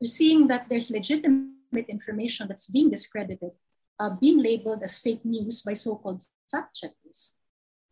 we're 0.04 0.08
seeing 0.08 0.48
that 0.48 0.66
there's 0.68 0.92
legitimate 0.92 1.88
information 1.88 2.50
that's 2.50 2.68
being 2.68 2.90
discredited, 2.90 3.52
uh, 4.00 4.10
being 4.20 4.44
labeled 4.44 4.84
as 4.84 5.00
fake 5.00 5.24
news 5.24 5.62
by 5.62 5.74
so-called 5.74 6.26
fact 6.52 6.76
checkers. 6.76 7.34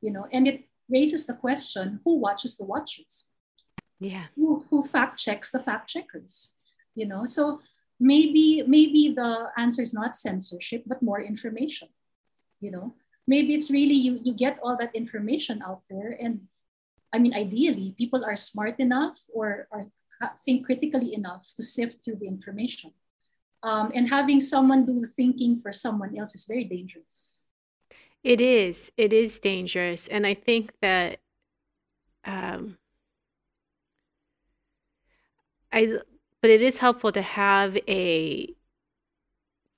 You 0.02 0.12
know, 0.12 0.28
and 0.34 0.46
it 0.46 0.68
raises 0.90 1.26
the 1.26 1.36
question: 1.36 2.02
Who 2.04 2.18
watches 2.18 2.58
the 2.58 2.66
watchers? 2.66 3.28
Yeah. 4.02 4.26
Who, 4.36 4.66
who 4.70 4.84
fact 4.84 5.20
checks 5.20 5.52
the 5.52 5.60
fact 5.60 5.88
checkers? 5.88 6.52
You 6.96 7.08
know, 7.08 7.26
so 7.26 7.62
maybe 7.98 8.64
maybe 8.68 9.14
the 9.16 9.48
answer 9.56 9.82
is 9.82 9.94
not 9.94 10.14
censorship, 10.14 10.84
but 10.86 11.02
more 11.02 11.22
information. 11.22 11.88
You 12.60 12.72
know, 12.72 12.96
maybe 13.32 13.56
it's 13.56 13.72
really 13.72 13.96
you 13.96 14.20
you 14.28 14.34
get 14.36 14.60
all 14.62 14.76
that 14.76 14.94
information 14.94 15.64
out 15.64 15.82
there 15.90 16.12
and 16.20 16.52
I 17.14 17.20
mean, 17.20 17.34
ideally, 17.34 17.94
people 17.98 18.24
are 18.24 18.36
smart 18.36 18.80
enough 18.80 19.20
or, 19.34 19.68
think 20.46 20.68
critically 20.68 21.16
enough 21.16 21.48
to 21.56 21.64
sift 21.64 22.06
through 22.06 22.18
the 22.18 22.28
information. 22.28 22.92
Um, 23.64 23.92
and 23.96 24.08
having 24.08 24.40
someone 24.40 24.86
do 24.86 25.02
the 25.02 25.08
thinking 25.08 25.60
for 25.60 25.74
someone 25.74 26.16
else 26.16 26.36
is 26.36 26.46
very 26.46 26.64
dangerous. 26.64 27.44
It 28.24 28.40
is. 28.40 28.92
It 28.98 29.14
is 29.14 29.40
dangerous. 29.40 30.08
And 30.08 30.28
I 30.28 30.36
think 30.36 30.74
that 30.82 31.22
um, 32.24 32.78
I, 35.72 35.98
but 36.40 36.52
it 36.52 36.62
is 36.62 36.78
helpful 36.78 37.12
to 37.14 37.22
have 37.24 37.76
a 37.88 38.54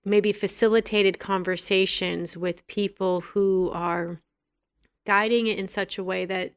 maybe 0.06 0.32
facilitated 0.34 1.20
conversations 1.20 2.36
with 2.36 2.68
people 2.68 3.22
who 3.22 3.70
are 3.74 4.20
guiding 5.06 5.48
it 5.48 5.60
in 5.60 5.68
such 5.68 5.98
a 5.98 6.04
way 6.04 6.26
that 6.26 6.54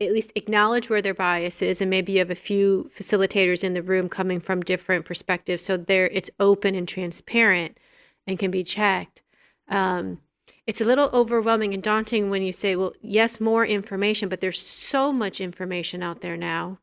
at 0.00 0.12
least 0.12 0.32
acknowledge 0.34 0.90
where 0.90 1.00
their 1.00 1.14
bias 1.14 1.62
is 1.62 1.80
and 1.80 1.88
maybe 1.88 2.12
you 2.12 2.18
have 2.18 2.30
a 2.30 2.34
few 2.34 2.90
facilitators 2.94 3.64
in 3.64 3.72
the 3.72 3.82
room 3.82 4.08
coming 4.08 4.40
from 4.40 4.60
different 4.60 5.04
perspectives 5.04 5.62
so 5.62 5.76
there 5.76 6.08
it's 6.08 6.30
open 6.38 6.74
and 6.74 6.86
transparent 6.86 7.78
and 8.26 8.38
can 8.38 8.50
be 8.50 8.64
checked. 8.64 9.22
Um, 9.68 10.20
it's 10.66 10.80
a 10.80 10.84
little 10.84 11.08
overwhelming 11.12 11.74
and 11.74 11.82
daunting 11.82 12.28
when 12.28 12.42
you 12.42 12.52
say 12.52 12.76
well 12.76 12.92
yes 13.00 13.40
more 13.40 13.64
information 13.64 14.28
but 14.28 14.40
there's 14.40 14.60
so 14.60 15.12
much 15.12 15.40
information 15.40 16.02
out 16.02 16.20
there 16.20 16.36
now 16.36 16.78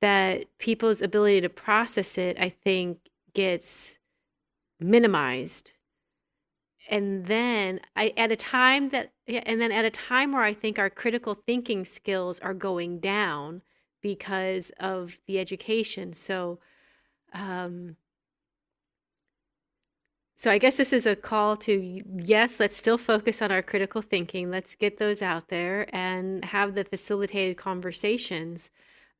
that 0.00 0.46
people's 0.58 1.02
ability 1.02 1.42
to 1.42 1.48
process 1.48 2.18
it 2.18 2.36
i 2.40 2.48
think 2.48 2.98
gets 3.34 3.98
minimized 4.82 5.72
and 6.88 7.26
then 7.26 7.80
I 7.96 8.12
at 8.16 8.32
a 8.32 8.36
time 8.36 8.88
that 8.90 9.12
and 9.26 9.60
then 9.60 9.72
at 9.72 9.84
a 9.84 9.90
time 9.90 10.32
where 10.32 10.42
I 10.42 10.52
think 10.52 10.78
our 10.78 10.90
critical 10.90 11.34
thinking 11.34 11.84
skills 11.84 12.40
are 12.40 12.54
going 12.54 12.98
down 13.00 13.62
because 14.02 14.70
of 14.80 15.18
the 15.26 15.38
education. 15.38 16.12
So 16.12 16.58
um 17.32 17.96
so 20.36 20.50
I 20.50 20.58
guess 20.58 20.76
this 20.76 20.92
is 20.92 21.06
a 21.06 21.14
call 21.16 21.56
to 21.58 22.02
yes, 22.24 22.58
let's 22.58 22.76
still 22.76 22.98
focus 22.98 23.40
on 23.42 23.52
our 23.52 23.62
critical 23.62 24.02
thinking. 24.02 24.50
Let's 24.50 24.74
get 24.74 24.98
those 24.98 25.22
out 25.22 25.48
there 25.48 25.88
and 25.94 26.44
have 26.44 26.74
the 26.74 26.84
facilitated 26.84 27.56
conversations. 27.56 28.70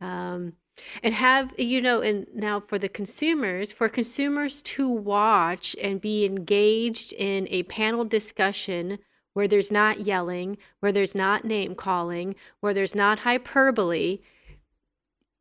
Um, 0.00 0.54
and 1.02 1.14
have 1.14 1.52
you 1.58 1.80
know 1.80 2.00
and 2.00 2.26
now 2.34 2.60
for 2.60 2.78
the 2.78 2.88
consumers 2.88 3.70
for 3.70 3.88
consumers 3.88 4.62
to 4.62 4.88
watch 4.88 5.76
and 5.82 6.00
be 6.00 6.24
engaged 6.24 7.12
in 7.12 7.46
a 7.50 7.62
panel 7.64 8.04
discussion 8.04 8.98
where 9.34 9.48
there's 9.48 9.70
not 9.70 10.00
yelling 10.00 10.56
where 10.80 10.92
there's 10.92 11.14
not 11.14 11.44
name 11.44 11.74
calling 11.74 12.34
where 12.60 12.74
there's 12.74 12.94
not 12.94 13.18
hyperbole 13.20 14.18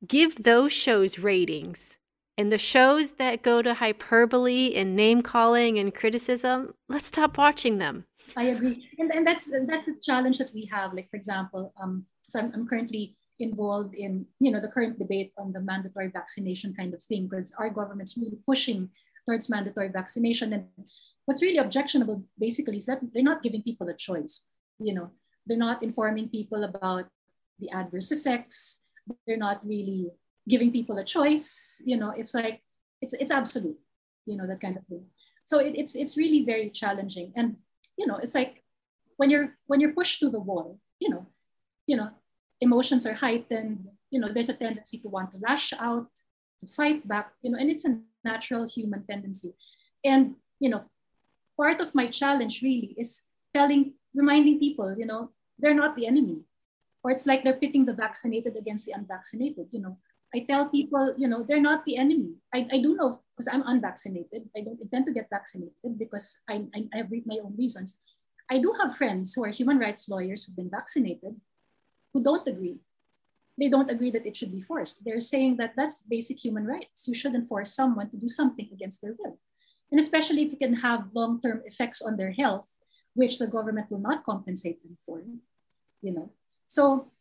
give 0.08 0.44
those 0.44 0.72
shows 0.72 1.20
ratings. 1.20 1.98
And 2.38 2.52
the 2.52 2.58
shows 2.58 3.12
that 3.14 3.44
go 3.44 3.62
to 3.62 3.74
hyperbole 3.74 4.74
and 4.76 4.96
name 4.96 5.22
calling 5.22 5.78
and 5.78 5.94
criticism 5.94 6.74
let's 6.90 7.06
stop 7.06 7.38
watching 7.38 7.78
them. 7.78 8.06
I 8.36 8.46
agree. 8.46 8.88
And, 8.98 9.12
and 9.12 9.28
that's 9.28 9.46
that's 9.46 9.86
the 9.86 9.96
challenge 10.02 10.38
that 10.40 10.52
we 10.54 10.66
have. 10.72 10.94
Like 10.94 11.10
for 11.10 11.18
example 11.18 11.74
um 11.80 12.06
so 12.28 12.40
i'm, 12.40 12.52
I'm 12.54 12.68
currently 12.68 13.16
involved 13.42 13.96
in 13.96 14.26
you 14.40 14.52
know 14.52 14.60
the 14.60 14.68
current 14.68 15.00
debate 15.00 15.34
on 15.38 15.52
the 15.52 15.60
mandatory 15.60 16.08
vaccination 16.08 16.74
kind 16.74 16.94
of 16.94 17.04
thing 17.04 17.28
because 17.28 17.54
our 17.58 17.70
government's 17.70 18.18
really 18.18 18.38
pushing 18.46 18.90
towards 19.26 19.50
mandatory 19.50 19.90
vaccination. 19.90 20.54
And 20.54 20.66
what's 21.26 21.42
really 21.42 21.58
objectionable 21.58 22.24
basically 22.40 22.78
is 22.78 22.86
that 22.86 23.00
they're 23.14 23.24
not 23.24 23.44
giving 23.44 23.62
people 23.64 23.88
a 23.90 23.96
choice. 23.96 24.46
You 24.80 24.94
know 24.94 25.12
they're 25.46 25.58
not 25.58 25.84
informing 25.84 26.30
people 26.30 26.64
about 26.64 27.06
the 27.60 27.70
adverse 27.72 28.12
effects. 28.12 28.80
They're 29.26 29.38
not 29.38 29.66
really 29.66 30.12
giving 30.48 30.72
people 30.72 30.98
a 30.98 31.04
choice. 31.04 31.82
You 31.84 31.98
know 31.98 32.12
it's 32.16 32.34
like 32.34 32.62
it's 33.02 33.14
it's 33.14 33.32
absolute 33.32 33.78
you 34.26 34.38
know 34.38 34.48
that 34.48 34.62
kind 34.62 34.78
of 34.78 34.86
thing. 34.88 35.06
So 35.46 35.60
it, 35.60 35.74
it's 35.76 35.96
it's 35.96 36.18
really 36.18 36.46
very 36.46 36.70
challenging. 36.70 37.34
And 37.36 37.58
you 37.98 38.08
know 38.08 38.18
it's 38.18 38.36
like 38.36 38.64
when 39.18 39.30
you're 39.30 39.58
when 39.68 39.80
you're 39.80 39.94
pushed 39.94 40.20
to 40.20 40.30
the 40.30 40.40
wall 40.40 40.80
you 41.00 41.10
know 41.10 41.28
you 41.86 41.98
know 41.98 42.10
emotions 42.62 43.06
are 43.06 43.14
heightened, 43.14 43.88
you 44.12 44.20
know, 44.20 44.32
there's 44.32 44.50
a 44.50 44.54
tendency 44.54 45.00
to 45.00 45.10
want 45.10 45.32
to 45.32 45.38
lash 45.42 45.74
out, 45.74 46.08
to 46.60 46.68
fight 46.68 47.06
back, 47.08 47.34
you 47.42 47.52
know, 47.52 47.58
and 47.58 47.70
it's 47.70 47.86
a 47.86 47.98
natural 48.24 48.68
human 48.68 49.04
tendency. 49.10 49.54
And, 50.06 50.36
you 50.60 50.70
know, 50.70 50.84
part 51.58 51.82
of 51.82 51.96
my 51.96 52.08
challenge 52.08 52.62
really 52.62 52.96
is 52.98 53.24
telling, 53.54 53.94
reminding 54.14 54.60
people, 54.60 54.96
you 54.98 55.06
know, 55.06 55.32
they're 55.58 55.74
not 55.74 55.96
the 55.96 56.06
enemy. 56.06 56.42
Or 57.04 57.10
it's 57.10 57.26
like 57.26 57.44
they're 57.44 57.58
pitting 57.58 57.86
the 57.86 57.94
vaccinated 57.94 58.56
against 58.56 58.86
the 58.86 58.94
unvaccinated, 58.94 59.68
you 59.72 59.82
know. 59.82 59.98
I 60.34 60.46
tell 60.48 60.70
people, 60.70 61.14
you 61.18 61.28
know, 61.28 61.44
they're 61.44 61.60
not 61.60 61.84
the 61.84 61.98
enemy. 61.98 62.36
I, 62.54 62.68
I 62.72 62.78
do 62.78 62.96
know 62.96 63.22
because 63.36 63.50
I'm 63.52 63.68
unvaccinated. 63.68 64.48
I 64.56 64.62
don't 64.62 64.80
intend 64.80 65.08
to 65.08 65.12
get 65.12 65.28
vaccinated 65.30 65.98
because 65.98 66.38
I, 66.48 66.64
I, 66.74 66.88
I 66.94 66.98
have 66.98 67.12
my 67.26 67.40
own 67.44 67.56
reasons. 67.58 67.98
I 68.50 68.60
do 68.60 68.74
have 68.80 68.96
friends 68.96 69.34
who 69.34 69.44
are 69.44 69.50
human 69.50 69.80
rights 69.80 70.08
lawyers 70.08 70.46
who've 70.46 70.56
been 70.56 70.70
vaccinated 70.70 71.36
who 72.14 72.24
don't 72.24 72.48
agree. 72.48 72.80
They 73.58 73.70
don't 73.70 73.92
agree 73.92 74.12
that 74.12 74.26
it 74.26 74.36
should 74.36 74.52
be 74.52 74.62
forced. 74.62 75.04
They're 75.04 75.20
saying 75.20 75.58
that 75.58 75.74
that's 75.76 76.02
basic 76.02 76.44
human 76.44 76.66
rights. 76.66 77.08
You 77.08 77.14
shouldn't 77.14 77.48
force 77.48 77.74
someone 77.74 78.10
to 78.10 78.18
do 78.18 78.28
something 78.28 78.70
against 78.72 79.02
their 79.02 79.16
will. 79.20 79.38
And 79.92 80.00
especially 80.00 80.44
if 80.44 80.54
it 80.54 80.60
can 80.60 80.76
have 80.76 81.12
long-term 81.14 81.64
effects 81.66 82.02
on 82.02 82.16
their 82.16 82.32
health, 82.32 82.78
which 83.14 83.40
the 83.40 83.48
government 83.48 83.92
will 83.92 84.00
not 84.00 84.24
compensate 84.24 84.82
them 84.84 84.98
for, 85.06 85.22
you 86.02 86.14
know. 86.14 86.32
So, 86.68 87.12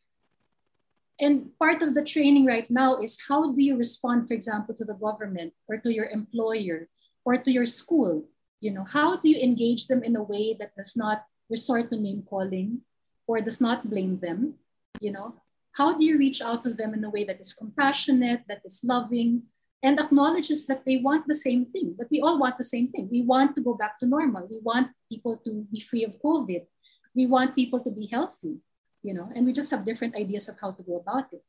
and 1.18 1.50
part 1.58 1.82
of 1.82 1.94
the 1.94 2.04
training 2.04 2.46
right 2.46 2.70
now 2.70 3.02
is 3.02 3.20
how 3.28 3.52
do 3.52 3.60
you 3.60 3.76
respond, 3.76 4.28
for 4.28 4.34
example, 4.34 4.74
to 4.76 4.84
the 4.84 4.94
government 4.94 5.52
or 5.68 5.76
to 5.78 5.92
your 5.92 6.06
employer 6.06 6.88
or 7.24 7.36
to 7.36 7.50
your 7.50 7.66
school? 7.66 8.24
You 8.60 8.70
know, 8.72 8.84
how 8.84 9.16
do 9.16 9.28
you 9.28 9.36
engage 9.36 9.88
them 9.88 10.02
in 10.02 10.16
a 10.16 10.22
way 10.22 10.54
that 10.58 10.76
does 10.76 10.96
not 10.96 11.24
resort 11.50 11.90
to 11.90 11.96
name 11.96 12.22
calling 12.22 12.80
or 13.26 13.40
does 13.40 13.60
not 13.60 13.90
blame 13.90 14.18
them, 14.20 14.54
you 15.00 15.12
know 15.12 15.34
how 15.72 15.96
do 15.96 16.04
you 16.04 16.18
reach 16.18 16.40
out 16.40 16.62
to 16.64 16.74
them 16.74 16.94
in 16.94 17.04
a 17.04 17.10
way 17.10 17.24
that 17.24 17.40
is 17.40 17.52
compassionate 17.52 18.42
that 18.48 18.62
is 18.64 18.80
loving 18.84 19.42
and 19.82 19.98
acknowledges 19.98 20.66
that 20.66 20.84
they 20.84 20.98
want 20.98 21.26
the 21.26 21.34
same 21.34 21.64
thing 21.66 21.94
that 21.98 22.10
we 22.10 22.20
all 22.20 22.38
want 22.38 22.58
the 22.58 22.70
same 22.74 22.88
thing. 22.88 23.08
We 23.10 23.22
want 23.22 23.54
to 23.56 23.62
go 23.62 23.72
back 23.72 23.98
to 24.00 24.06
normal. 24.06 24.46
We 24.46 24.58
want 24.62 24.88
people 25.10 25.38
to 25.38 25.66
be 25.72 25.80
free 25.80 26.04
of 26.04 26.20
covid. 26.20 26.66
We 27.14 27.26
want 27.26 27.54
people 27.54 27.80
to 27.80 27.90
be 27.90 28.06
healthy 28.06 28.58
you 29.02 29.14
know 29.14 29.30
and 29.34 29.46
we 29.46 29.52
just 29.52 29.70
have 29.70 29.86
different 29.86 30.14
ideas 30.14 30.48
of 30.48 30.56
how 30.60 30.70
to 30.72 30.82
go 30.82 30.96
about 30.96 31.32
it 31.32 31.42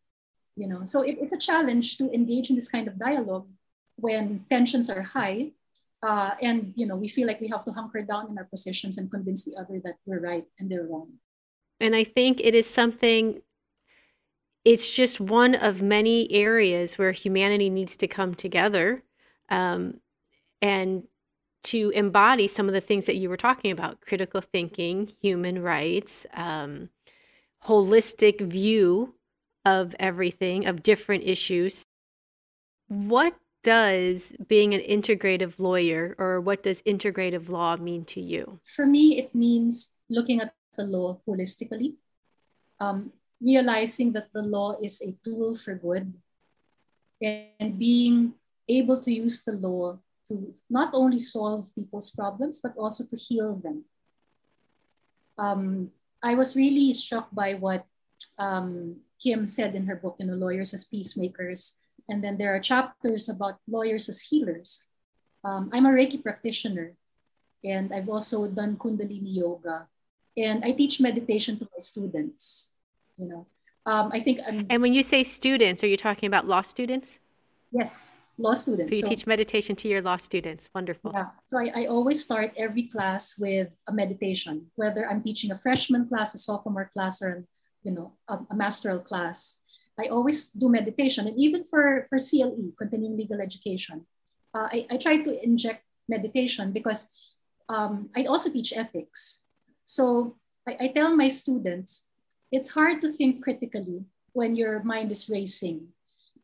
you 0.55 0.67
know. 0.67 0.85
So 0.85 1.01
it, 1.01 1.17
it's 1.19 1.33
a 1.33 1.37
challenge 1.37 1.97
to 1.97 2.11
engage 2.11 2.49
in 2.49 2.55
this 2.55 2.67
kind 2.67 2.87
of 2.87 2.99
dialogue 2.99 3.47
when 3.95 4.45
tensions 4.49 4.89
are 4.89 5.01
high 5.01 5.51
uh, 6.03 6.31
and 6.41 6.73
you 6.75 6.85
know 6.85 6.95
we 6.95 7.07
feel 7.07 7.27
like 7.27 7.41
we 7.41 7.49
have 7.49 7.65
to 7.65 7.71
hunker 7.71 8.01
down 8.01 8.29
in 8.29 8.37
our 8.37 8.45
positions 8.45 8.97
and 8.97 9.11
convince 9.11 9.43
the 9.43 9.55
other 9.55 9.79
that 9.83 9.95
we're 10.05 10.19
right 10.19 10.45
and 10.59 10.69
they're 10.69 10.87
wrong 10.87 11.09
and 11.81 11.95
I 11.95 12.03
think 12.03 12.39
it 12.41 12.55
is 12.55 12.67
something, 12.67 13.41
it's 14.63 14.89
just 14.89 15.19
one 15.19 15.55
of 15.55 15.81
many 15.81 16.31
areas 16.31 16.97
where 16.97 17.11
humanity 17.11 17.69
needs 17.69 17.97
to 17.97 18.07
come 18.07 18.35
together 18.35 19.03
um, 19.49 19.99
and 20.61 21.03
to 21.63 21.91
embody 21.95 22.47
some 22.47 22.67
of 22.67 22.73
the 22.73 22.81
things 22.81 23.05
that 23.05 23.17
you 23.17 23.29
were 23.29 23.37
talking 23.37 23.71
about 23.71 24.01
critical 24.01 24.41
thinking, 24.41 25.11
human 25.21 25.61
rights, 25.61 26.25
um, 26.33 26.89
holistic 27.63 28.41
view 28.41 29.13
of 29.65 29.95
everything, 29.99 30.65
of 30.65 30.83
different 30.83 31.23
issues. 31.23 31.83
What 32.87 33.35
does 33.63 34.33
being 34.47 34.73
an 34.73 34.81
integrative 34.81 35.59
lawyer 35.59 36.15
or 36.17 36.41
what 36.41 36.63
does 36.63 36.81
integrative 36.83 37.49
law 37.49 37.77
mean 37.77 38.05
to 38.05 38.21
you? 38.21 38.59
For 38.75 38.85
me, 38.85 39.19
it 39.19 39.35
means 39.35 39.91
looking 40.09 40.41
at 40.41 40.53
the 40.75 40.83
law 40.83 41.19
holistically, 41.27 41.95
um, 42.79 43.11
realizing 43.41 44.13
that 44.13 44.29
the 44.33 44.41
law 44.41 44.77
is 44.81 45.01
a 45.01 45.15
tool 45.23 45.55
for 45.55 45.75
good, 45.75 46.13
and 47.21 47.77
being 47.77 48.33
able 48.67 48.97
to 48.97 49.11
use 49.11 49.43
the 49.43 49.53
law 49.53 49.97
to 50.27 50.53
not 50.69 50.89
only 50.93 51.19
solve 51.19 51.69
people's 51.75 52.11
problems, 52.11 52.59
but 52.59 52.73
also 52.77 53.03
to 53.05 53.15
heal 53.15 53.55
them. 53.55 53.85
Um, 55.37 55.91
I 56.23 56.35
was 56.35 56.55
really 56.55 56.93
struck 56.93 57.29
by 57.33 57.53
what 57.55 57.85
um, 58.37 59.01
Kim 59.21 59.45
said 59.45 59.75
in 59.75 59.85
her 59.85 59.95
book, 59.95 60.17
you 60.19 60.25
know, 60.25 60.33
Lawyers 60.33 60.73
as 60.73 60.85
Peacemakers. 60.85 61.77
And 62.09 62.23
then 62.23 62.37
there 62.37 62.53
are 62.55 62.59
chapters 62.59 63.29
about 63.29 63.59
lawyers 63.69 64.09
as 64.09 64.21
healers. 64.21 64.83
Um, 65.43 65.69
I'm 65.73 65.85
a 65.85 65.89
Reiki 65.89 66.21
practitioner, 66.21 66.93
and 67.63 67.93
I've 67.93 68.09
also 68.09 68.47
done 68.47 68.77
Kundalini 68.77 69.35
yoga 69.37 69.87
and 70.37 70.63
I 70.63 70.71
teach 70.71 70.99
meditation 70.99 71.57
to 71.59 71.65
my 71.65 71.79
students. 71.79 72.69
You 73.17 73.27
know, 73.27 73.47
um, 73.85 74.11
I 74.13 74.19
think. 74.19 74.39
I'm, 74.47 74.65
and 74.69 74.81
when 74.81 74.93
you 74.93 75.03
say 75.03 75.23
students, 75.23 75.83
are 75.83 75.87
you 75.87 75.97
talking 75.97 76.27
about 76.27 76.47
law 76.47 76.61
students? 76.61 77.19
Yes, 77.71 78.13
law 78.37 78.53
students. 78.53 78.89
So 78.89 78.95
you 78.95 79.01
so, 79.01 79.09
teach 79.09 79.27
meditation 79.27 79.75
to 79.77 79.87
your 79.87 80.01
law 80.01 80.17
students. 80.17 80.69
Wonderful. 80.73 81.11
Yeah. 81.13 81.27
So 81.47 81.59
I, 81.59 81.71
I 81.75 81.85
always 81.85 82.23
start 82.23 82.53
every 82.57 82.87
class 82.87 83.37
with 83.37 83.69
a 83.87 83.93
meditation, 83.93 84.67
whether 84.75 85.09
I'm 85.09 85.21
teaching 85.21 85.51
a 85.51 85.57
freshman 85.57 86.07
class, 86.07 86.33
a 86.33 86.37
sophomore 86.37 86.89
class, 86.93 87.21
or 87.21 87.45
you 87.83 87.91
know, 87.91 88.13
a, 88.27 88.35
a 88.35 88.55
masteral 88.55 89.03
class. 89.03 89.57
I 89.99 90.07
always 90.07 90.49
do 90.49 90.69
meditation, 90.69 91.27
and 91.27 91.37
even 91.37 91.63
for 91.65 92.07
for 92.09 92.17
CLE, 92.17 92.73
continuing 92.77 93.17
legal 93.17 93.41
education, 93.41 94.05
uh, 94.53 94.67
I, 94.71 94.87
I 94.89 94.97
try 94.97 95.17
to 95.17 95.43
inject 95.43 95.83
meditation 96.09 96.71
because 96.71 97.09
um, 97.69 98.09
I 98.15 98.25
also 98.25 98.49
teach 98.49 98.73
ethics. 98.73 99.43
So 99.91 100.39
I, 100.63 100.87
I 100.87 100.87
tell 100.95 101.11
my 101.11 101.27
students, 101.27 102.07
it's 102.47 102.71
hard 102.71 103.01
to 103.03 103.11
think 103.11 103.43
critically 103.43 104.07
when 104.31 104.55
your 104.55 104.79
mind 104.83 105.11
is 105.11 105.27
racing 105.27 105.91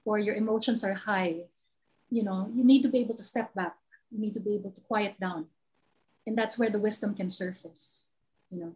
or 0.03 0.19
your 0.19 0.35
emotions 0.35 0.83
are 0.83 1.07
high. 1.07 1.47
You 2.11 2.23
know, 2.27 2.51
you 2.51 2.67
need 2.67 2.83
to 2.83 2.91
be 2.91 2.99
able 2.99 3.15
to 3.15 3.23
step 3.23 3.55
back. 3.55 3.79
You 4.11 4.19
need 4.19 4.33
to 4.33 4.43
be 4.43 4.55
able 4.55 4.71
to 4.71 4.81
quiet 4.81 5.15
down. 5.19 5.47
And 6.27 6.37
that's 6.37 6.59
where 6.59 6.69
the 6.69 6.83
wisdom 6.83 7.15
can 7.15 7.29
surface, 7.29 8.11
you 8.51 8.59
know. 8.59 8.75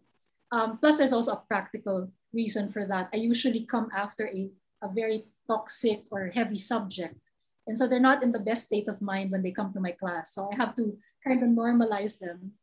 Um, 0.56 0.78
plus, 0.80 1.00
there's 1.00 1.12
also 1.12 1.34
a 1.34 1.44
practical 1.52 2.08
reason 2.32 2.72
for 2.72 2.86
that. 2.88 3.10
I 3.12 3.18
usually 3.18 3.68
come 3.68 3.92
after 3.92 4.28
a, 4.32 4.52
a 4.82 4.88
very 4.88 5.28
toxic 5.48 6.08
or 6.12 6.32
heavy 6.32 6.58
subject. 6.58 7.20
And 7.68 7.78
so 7.78 7.88
they're 7.88 8.00
not 8.00 8.24
in 8.24 8.32
the 8.32 8.40
best 8.40 8.72
state 8.72 8.88
of 8.88 9.02
mind 9.02 9.32
when 9.32 9.44
they 9.44 9.52
come 9.52 9.74
to 9.74 9.84
my 9.84 9.92
class. 9.92 10.32
So 10.34 10.48
I 10.52 10.56
have 10.56 10.76
to 10.76 10.96
kind 11.24 11.44
of 11.44 11.50
normalize 11.50 12.20
them 12.20 12.56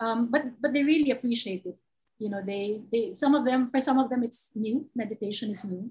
um, 0.00 0.30
but 0.30 0.60
but 0.60 0.72
they 0.72 0.82
really 0.82 1.10
appreciate 1.10 1.64
it. 1.66 1.76
You 2.18 2.30
know 2.30 2.42
they 2.44 2.80
they 2.92 3.14
some 3.14 3.34
of 3.34 3.44
them 3.44 3.70
for 3.70 3.80
some 3.80 3.98
of 3.98 4.10
them 4.10 4.22
it's 4.22 4.50
new. 4.54 4.86
Meditation 4.94 5.50
is 5.50 5.64
new. 5.64 5.90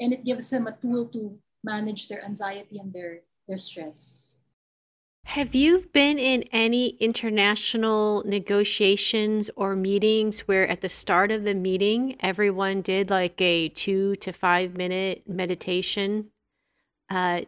And 0.00 0.12
it 0.12 0.24
gives 0.24 0.50
them 0.50 0.66
a 0.66 0.72
tool 0.72 1.06
to 1.14 1.38
manage 1.62 2.08
their 2.08 2.24
anxiety 2.24 2.78
and 2.78 2.92
their 2.92 3.20
their 3.46 3.56
stress. 3.56 4.38
Have 5.24 5.54
you 5.54 5.86
been 5.92 6.18
in 6.18 6.42
any 6.50 6.88
international 6.98 8.24
negotiations 8.26 9.48
or 9.54 9.76
meetings 9.76 10.40
where 10.40 10.66
at 10.66 10.80
the 10.80 10.88
start 10.88 11.30
of 11.30 11.44
the 11.44 11.54
meeting 11.54 12.16
everyone 12.20 12.82
did 12.82 13.08
like 13.08 13.40
a 13.40 13.68
two 13.68 14.16
to 14.16 14.32
five 14.32 14.76
minute 14.76 15.22
meditation 15.28 16.26
uh, 17.08 17.42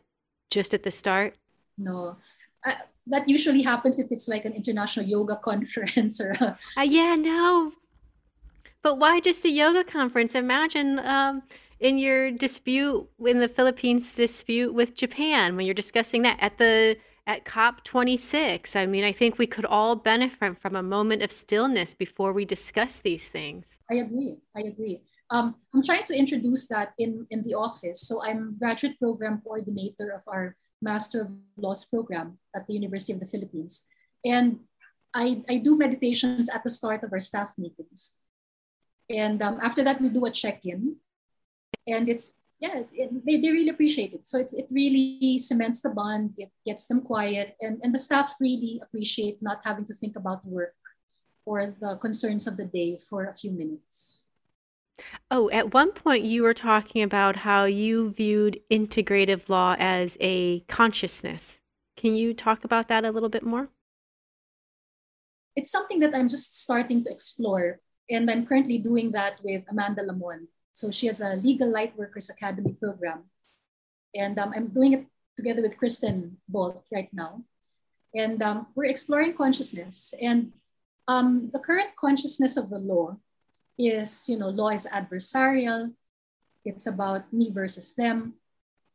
just 0.50 0.72
at 0.72 0.84
the 0.84 0.90
start? 0.90 1.36
No. 1.76 2.16
I, 2.64 2.76
that 3.06 3.28
usually 3.28 3.62
happens 3.62 3.98
if 3.98 4.10
it's 4.10 4.28
like 4.28 4.44
an 4.44 4.52
international 4.52 5.06
yoga 5.06 5.36
conference 5.42 6.20
or 6.20 6.30
a... 6.40 6.58
uh, 6.76 6.82
yeah 6.82 7.14
no. 7.14 7.72
But 8.82 8.98
why 8.98 9.20
just 9.20 9.42
the 9.42 9.50
yoga 9.50 9.82
conference? 9.82 10.34
Imagine 10.34 10.98
um, 10.98 11.42
in 11.80 11.98
your 11.98 12.30
dispute 12.30 13.06
in 13.26 13.38
the 13.38 13.48
philippines 13.48 14.16
dispute 14.16 14.72
with 14.72 14.94
japan 14.94 15.56
when 15.56 15.66
you're 15.66 15.74
discussing 15.74 16.22
that 16.22 16.38
at 16.40 16.56
the 16.58 16.96
at 17.26 17.44
COP 17.44 17.82
26 17.84 18.76
i 18.76 18.86
mean 18.86 19.04
i 19.04 19.12
think 19.12 19.38
we 19.38 19.46
could 19.46 19.64
all 19.64 19.96
benefit 19.96 20.56
from 20.58 20.76
a 20.76 20.82
moment 20.82 21.22
of 21.22 21.32
stillness 21.32 21.92
before 21.94 22.32
we 22.32 22.44
discuss 22.44 22.98
these 23.00 23.28
things. 23.28 23.78
I 23.90 23.94
agree. 23.94 24.36
I 24.56 24.60
agree. 24.62 25.02
Um, 25.30 25.56
i'm 25.74 25.82
trying 25.82 26.04
to 26.04 26.16
introduce 26.16 26.66
that 26.68 26.92
in 26.98 27.26
in 27.30 27.42
the 27.42 27.54
office. 27.54 28.02
So 28.08 28.22
i'm 28.24 28.56
graduate 28.58 28.98
program 28.98 29.42
coordinator 29.44 30.10
of 30.10 30.22
our 30.26 30.56
Master 30.82 31.22
of 31.22 31.30
Laws 31.56 31.84
program 31.84 32.38
at 32.54 32.66
the 32.66 32.74
University 32.74 33.12
of 33.12 33.20
the 33.20 33.26
Philippines. 33.26 33.84
And 34.24 34.60
I, 35.14 35.42
I 35.48 35.58
do 35.58 35.76
meditations 35.78 36.48
at 36.48 36.64
the 36.64 36.70
start 36.70 37.04
of 37.04 37.12
our 37.12 37.20
staff 37.20 37.54
meetings. 37.56 38.12
And 39.08 39.42
um, 39.42 39.60
after 39.62 39.84
that, 39.84 40.00
we 40.00 40.08
do 40.08 40.24
a 40.24 40.30
check 40.30 40.64
in. 40.64 40.96
And 41.86 42.08
it's, 42.08 42.34
yeah, 42.58 42.82
it, 42.92 43.24
they, 43.24 43.40
they 43.40 43.50
really 43.50 43.68
appreciate 43.68 44.12
it. 44.12 44.26
So 44.26 44.38
it's, 44.38 44.52
it 44.52 44.66
really 44.70 45.38
cements 45.38 45.82
the 45.82 45.90
bond, 45.90 46.34
it 46.38 46.50
gets 46.66 46.86
them 46.86 47.02
quiet. 47.02 47.56
And, 47.60 47.80
and 47.82 47.94
the 47.94 47.98
staff 47.98 48.34
really 48.40 48.80
appreciate 48.82 49.42
not 49.42 49.60
having 49.64 49.84
to 49.86 49.94
think 49.94 50.16
about 50.16 50.44
work 50.46 50.74
or 51.46 51.74
the 51.80 51.96
concerns 51.96 52.46
of 52.46 52.56
the 52.56 52.64
day 52.64 52.98
for 52.98 53.26
a 53.26 53.34
few 53.34 53.50
minutes. 53.50 54.23
Oh, 55.30 55.50
at 55.50 55.74
one 55.74 55.92
point 55.92 56.24
you 56.24 56.42
were 56.42 56.54
talking 56.54 57.02
about 57.02 57.36
how 57.36 57.64
you 57.64 58.10
viewed 58.10 58.60
integrative 58.70 59.48
law 59.48 59.74
as 59.78 60.16
a 60.20 60.60
consciousness. 60.60 61.60
Can 61.96 62.14
you 62.14 62.34
talk 62.34 62.64
about 62.64 62.88
that 62.88 63.04
a 63.04 63.10
little 63.10 63.28
bit 63.28 63.42
more? 63.42 63.68
It's 65.56 65.70
something 65.70 66.00
that 66.00 66.14
I'm 66.14 66.28
just 66.28 66.62
starting 66.62 67.04
to 67.04 67.10
explore, 67.10 67.80
and 68.10 68.30
I'm 68.30 68.46
currently 68.46 68.78
doing 68.78 69.12
that 69.12 69.38
with 69.42 69.62
Amanda 69.68 70.02
Lamon. 70.02 70.48
So 70.72 70.90
she 70.90 71.06
has 71.06 71.20
a 71.20 71.36
Legal 71.36 71.70
Light 71.70 71.96
Workers 71.96 72.28
Academy 72.30 72.72
program. 72.72 73.30
And 74.14 74.38
um, 74.38 74.52
I'm 74.54 74.68
doing 74.68 74.92
it 74.92 75.06
together 75.36 75.62
with 75.62 75.78
Kristen 75.78 76.38
Bolt 76.48 76.84
right 76.92 77.08
now. 77.12 77.44
And 78.14 78.42
um, 78.42 78.66
we're 78.74 78.90
exploring 78.90 79.34
consciousness. 79.34 80.12
And 80.20 80.52
um, 81.06 81.50
the 81.52 81.60
current 81.60 81.90
consciousness 81.98 82.56
of 82.56 82.70
the 82.70 82.78
law 82.78 83.18
is, 83.78 84.28
you 84.28 84.38
know, 84.38 84.48
law 84.48 84.70
is 84.70 84.86
adversarial. 84.86 85.92
It's 86.64 86.86
about 86.86 87.32
me 87.32 87.50
versus 87.50 87.94
them. 87.94 88.34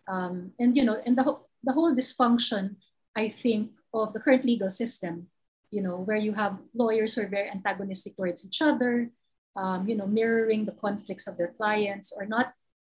Um, 0.07 0.53
and, 0.59 0.75
you 0.75 0.83
know, 0.83 1.01
and 1.05 1.17
the, 1.17 1.23
ho- 1.23 1.45
the 1.63 1.73
whole 1.73 1.93
dysfunction, 1.93 2.75
I 3.15 3.29
think, 3.29 3.71
of 3.93 4.13
the 4.13 4.19
current 4.19 4.45
legal 4.45 4.69
system, 4.69 5.27
you 5.71 5.81
know, 5.81 5.97
where 5.97 6.17
you 6.17 6.33
have 6.33 6.57
lawyers 6.73 7.15
who 7.15 7.23
are 7.23 7.27
very 7.27 7.49
antagonistic 7.49 8.17
towards 8.17 8.45
each 8.45 8.61
other, 8.61 9.09
um, 9.55 9.87
you 9.87 9.95
know, 9.95 10.07
mirroring 10.07 10.65
the 10.65 10.71
conflicts 10.71 11.27
of 11.27 11.37
their 11.37 11.53
clients 11.57 12.13
or 12.15 12.25
not, 12.25 12.53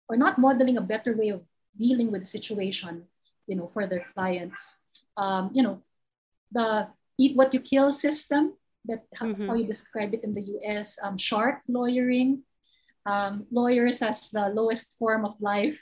or 0.08 0.16
not 0.16 0.38
modeling 0.38 0.76
a 0.76 0.82
better 0.82 1.16
way 1.16 1.28
of 1.28 1.42
dealing 1.76 2.12
with 2.12 2.22
the 2.22 2.26
situation, 2.26 3.04
you 3.46 3.56
know, 3.56 3.68
for 3.72 3.86
their 3.86 4.06
clients. 4.14 4.78
Um, 5.16 5.50
you 5.52 5.62
know, 5.62 5.82
the 6.50 6.88
eat 7.18 7.36
what 7.36 7.52
you 7.52 7.60
kill 7.60 7.92
system 7.92 8.54
that 8.86 9.04
mm-hmm. 9.20 9.46
how 9.46 9.54
you 9.54 9.66
describe 9.66 10.14
it 10.14 10.24
in 10.24 10.34
the 10.34 10.42
US, 10.58 10.98
um, 11.02 11.16
shark 11.16 11.62
lawyering, 11.68 12.42
um, 13.06 13.46
lawyers 13.50 14.02
as 14.02 14.30
the 14.30 14.48
lowest 14.48 14.96
form 14.98 15.24
of 15.24 15.34
life, 15.40 15.78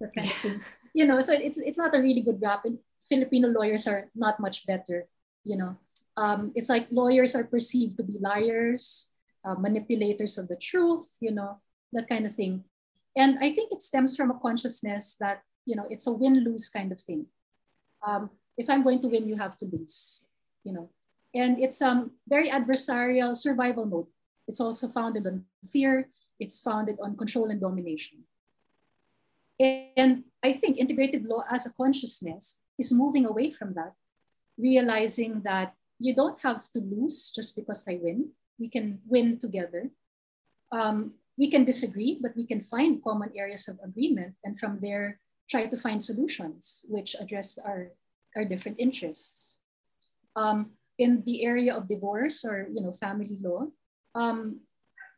that 0.00 0.14
kind 0.14 0.28
of 0.28 0.36
thing. 0.36 0.60
You 0.94 1.06
know, 1.06 1.20
so 1.20 1.32
it's 1.32 1.58
it's 1.58 1.78
not 1.78 1.94
a 1.94 1.98
really 1.98 2.22
good 2.22 2.38
rap. 2.40 2.64
And 2.64 2.78
Filipino 3.08 3.48
lawyers 3.48 3.88
are 3.90 4.06
not 4.14 4.38
much 4.38 4.66
better. 4.66 5.10
You 5.42 5.58
know, 5.58 5.76
um, 6.16 6.52
it's 6.54 6.68
like 6.68 6.86
lawyers 6.90 7.34
are 7.34 7.42
perceived 7.42 7.96
to 7.98 8.04
be 8.04 8.22
liars, 8.22 9.10
uh, 9.44 9.56
manipulators 9.58 10.38
of 10.38 10.46
the 10.46 10.54
truth. 10.54 11.10
You 11.18 11.32
know, 11.32 11.58
that 11.92 12.08
kind 12.08 12.26
of 12.26 12.34
thing. 12.34 12.62
And 13.16 13.38
I 13.38 13.54
think 13.54 13.72
it 13.72 13.82
stems 13.82 14.16
from 14.16 14.30
a 14.30 14.38
consciousness 14.38 15.16
that 15.18 15.42
you 15.66 15.74
know 15.74 15.86
it's 15.90 16.06
a 16.06 16.12
win-lose 16.12 16.68
kind 16.68 16.92
of 16.92 17.00
thing. 17.00 17.26
Um, 18.06 18.30
if 18.56 18.70
I'm 18.70 18.84
going 18.84 19.02
to 19.02 19.08
win, 19.08 19.26
you 19.26 19.36
have 19.36 19.56
to 19.58 19.66
lose. 19.66 20.22
You 20.62 20.72
know, 20.74 20.90
and 21.34 21.58
it's 21.58 21.82
um 21.82 22.12
very 22.28 22.50
adversarial 22.50 23.36
survival 23.36 23.84
mode. 23.86 24.06
It's 24.46 24.60
also 24.60 24.88
founded 24.88 25.26
on 25.26 25.44
fear. 25.70 26.08
It's 26.38 26.60
founded 26.60 26.96
on 27.02 27.16
control 27.16 27.50
and 27.50 27.60
domination. 27.60 28.24
And 29.60 30.24
I 30.42 30.52
think 30.52 30.78
integrative 30.78 31.26
law 31.26 31.44
as 31.50 31.66
a 31.66 31.72
consciousness 31.72 32.58
is 32.78 32.92
moving 32.92 33.26
away 33.26 33.50
from 33.50 33.74
that, 33.74 33.94
realizing 34.58 35.42
that 35.42 35.74
you 35.98 36.14
don't 36.14 36.40
have 36.42 36.70
to 36.72 36.80
lose 36.80 37.30
just 37.30 37.54
because 37.54 37.84
I 37.88 37.98
win. 38.02 38.30
We 38.58 38.68
can 38.68 38.98
win 39.06 39.38
together. 39.38 39.90
Um, 40.72 41.14
we 41.38 41.50
can 41.50 41.64
disagree, 41.64 42.18
but 42.20 42.36
we 42.36 42.46
can 42.46 42.60
find 42.60 43.02
common 43.02 43.30
areas 43.36 43.68
of 43.68 43.78
agreement 43.82 44.34
and 44.44 44.58
from 44.58 44.78
there 44.80 45.20
try 45.48 45.66
to 45.66 45.76
find 45.76 46.02
solutions 46.02 46.84
which 46.88 47.14
address 47.20 47.58
our, 47.58 47.92
our 48.34 48.44
different 48.44 48.78
interests. 48.78 49.58
Um, 50.36 50.70
in 50.98 51.22
the 51.26 51.44
area 51.44 51.74
of 51.74 51.88
divorce 51.88 52.44
or 52.44 52.68
you 52.72 52.82
know 52.82 52.92
family 52.92 53.38
law, 53.40 53.66
um, 54.14 54.60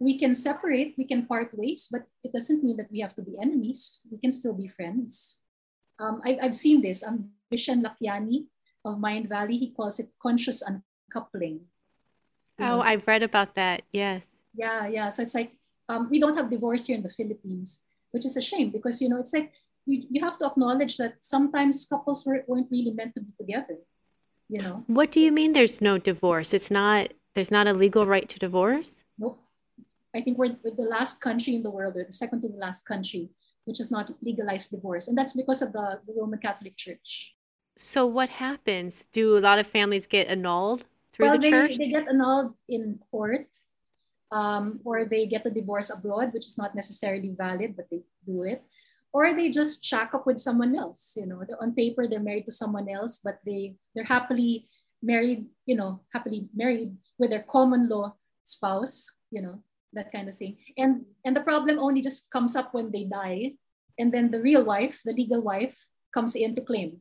we 0.00 0.18
can 0.18 0.34
separate, 0.34 0.94
we 0.98 1.04
can 1.04 1.26
part 1.26 1.56
ways, 1.56 1.88
but 1.90 2.02
it 2.22 2.32
doesn't 2.32 2.62
mean 2.62 2.76
that 2.76 2.90
we 2.90 3.00
have 3.00 3.14
to 3.16 3.22
be 3.22 3.38
enemies. 3.40 4.02
We 4.10 4.18
can 4.18 4.32
still 4.32 4.52
be 4.52 4.68
friends. 4.68 5.38
Um, 5.98 6.20
I, 6.24 6.38
have 6.42 6.56
seen 6.56 6.82
this. 6.82 7.02
Um, 7.02 7.30
Vishen 7.52 7.82
Lakhiani 7.82 8.46
of 8.84 8.96
Mindvalley 8.98 9.58
he 9.58 9.70
calls 9.70 9.98
it 9.98 10.10
conscious 10.20 10.62
uncoupling. 10.62 11.60
Oh, 12.58 12.80
I've 12.80 13.06
read 13.06 13.22
about 13.22 13.54
that. 13.54 13.82
Yes. 13.92 14.26
Yeah, 14.54 14.86
yeah. 14.88 15.08
So 15.08 15.22
it's 15.22 15.34
like 15.34 15.52
um, 15.88 16.08
we 16.10 16.18
don't 16.18 16.36
have 16.36 16.50
divorce 16.50 16.86
here 16.86 16.96
in 16.96 17.02
the 17.02 17.08
Philippines, 17.08 17.80
which 18.10 18.24
is 18.24 18.36
a 18.36 18.40
shame 18.40 18.70
because 18.70 19.00
you 19.00 19.08
know 19.08 19.18
it's 19.18 19.32
like 19.32 19.52
you, 19.84 20.04
you 20.10 20.24
have 20.24 20.38
to 20.38 20.46
acknowledge 20.46 20.96
that 20.96 21.16
sometimes 21.20 21.86
couples 21.86 22.24
were, 22.26 22.44
weren't 22.46 22.70
really 22.70 22.92
meant 22.92 23.14
to 23.14 23.20
be 23.20 23.32
together. 23.38 23.78
You 24.48 24.62
know. 24.62 24.84
What 24.86 25.10
do 25.10 25.20
you 25.20 25.32
mean? 25.32 25.52
There's 25.52 25.80
no 25.80 25.98
divorce. 25.98 26.54
It's 26.54 26.70
not. 26.70 27.12
There's 27.34 27.50
not 27.50 27.66
a 27.66 27.72
legal 27.72 28.06
right 28.06 28.28
to 28.28 28.38
divorce. 28.38 29.04
Nope. 29.18 29.38
I 30.14 30.22
think 30.22 30.38
we're, 30.38 30.56
we're 30.64 30.74
the 30.74 30.88
last 30.88 31.20
country 31.20 31.54
in 31.54 31.62
the 31.62 31.70
world, 31.70 31.96
or 31.96 32.04
the 32.04 32.12
second 32.12 32.40
to 32.42 32.48
the 32.48 32.56
last 32.56 32.86
country, 32.86 33.28
which 33.66 33.78
has 33.78 33.90
not 33.90 34.10
legalized 34.22 34.70
divorce, 34.70 35.08
and 35.08 35.18
that's 35.18 35.34
because 35.34 35.60
of 35.60 35.72
the, 35.72 36.00
the 36.06 36.14
Roman 36.16 36.38
Catholic 36.38 36.76
Church. 36.76 37.34
So 37.76 38.06
what 38.06 38.30
happens? 38.30 39.06
Do 39.12 39.36
a 39.36 39.40
lot 39.40 39.58
of 39.58 39.66
families 39.66 40.06
get 40.06 40.28
annulled 40.28 40.86
through 41.12 41.28
well, 41.28 41.38
the 41.38 41.50
church? 41.50 41.76
They 41.76 41.90
get 41.90 42.08
annulled 42.08 42.54
in 42.68 42.98
court, 43.10 43.48
um, 44.32 44.80
or 44.84 45.04
they 45.04 45.26
get 45.26 45.44
a 45.44 45.50
divorce 45.50 45.90
abroad, 45.90 46.32
which 46.32 46.46
is 46.46 46.56
not 46.56 46.74
necessarily 46.74 47.34
valid, 47.36 47.76
but 47.76 47.90
they 47.90 48.00
do 48.24 48.44
it. 48.44 48.64
Or 49.16 49.32
they 49.32 49.48
just 49.48 49.80
shack 49.80 50.12
up 50.12 50.26
with 50.28 50.36
someone 50.38 50.76
else. 50.76 51.16
You 51.16 51.24
know, 51.24 51.40
on 51.64 51.72
paper 51.72 52.04
they're 52.04 52.20
married 52.20 52.44
to 52.46 52.52
someone 52.52 52.88
else, 52.92 53.20
but 53.24 53.40
they 53.48 53.76
they're 53.94 54.04
happily 54.04 54.68
married. 55.00 55.48
You 55.64 55.76
know, 55.80 56.04
happily 56.12 56.52
married 56.52 56.92
with 57.16 57.30
their 57.32 57.48
common 57.48 57.88
law 57.88 58.12
spouse. 58.44 59.16
You 59.32 59.40
know, 59.40 59.56
that 59.96 60.12
kind 60.12 60.28
of 60.28 60.36
thing. 60.36 60.60
And 60.76 61.08
and 61.24 61.34
the 61.34 61.46
problem 61.48 61.80
only 61.80 62.04
just 62.04 62.28
comes 62.28 62.56
up 62.60 62.76
when 62.76 62.92
they 62.92 63.04
die, 63.08 63.56
and 63.96 64.12
then 64.12 64.30
the 64.30 64.44
real 64.44 64.64
wife, 64.64 65.00
the 65.00 65.16
legal 65.16 65.40
wife, 65.40 65.76
comes 66.12 66.36
in 66.36 66.54
to 66.56 66.60
claim 66.60 67.00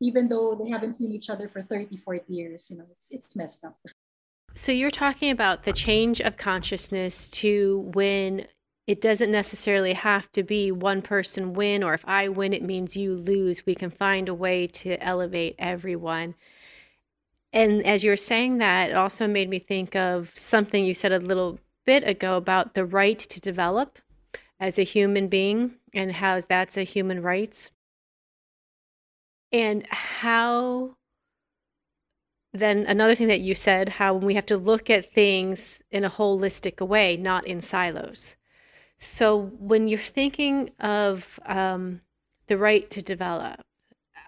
even 0.00 0.28
though 0.28 0.58
they 0.60 0.68
haven't 0.68 0.94
seen 0.94 1.12
each 1.12 1.30
other 1.30 1.48
for 1.48 1.62
30, 1.62 1.96
40 1.96 2.24
years. 2.28 2.68
You 2.70 2.78
know, 2.78 2.86
it's, 2.90 3.08
it's 3.10 3.36
messed 3.36 3.64
up. 3.64 3.78
So 4.54 4.70
you're 4.70 4.90
talking 4.90 5.30
about 5.30 5.64
the 5.64 5.72
change 5.72 6.20
of 6.20 6.36
consciousness 6.36 7.26
to 7.28 7.90
when 7.94 8.46
it 8.86 9.00
doesn't 9.00 9.30
necessarily 9.30 9.94
have 9.94 10.30
to 10.32 10.42
be 10.42 10.70
one 10.70 11.02
person 11.02 11.54
win, 11.54 11.82
or 11.82 11.94
if 11.94 12.04
I 12.06 12.28
win, 12.28 12.52
it 12.52 12.62
means 12.62 12.96
you 12.96 13.14
lose. 13.14 13.64
We 13.64 13.74
can 13.74 13.90
find 13.90 14.28
a 14.28 14.34
way 14.34 14.66
to 14.68 15.02
elevate 15.02 15.54
everyone. 15.58 16.34
And 17.52 17.86
as 17.86 18.04
you're 18.04 18.16
saying 18.16 18.58
that, 18.58 18.90
it 18.90 18.96
also 18.96 19.26
made 19.26 19.48
me 19.48 19.58
think 19.58 19.94
of 19.96 20.32
something 20.34 20.84
you 20.84 20.92
said 20.92 21.12
a 21.12 21.18
little 21.18 21.58
bit 21.86 22.06
ago 22.06 22.36
about 22.36 22.74
the 22.74 22.84
right 22.84 23.18
to 23.18 23.40
develop 23.40 23.98
as 24.58 24.78
a 24.78 24.82
human 24.82 25.28
being 25.28 25.74
and 25.92 26.12
how 26.12 26.40
that's 26.40 26.76
a 26.76 26.82
human 26.82 27.22
rights 27.22 27.70
and 29.52 29.86
how 29.90 30.96
then 32.52 32.86
another 32.86 33.14
thing 33.14 33.28
that 33.28 33.40
you 33.40 33.54
said 33.54 33.88
how 33.88 34.14
we 34.14 34.34
have 34.34 34.46
to 34.46 34.56
look 34.56 34.88
at 34.90 35.12
things 35.12 35.82
in 35.90 36.04
a 36.04 36.10
holistic 36.10 36.86
way 36.86 37.16
not 37.16 37.46
in 37.46 37.60
silos 37.60 38.36
so 39.04 39.42
when 39.58 39.86
you're 39.86 39.98
thinking 39.98 40.70
of 40.80 41.38
um, 41.44 42.00
the 42.46 42.56
right 42.56 42.90
to 42.90 43.02
develop 43.02 43.60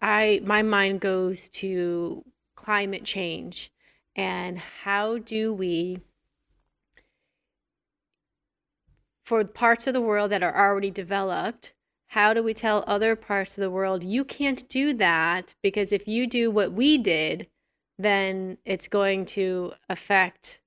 i 0.02 0.40
my 0.44 0.62
mind 0.62 1.00
goes 1.00 1.48
to 1.48 2.22
climate 2.54 3.04
change 3.04 3.72
and 4.16 4.58
how 4.58 5.16
do 5.18 5.52
we 5.52 5.98
for 9.24 9.42
parts 9.44 9.86
of 9.86 9.94
the 9.94 10.00
world 10.00 10.30
that 10.30 10.42
are 10.42 10.56
already 10.56 10.90
developed 10.90 11.72
how 12.08 12.34
do 12.34 12.42
we 12.42 12.52
tell 12.52 12.84
other 12.86 13.16
parts 13.16 13.56
of 13.56 13.62
the 13.62 13.70
world 13.70 14.04
you 14.04 14.24
can't 14.24 14.68
do 14.68 14.92
that 14.92 15.54
because 15.62 15.90
if 15.90 16.06
you 16.06 16.26
do 16.26 16.50
what 16.50 16.72
we 16.72 16.98
did 16.98 17.46
then 17.98 18.58
it's 18.66 18.88
going 18.88 19.24
to 19.24 19.72
affect 19.88 20.60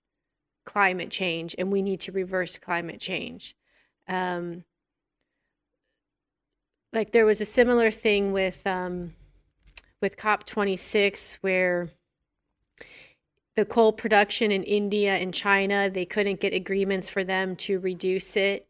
climate 0.66 1.12
change 1.12 1.56
and 1.60 1.72
we 1.72 1.82
need 1.82 2.00
to 2.00 2.12
reverse 2.12 2.58
climate 2.58 3.00
change 3.00 3.56
um, 4.10 4.64
like 6.92 7.12
there 7.12 7.26
was 7.26 7.42
a 7.42 7.46
similar 7.46 7.92
thing 7.92 8.34
with 8.34 8.66
um, 8.68 9.14
with 10.02 10.18
COP 10.18 10.46
26 10.46 11.38
where 11.42 11.90
the 13.56 13.66
coal 13.66 13.92
production 13.92 14.52
in 14.52 14.64
india 14.64 15.16
and 15.16 15.34
china 15.34 15.90
they 15.90 16.06
couldn't 16.06 16.40
get 16.40 16.54
agreements 16.54 17.10
for 17.10 17.26
them 17.26 17.58
to 17.58 17.80
reduce 17.80 18.38
it 18.38 18.70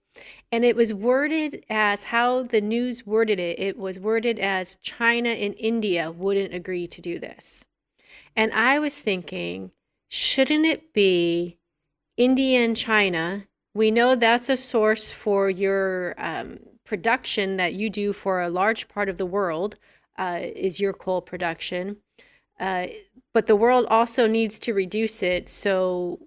and 0.51 0.65
it 0.65 0.75
was 0.75 0.93
worded 0.93 1.63
as 1.69 2.03
how 2.03 2.43
the 2.43 2.61
news 2.61 3.05
worded 3.05 3.39
it 3.39 3.59
it 3.59 3.77
was 3.77 3.99
worded 3.99 4.39
as 4.39 4.77
China 4.77 5.29
and 5.29 5.55
India 5.57 6.11
wouldn't 6.11 6.53
agree 6.53 6.87
to 6.87 7.01
do 7.01 7.19
this. 7.19 7.65
And 8.35 8.51
I 8.53 8.79
was 8.79 8.99
thinking, 8.99 9.71
shouldn't 10.09 10.65
it 10.65 10.93
be 10.93 11.59
India 12.17 12.63
and 12.63 12.75
China? 12.75 13.47
We 13.74 13.91
know 13.91 14.15
that's 14.15 14.49
a 14.49 14.57
source 14.57 15.11
for 15.11 15.49
your 15.49 16.15
um, 16.17 16.59
production 16.86 17.57
that 17.57 17.74
you 17.74 17.89
do 17.89 18.13
for 18.13 18.41
a 18.41 18.49
large 18.49 18.88
part 18.88 19.09
of 19.09 19.17
the 19.17 19.26
world, 19.26 19.78
uh, 20.17 20.39
is 20.41 20.80
your 20.80 20.93
coal 20.93 21.22
production. 21.22 21.97
Uh, 22.59 22.88
but 23.34 23.47
the 23.47 23.55
world 23.55 23.86
also 23.89 24.28
needs 24.28 24.59
to 24.59 24.74
reduce 24.74 25.24
it. 25.24 25.47
So 25.47 26.20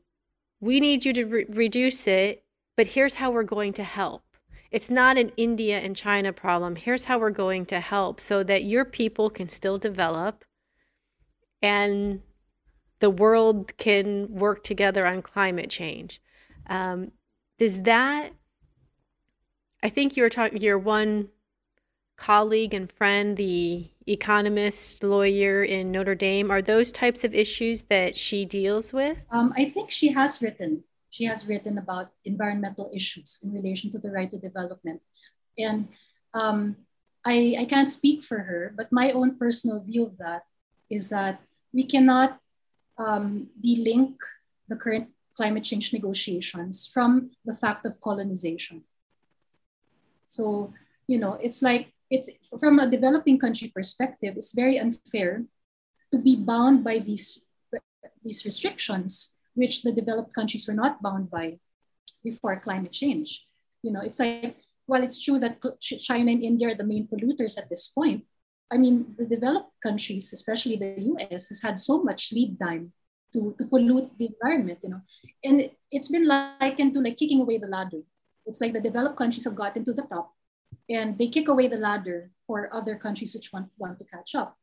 we 0.60 0.80
need 0.80 1.04
you 1.04 1.12
to 1.12 1.24
re- 1.24 1.46
reduce 1.48 2.06
it 2.06 2.42
but 2.76 2.86
here's 2.86 3.16
how 3.16 3.30
we're 3.30 3.42
going 3.42 3.72
to 3.74 3.82
help. 3.82 4.22
It's 4.70 4.90
not 4.90 5.18
an 5.18 5.30
India 5.36 5.78
and 5.78 5.94
China 5.94 6.32
problem. 6.32 6.76
Here's 6.76 7.04
how 7.04 7.18
we're 7.18 7.30
going 7.30 7.66
to 7.66 7.80
help 7.80 8.20
so 8.20 8.42
that 8.44 8.64
your 8.64 8.84
people 8.84 9.28
can 9.28 9.48
still 9.48 9.76
develop 9.76 10.44
and 11.60 12.22
the 13.00 13.10
world 13.10 13.76
can 13.76 14.32
work 14.32 14.64
together 14.64 15.06
on 15.06 15.20
climate 15.20 15.68
change. 15.68 16.22
Um, 16.66 17.12
does 17.58 17.82
that 17.82 18.32
I 19.82 19.88
think 19.88 20.16
you 20.16 20.22
were 20.22 20.30
talking 20.30 20.60
your 20.60 20.78
one 20.78 21.28
colleague 22.16 22.72
and 22.72 22.90
friend, 22.90 23.36
the 23.36 23.88
economist 24.06 25.02
lawyer 25.02 25.64
in 25.64 25.90
Notre 25.90 26.14
Dame, 26.14 26.50
are 26.50 26.62
those 26.62 26.92
types 26.92 27.24
of 27.24 27.34
issues 27.34 27.82
that 27.82 28.16
she 28.16 28.44
deals 28.44 28.92
with? 28.92 29.24
Um, 29.30 29.52
I 29.56 29.70
think 29.70 29.90
she 29.90 30.08
has 30.12 30.40
written. 30.40 30.84
She 31.10 31.24
has 31.24 31.48
written 31.48 31.78
about 31.78 32.10
environmental 32.24 32.90
issues 32.94 33.40
in 33.42 33.52
relation 33.52 33.90
to 33.90 33.98
the 33.98 34.10
right 34.10 34.30
to 34.30 34.38
development, 34.38 35.02
and 35.58 35.88
um, 36.32 36.76
I, 37.26 37.56
I 37.58 37.64
can't 37.66 37.90
speak 37.90 38.22
for 38.22 38.38
her, 38.38 38.72
but 38.76 38.90
my 38.92 39.10
own 39.10 39.36
personal 39.36 39.80
view 39.80 40.06
of 40.06 40.16
that 40.18 40.44
is 40.90 41.10
that 41.10 41.40
we 41.72 41.84
cannot 41.84 42.38
um, 42.98 43.48
delink 43.62 44.14
the 44.68 44.76
current 44.76 45.08
climate 45.36 45.64
change 45.64 45.92
negotiations 45.92 46.86
from 46.86 47.30
the 47.44 47.54
fact 47.54 47.86
of 47.86 48.00
colonization. 48.00 48.84
So, 50.26 50.72
you 51.06 51.18
know, 51.18 51.34
it's 51.42 51.62
like, 51.62 51.92
it's 52.10 52.28
from 52.60 52.78
a 52.78 52.90
developing 52.90 53.38
country 53.38 53.68
perspective, 53.74 54.34
it's 54.36 54.54
very 54.54 54.78
unfair 54.78 55.44
to 56.12 56.18
be 56.18 56.36
bound 56.36 56.84
by 56.84 56.98
these, 56.98 57.40
these 58.22 58.44
restrictions, 58.44 59.34
which 59.54 59.82
the 59.82 59.92
developed 59.92 60.34
countries 60.34 60.66
were 60.68 60.74
not 60.74 61.02
bound 61.02 61.30
by 61.30 61.58
before 62.22 62.60
climate 62.60 62.92
change. 62.92 63.46
You 63.82 63.92
know, 63.92 64.00
it's 64.00 64.20
like 64.20 64.56
while 64.86 65.02
it's 65.02 65.22
true 65.22 65.38
that 65.38 65.58
China 65.80 66.30
and 66.30 66.42
India 66.42 66.68
are 66.68 66.74
the 66.74 66.84
main 66.84 67.08
polluters 67.08 67.58
at 67.58 67.68
this 67.68 67.88
point, 67.88 68.24
I 68.70 68.78
mean, 68.78 69.14
the 69.18 69.26
developed 69.26 69.72
countries, 69.82 70.32
especially 70.32 70.76
the 70.76 70.96
US, 71.12 71.48
has 71.48 71.60
had 71.62 71.78
so 71.78 72.02
much 72.02 72.32
lead 72.32 72.58
time 72.58 72.92
to, 73.32 73.54
to 73.58 73.64
pollute 73.66 74.10
the 74.18 74.30
environment, 74.32 74.78
you 74.82 74.90
know. 74.90 75.00
And 75.44 75.60
it, 75.60 75.78
it's 75.90 76.08
been 76.08 76.26
likened 76.26 76.94
to 76.94 77.00
like 77.00 77.16
kicking 77.16 77.40
away 77.40 77.58
the 77.58 77.66
ladder. 77.66 78.02
It's 78.46 78.60
like 78.60 78.72
the 78.72 78.80
developed 78.80 79.16
countries 79.16 79.44
have 79.44 79.54
gotten 79.54 79.84
to 79.84 79.92
the 79.92 80.02
top 80.02 80.32
and 80.88 81.16
they 81.18 81.28
kick 81.28 81.48
away 81.48 81.68
the 81.68 81.76
ladder 81.76 82.30
for 82.46 82.68
other 82.74 82.96
countries 82.96 83.34
which 83.34 83.52
want, 83.52 83.68
want 83.78 83.98
to 83.98 84.04
catch 84.04 84.34
up. 84.34 84.56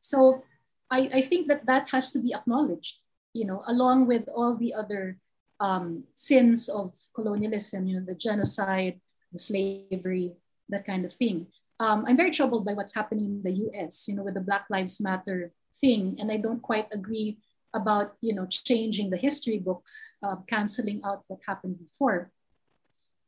So 0.00 0.42
I, 0.90 1.10
I 1.14 1.22
think 1.22 1.48
that 1.48 1.66
that 1.66 1.90
has 1.90 2.10
to 2.12 2.18
be 2.18 2.34
acknowledged, 2.34 2.98
you 3.32 3.46
know, 3.46 3.62
along 3.66 4.06
with 4.06 4.28
all 4.28 4.56
the 4.56 4.74
other 4.74 5.18
um, 5.60 6.04
sins 6.14 6.68
of 6.68 6.92
colonialism, 7.14 7.86
you 7.86 7.98
know, 7.98 8.04
the 8.04 8.14
genocide, 8.14 9.00
the 9.32 9.38
slavery, 9.38 10.32
that 10.68 10.84
kind 10.84 11.04
of 11.04 11.14
thing. 11.14 11.46
Um, 11.80 12.04
I'm 12.06 12.16
very 12.16 12.30
troubled 12.30 12.64
by 12.64 12.74
what's 12.74 12.94
happening 12.94 13.24
in 13.24 13.42
the 13.42 13.70
US, 13.70 14.06
you 14.08 14.14
know, 14.14 14.22
with 14.22 14.34
the 14.34 14.40
Black 14.40 14.66
Lives 14.68 15.00
Matter 15.00 15.52
thing. 15.80 16.16
And 16.20 16.30
I 16.30 16.36
don't 16.36 16.62
quite 16.62 16.88
agree 16.92 17.38
about, 17.74 18.14
you 18.20 18.34
know, 18.34 18.46
changing 18.46 19.10
the 19.10 19.16
history 19.16 19.58
books, 19.58 20.16
uh, 20.22 20.36
canceling 20.46 21.00
out 21.04 21.24
what 21.28 21.40
happened 21.46 21.78
before. 21.78 22.30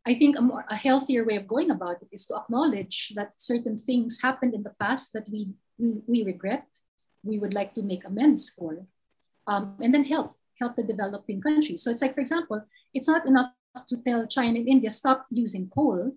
I 0.06 0.14
think 0.14 0.38
a, 0.38 0.42
more, 0.42 0.64
a 0.68 0.76
healthier 0.76 1.24
way 1.24 1.36
of 1.36 1.46
going 1.46 1.70
about 1.70 2.02
it 2.02 2.08
is 2.12 2.26
to 2.26 2.36
acknowledge 2.36 3.12
that 3.16 3.32
certain 3.38 3.78
things 3.78 4.20
happened 4.20 4.52
in 4.54 4.62
the 4.62 4.74
past 4.78 5.12
that 5.14 5.28
we, 5.30 5.48
we, 5.78 6.02
we 6.06 6.24
regret, 6.24 6.66
we 7.22 7.38
would 7.38 7.54
like 7.54 7.74
to 7.74 7.82
make 7.82 8.04
amends 8.04 8.50
for, 8.50 8.86
um, 9.46 9.76
and 9.80 9.94
then 9.94 10.04
help, 10.04 10.36
help 10.60 10.76
the 10.76 10.82
developing 10.82 11.40
countries. 11.40 11.82
So 11.82 11.90
it's 11.90 12.02
like, 12.02 12.14
for 12.14 12.20
example, 12.20 12.62
it's 12.92 13.08
not 13.08 13.26
enough 13.26 13.52
to 13.88 13.96
tell 13.96 14.26
China 14.26 14.58
and 14.58 14.68
India 14.68 14.90
stop 14.90 15.26
using 15.30 15.68
coal, 15.68 16.12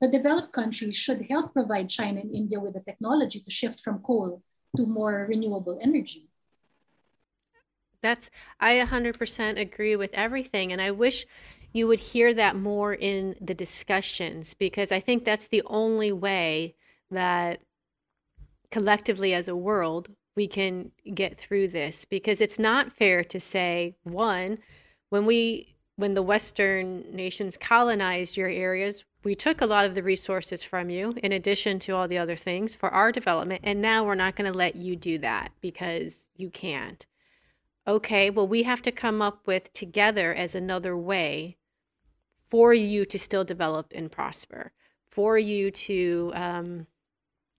the 0.00 0.08
developed 0.08 0.52
countries 0.52 0.96
should 0.96 1.26
help 1.28 1.52
provide 1.52 1.88
China 1.88 2.20
and 2.20 2.34
India 2.34 2.58
with 2.58 2.74
the 2.74 2.80
technology 2.80 3.40
to 3.40 3.50
shift 3.50 3.80
from 3.80 4.00
coal 4.00 4.42
to 4.76 4.86
more 4.86 5.26
renewable 5.28 5.78
energy. 5.82 6.28
That's 8.02 8.30
I 8.60 8.74
100% 8.76 9.60
agree 9.60 9.96
with 9.96 10.10
everything 10.14 10.72
and 10.72 10.80
I 10.80 10.90
wish 10.90 11.26
you 11.72 11.86
would 11.86 12.00
hear 12.00 12.34
that 12.34 12.56
more 12.56 12.94
in 12.94 13.34
the 13.40 13.54
discussions 13.54 14.54
because 14.54 14.92
I 14.92 15.00
think 15.00 15.24
that's 15.24 15.48
the 15.48 15.62
only 15.66 16.12
way 16.12 16.74
that 17.10 17.60
collectively 18.70 19.34
as 19.34 19.48
a 19.48 19.56
world 19.56 20.10
we 20.34 20.46
can 20.46 20.90
get 21.14 21.38
through 21.38 21.68
this 21.68 22.04
because 22.04 22.40
it's 22.40 22.58
not 22.58 22.92
fair 22.92 23.22
to 23.24 23.40
say 23.40 23.94
one 24.02 24.58
when 25.10 25.26
we 25.26 25.72
when 25.96 26.14
the 26.14 26.22
Western 26.22 27.04
nations 27.14 27.56
colonized 27.56 28.36
your 28.36 28.48
areas, 28.48 29.04
we 29.24 29.34
took 29.34 29.60
a 29.60 29.66
lot 29.66 29.84
of 29.84 29.94
the 29.94 30.02
resources 30.02 30.62
from 30.62 30.90
you, 30.90 31.14
in 31.22 31.32
addition 31.32 31.78
to 31.78 31.94
all 31.94 32.08
the 32.08 32.18
other 32.18 32.34
things, 32.34 32.74
for 32.74 32.88
our 32.88 33.12
development. 33.12 33.60
And 33.62 33.80
now 33.80 34.04
we're 34.04 34.14
not 34.14 34.34
going 34.34 34.50
to 34.50 34.56
let 34.56 34.74
you 34.74 34.96
do 34.96 35.18
that 35.18 35.52
because 35.60 36.26
you 36.36 36.50
can't. 36.50 37.06
Okay, 37.86 38.30
well, 38.30 38.46
we 38.46 38.62
have 38.62 38.82
to 38.82 38.92
come 38.92 39.20
up 39.20 39.46
with 39.46 39.72
together 39.72 40.32
as 40.32 40.54
another 40.54 40.96
way 40.96 41.56
for 42.48 42.72
you 42.72 43.04
to 43.04 43.18
still 43.18 43.44
develop 43.44 43.92
and 43.94 44.12
prosper, 44.12 44.72
for 45.10 45.36
you 45.36 45.70
to, 45.70 46.30
um, 46.34 46.86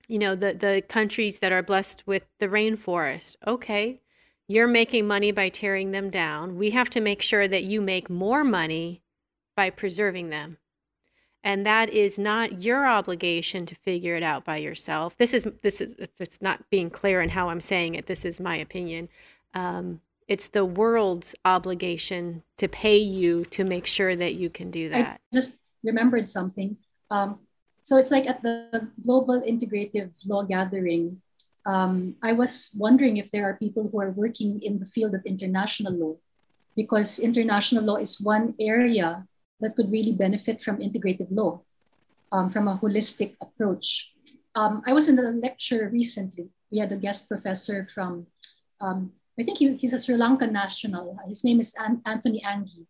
you 0.07 0.17
know, 0.17 0.35
the, 0.35 0.53
the 0.53 0.83
countries 0.87 1.39
that 1.39 1.51
are 1.51 1.63
blessed 1.63 2.07
with 2.07 2.25
the 2.39 2.47
rainforest. 2.47 3.35
Okay, 3.45 4.01
you're 4.47 4.67
making 4.67 5.07
money 5.07 5.31
by 5.31 5.49
tearing 5.49 5.91
them 5.91 6.09
down. 6.09 6.57
We 6.57 6.69
have 6.69 6.89
to 6.91 7.01
make 7.01 7.21
sure 7.21 7.47
that 7.47 7.63
you 7.63 7.81
make 7.81 8.09
more 8.09 8.43
money 8.43 9.01
by 9.55 9.69
preserving 9.71 10.29
them. 10.29 10.57
And 11.43 11.65
that 11.65 11.89
is 11.89 12.17
not 12.17 12.61
your 12.61 12.87
obligation 12.87 13.65
to 13.65 13.75
figure 13.75 14.15
it 14.15 14.23
out 14.23 14.45
by 14.45 14.57
yourself. 14.57 15.17
This 15.17 15.33
is 15.33 15.45
this 15.61 15.81
is 15.81 15.93
if 15.97 16.09
it's 16.19 16.41
not 16.41 16.69
being 16.69 16.89
clear 16.89 17.21
in 17.21 17.27
how 17.27 17.49
I'm 17.49 17.59
saying 17.59 17.95
it. 17.95 18.05
This 18.05 18.23
is 18.23 18.39
my 18.39 18.55
opinion. 18.55 19.09
Um, 19.53 19.99
it's 20.27 20.49
the 20.49 20.65
world's 20.65 21.35
obligation 21.45 22.43
to 22.57 22.67
pay 22.67 22.97
you 22.97 23.45
to 23.45 23.63
make 23.63 23.85
sure 23.85 24.15
that 24.15 24.35
you 24.35 24.49
can 24.49 24.71
do 24.71 24.89
that. 24.89 25.07
I 25.07 25.17
just 25.33 25.57
remembered 25.83 26.27
something. 26.27 26.77
Um, 27.11 27.39
so 27.81 27.97
it's 27.97 28.11
like 28.11 28.27
at 28.27 28.41
the 28.41 28.87
Global 29.03 29.41
Integrative 29.41 30.11
Law 30.25 30.43
Gathering, 30.43 31.21
um, 31.65 32.15
I 32.23 32.31
was 32.33 32.71
wondering 32.75 33.17
if 33.17 33.31
there 33.31 33.45
are 33.49 33.55
people 33.55 33.89
who 33.91 34.01
are 34.01 34.11
working 34.11 34.61
in 34.61 34.79
the 34.79 34.85
field 34.85 35.13
of 35.15 35.25
international 35.25 35.93
law, 35.93 36.15
because 36.75 37.19
international 37.19 37.83
law 37.83 37.97
is 37.97 38.19
one 38.19 38.55
area 38.59 39.25
that 39.59 39.75
could 39.75 39.91
really 39.91 40.11
benefit 40.11 40.61
from 40.61 40.77
integrative 40.77 41.27
law, 41.29 41.61
um, 42.31 42.49
from 42.49 42.67
a 42.67 42.77
holistic 42.77 43.35
approach. 43.41 44.11
Um, 44.55 44.81
I 44.85 44.93
was 44.93 45.07
in 45.07 45.19
a 45.19 45.31
lecture 45.31 45.89
recently. 45.91 46.49
We 46.71 46.79
had 46.79 46.91
a 46.91 46.97
guest 46.97 47.29
professor 47.29 47.87
from, 47.93 48.27
um, 48.81 49.11
I 49.39 49.43
think 49.43 49.57
he, 49.57 49.75
he's 49.75 49.93
a 49.93 49.99
Sri 49.99 50.15
Lankan 50.15 50.51
national. 50.51 51.17
His 51.27 51.43
name 51.43 51.59
is 51.59 51.73
An- 51.77 52.01
Antony 52.05 52.41
Anghie. 52.45 52.85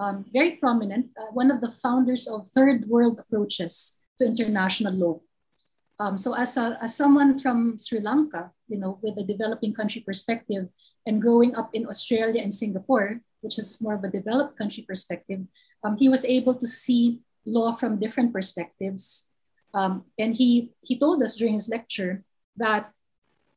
Um, 0.00 0.24
very 0.32 0.52
prominent, 0.56 1.10
uh, 1.16 1.30
one 1.32 1.50
of 1.50 1.60
the 1.60 1.70
founders 1.70 2.26
of 2.26 2.48
third 2.48 2.88
world 2.88 3.20
approaches 3.20 3.96
to 4.18 4.26
international 4.26 4.94
law. 4.94 5.20
Um, 6.00 6.18
so 6.18 6.34
as, 6.34 6.56
a, 6.56 6.78
as 6.82 6.96
someone 6.96 7.38
from 7.38 7.78
Sri 7.78 8.00
Lanka, 8.00 8.50
you 8.68 8.78
know, 8.78 8.98
with 9.02 9.18
a 9.18 9.22
developing 9.22 9.72
country 9.72 10.00
perspective 10.00 10.68
and 11.06 11.22
growing 11.22 11.54
up 11.54 11.70
in 11.74 11.86
Australia 11.86 12.42
and 12.42 12.52
Singapore, 12.52 13.20
which 13.42 13.58
is 13.58 13.80
more 13.80 13.94
of 13.94 14.02
a 14.02 14.10
developed 14.10 14.58
country 14.58 14.82
perspective, 14.82 15.40
um, 15.84 15.96
he 15.96 16.08
was 16.08 16.24
able 16.24 16.54
to 16.54 16.66
see 16.66 17.20
law 17.44 17.72
from 17.72 18.00
different 18.00 18.32
perspectives. 18.32 19.26
Um, 19.74 20.04
and 20.18 20.34
he, 20.34 20.72
he 20.80 20.98
told 20.98 21.22
us 21.22 21.36
during 21.36 21.54
his 21.54 21.68
lecture 21.68 22.24
that 22.56 22.90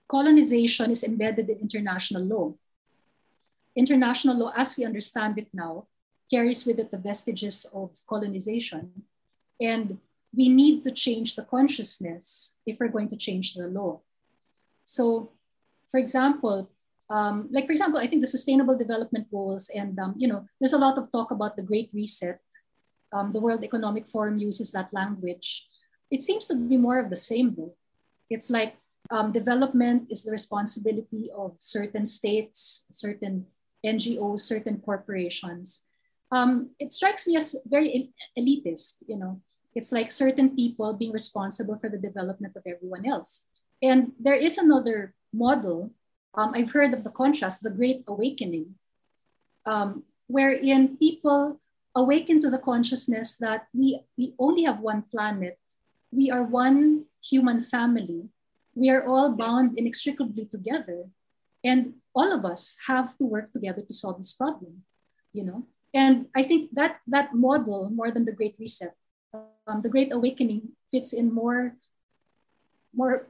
colonization 0.07 0.91
is 0.91 1.03
embedded 1.03 1.49
in 1.49 1.59
international 1.59 2.23
law. 2.23 2.53
International 3.75 4.37
law, 4.37 4.53
as 4.55 4.77
we 4.77 4.85
understand 4.85 5.37
it 5.37 5.47
now, 5.53 5.87
carries 6.31 6.65
with 6.65 6.79
it 6.79 6.91
the 6.91 6.97
vestiges 6.97 7.65
of 7.73 7.91
colonization. 8.07 9.03
And 9.59 9.97
we 10.35 10.49
need 10.49 10.83
to 10.83 10.91
change 10.91 11.35
the 11.35 11.43
consciousness 11.43 12.55
if 12.65 12.79
we're 12.79 12.89
going 12.89 13.09
to 13.09 13.17
change 13.17 13.53
the 13.53 13.67
law. 13.67 14.01
So, 14.83 15.31
for 15.91 15.99
example, 15.99 16.69
um, 17.09 17.47
like 17.51 17.65
for 17.65 17.71
example, 17.71 17.99
I 17.99 18.07
think 18.07 18.21
the 18.21 18.27
Sustainable 18.27 18.77
Development 18.77 19.29
Goals, 19.29 19.69
and 19.69 19.97
um, 19.99 20.15
you 20.17 20.27
know, 20.27 20.45
there's 20.59 20.73
a 20.73 20.77
lot 20.77 20.97
of 20.97 21.11
talk 21.11 21.31
about 21.31 21.55
the 21.55 21.63
Great 21.63 21.89
Reset. 21.93 22.39
Um, 23.13 23.31
the 23.31 23.39
World 23.39 23.63
Economic 23.63 24.07
Forum 24.07 24.37
uses 24.37 24.71
that 24.71 24.91
language. 24.91 25.67
It 26.09 26.21
seems 26.21 26.47
to 26.47 26.55
be 26.55 26.77
more 26.77 26.97
of 26.99 27.09
the 27.09 27.15
same, 27.15 27.53
though. 27.55 27.75
It's 28.29 28.49
like 28.49 28.75
um, 29.11 29.31
development 29.31 30.07
is 30.09 30.23
the 30.23 30.31
responsibility 30.31 31.29
of 31.35 31.55
certain 31.59 32.05
states, 32.05 32.85
certain 32.91 33.45
NGOs, 33.85 34.39
certain 34.39 34.79
corporations. 34.79 35.83
Um, 36.31 36.71
it 36.79 36.91
strikes 36.91 37.27
me 37.27 37.35
as 37.37 37.55
very 37.65 38.11
elitist, 38.37 39.03
you 39.07 39.17
know 39.17 39.41
it's 39.75 39.91
like 39.91 40.09
certain 40.09 40.55
people 40.55 40.93
being 40.93 41.11
responsible 41.11 41.77
for 41.77 41.89
the 41.89 41.99
development 41.99 42.55
of 42.55 42.63
everyone 42.65 43.05
else. 43.05 43.41
And 43.83 44.13
there 44.17 44.39
is 44.39 44.57
another 44.57 45.13
model. 45.33 45.91
Um, 46.33 46.53
I've 46.55 46.71
heard 46.71 46.93
of 46.93 47.03
the 47.03 47.11
contrast, 47.11 47.61
the 47.61 47.69
Great 47.69 48.03
Awakening, 48.07 48.75
um, 49.65 50.03
wherein 50.27 50.95
people 50.95 51.59
awaken 51.93 52.39
to 52.41 52.49
the 52.49 52.57
consciousness 52.57 53.35
that 53.37 53.67
we, 53.73 53.99
we 54.17 54.33
only 54.39 54.63
have 54.63 54.79
one 54.79 55.03
planet. 55.11 55.59
We 56.11 56.31
are 56.31 56.43
one 56.43 57.05
human 57.21 57.59
family. 57.59 58.29
We 58.75 58.89
are 58.89 59.05
all 59.05 59.31
bound 59.31 59.77
inextricably 59.77 60.45
together. 60.45 61.05
And 61.63 61.95
all 62.13 62.31
of 62.31 62.45
us 62.45 62.77
have 62.87 63.17
to 63.17 63.25
work 63.25 63.51
together 63.51 63.81
to 63.81 63.93
solve 63.93 64.17
this 64.17 64.33
problem, 64.33 64.83
you 65.33 65.43
know? 65.43 65.65
And 65.93 66.27
I 66.35 66.43
think 66.43 66.75
that 66.75 66.99
that 67.07 67.33
model, 67.33 67.89
more 67.89 68.11
than 68.11 68.25
the 68.25 68.35
Great 68.35 68.55
Reset, 68.59 68.93
um, 69.65 69.81
the 69.81 69.89
Great 69.89 70.11
Awakening 70.11 70.75
fits 70.91 71.13
in 71.13 71.33
more, 71.33 71.75
more, 72.93 73.27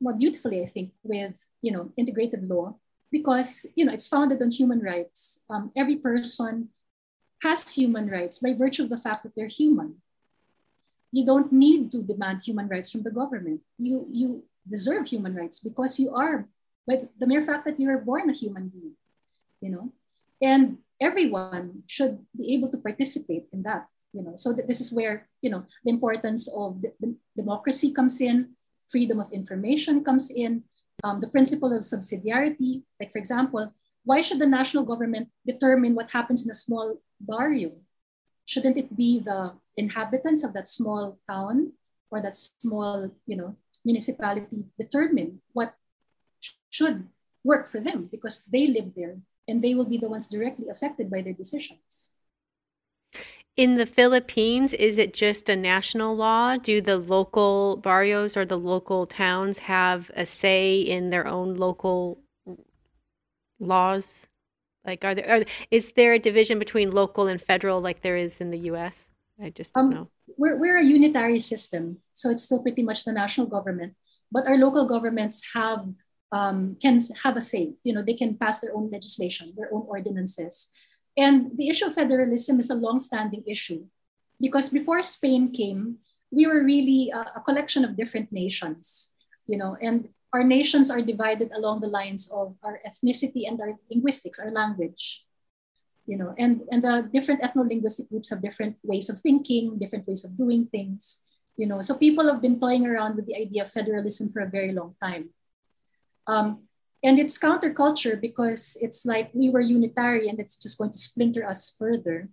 more 0.00 0.14
beautifully, 0.14 0.62
I 0.62 0.68
think, 0.68 0.92
with 1.02 1.34
you 1.60 1.72
know 1.72 1.92
integrated 1.96 2.48
law 2.48 2.76
because 3.10 3.66
you 3.74 3.84
know 3.84 3.92
it's 3.92 4.06
founded 4.06 4.40
on 4.42 4.50
human 4.50 4.80
rights. 4.80 5.40
Um, 5.50 5.72
every 5.76 5.96
person 5.96 6.70
has 7.42 7.68
human 7.70 8.08
rights 8.08 8.38
by 8.38 8.52
virtue 8.54 8.84
of 8.84 8.90
the 8.90 8.96
fact 8.96 9.22
that 9.22 9.34
they're 9.34 9.46
human. 9.60 9.96
You 11.12 11.26
don't 11.26 11.52
need 11.52 11.92
to 11.92 12.02
demand 12.02 12.42
human 12.42 12.68
rights 12.68 12.90
from 12.90 13.02
the 13.02 13.10
government. 13.10 13.60
You 13.78 14.06
you 14.10 14.44
deserve 14.68 15.06
human 15.06 15.34
rights 15.34 15.60
because 15.60 15.98
you 15.98 16.14
are, 16.14 16.48
but 16.86 17.10
the 17.18 17.26
mere 17.26 17.42
fact 17.42 17.64
that 17.66 17.80
you 17.80 17.88
are 17.90 17.98
born 17.98 18.30
a 18.30 18.32
human 18.32 18.68
being, 18.68 18.96
you 19.60 19.70
know, 19.70 19.92
and 20.42 20.78
everyone 21.00 21.82
should 21.86 22.24
be 22.36 22.54
able 22.54 22.68
to 22.70 22.78
participate 22.78 23.46
in 23.52 23.62
that 23.62 23.86
you 24.14 24.22
know? 24.22 24.36
So 24.36 24.54
that 24.54 24.68
this 24.68 24.80
is 24.80 24.92
where 24.92 25.26
you 25.42 25.50
know 25.50 25.66
the 25.84 25.90
importance 25.90 26.48
of 26.48 26.80
the, 26.80 26.94
the 27.00 27.14
democracy 27.36 27.92
comes 27.92 28.20
in 28.22 28.54
freedom 28.88 29.18
of 29.18 29.32
information 29.32 30.04
comes 30.04 30.30
in 30.30 30.62
um, 31.02 31.20
the 31.20 31.28
principle 31.28 31.74
of 31.74 31.82
subsidiarity. 31.82 32.82
Like 33.00 33.12
for 33.12 33.18
example 33.18 33.74
why 34.04 34.20
should 34.20 34.38
the 34.38 34.46
national 34.46 34.84
government 34.84 35.28
determine 35.46 35.94
what 35.94 36.10
happens 36.10 36.44
in 36.44 36.50
a 36.50 36.54
small 36.54 37.00
barrio? 37.20 37.72
Shouldn't 38.44 38.76
it 38.76 38.94
be 38.94 39.18
the 39.18 39.52
inhabitants 39.78 40.44
of 40.44 40.52
that 40.52 40.68
small 40.68 41.18
town 41.26 41.72
or 42.10 42.20
that 42.20 42.36
small 42.36 43.10
you 43.26 43.36
know 43.36 43.56
municipality 43.84 44.64
determine 44.78 45.40
what 45.52 45.74
should 46.70 47.08
work 47.44 47.68
for 47.68 47.80
them 47.80 48.08
because 48.10 48.44
they 48.44 48.66
live 48.66 48.92
there 48.96 49.18
and 49.46 49.62
they 49.62 49.74
will 49.74 49.84
be 49.84 49.98
the 49.98 50.08
ones 50.08 50.26
directly 50.26 50.68
affected 50.68 51.10
by 51.10 51.20
their 51.20 51.32
decisions. 51.32 52.10
In 53.56 53.74
the 53.74 53.86
Philippines, 53.86 54.74
is 54.74 54.98
it 54.98 55.14
just 55.14 55.48
a 55.48 55.54
national 55.54 56.16
law? 56.16 56.56
Do 56.56 56.80
the 56.80 56.98
local 56.98 57.76
barrios 57.76 58.36
or 58.36 58.44
the 58.44 58.58
local 58.58 59.06
towns 59.06 59.58
have 59.60 60.10
a 60.16 60.26
say 60.26 60.80
in 60.80 61.10
their 61.10 61.26
own 61.26 61.54
local 61.54 62.18
laws? 63.60 64.26
Like, 64.84 65.04
are 65.04 65.14
there 65.14 65.30
are, 65.30 65.44
is 65.70 65.92
there 65.92 66.14
a 66.14 66.18
division 66.18 66.58
between 66.58 66.90
local 66.90 67.28
and 67.28 67.40
federal 67.40 67.80
like 67.80 68.02
there 68.02 68.16
is 68.16 68.40
in 68.40 68.50
the 68.50 68.58
U.S.? 68.70 69.10
I 69.40 69.50
just 69.50 69.72
don't 69.74 69.84
um, 69.84 69.90
know. 69.90 70.10
We're 70.36 70.56
we're 70.56 70.78
a 70.78 70.84
unitary 70.84 71.38
system, 71.38 71.98
so 72.12 72.30
it's 72.30 72.44
still 72.44 72.62
pretty 72.62 72.82
much 72.82 73.04
the 73.04 73.12
national 73.12 73.46
government, 73.46 73.94
but 74.32 74.46
our 74.46 74.56
local 74.56 74.86
governments 74.86 75.42
have 75.54 75.86
um, 76.32 76.76
can 76.80 76.98
have 77.22 77.36
a 77.36 77.40
say. 77.40 77.74
You 77.84 77.94
know, 77.94 78.02
they 78.02 78.14
can 78.14 78.36
pass 78.36 78.60
their 78.60 78.74
own 78.74 78.90
legislation, 78.90 79.52
their 79.56 79.72
own 79.72 79.84
ordinances. 79.86 80.70
And 81.16 81.56
the 81.56 81.68
issue 81.68 81.86
of 81.86 81.94
federalism 81.94 82.58
is 82.58 82.70
a 82.70 82.74
long-standing 82.74 83.44
issue 83.46 83.86
because 84.40 84.68
before 84.68 85.00
Spain 85.02 85.52
came, 85.52 85.98
we 86.32 86.46
were 86.46 86.64
really 86.64 87.10
a, 87.14 87.38
a 87.38 87.42
collection 87.44 87.84
of 87.84 87.96
different 87.96 88.32
nations, 88.32 89.10
you 89.46 89.56
know, 89.56 89.76
and 89.80 90.08
our 90.34 90.42
nations 90.42 90.90
are 90.90 91.00
divided 91.00 91.52
along 91.54 91.80
the 91.80 91.86
lines 91.86 92.28
of 92.34 92.56
our 92.64 92.80
ethnicity 92.82 93.46
and 93.46 93.60
our 93.60 93.78
linguistics, 93.88 94.40
our 94.40 94.50
language, 94.50 95.23
you 96.06 96.16
know, 96.18 96.34
and, 96.38 96.62
and 96.70 96.82
the 96.82 97.08
different 97.12 97.42
ethno-linguistic 97.42 98.08
groups 98.08 98.30
have 98.30 98.42
different 98.42 98.76
ways 98.82 99.08
of 99.08 99.20
thinking, 99.20 99.78
different 99.78 100.06
ways 100.06 100.24
of 100.24 100.36
doing 100.36 100.66
things, 100.66 101.18
you 101.56 101.66
know. 101.66 101.80
So 101.80 101.94
people 101.94 102.30
have 102.30 102.42
been 102.42 102.60
toying 102.60 102.86
around 102.86 103.16
with 103.16 103.26
the 103.26 103.36
idea 103.36 103.62
of 103.62 103.70
federalism 103.70 104.30
for 104.30 104.40
a 104.40 104.48
very 104.48 104.72
long 104.72 104.94
time. 105.02 105.30
Um, 106.26 106.64
and 107.02 107.18
it's 107.18 107.38
counterculture 107.38 108.18
because 108.18 108.78
it's 108.80 109.04
like 109.04 109.30
we 109.34 109.50
were 109.50 109.60
unitary 109.60 110.28
and 110.28 110.40
it's 110.40 110.56
just 110.56 110.78
going 110.78 110.90
to 110.90 110.98
splinter 110.98 111.46
us 111.46 111.74
further. 111.78 112.30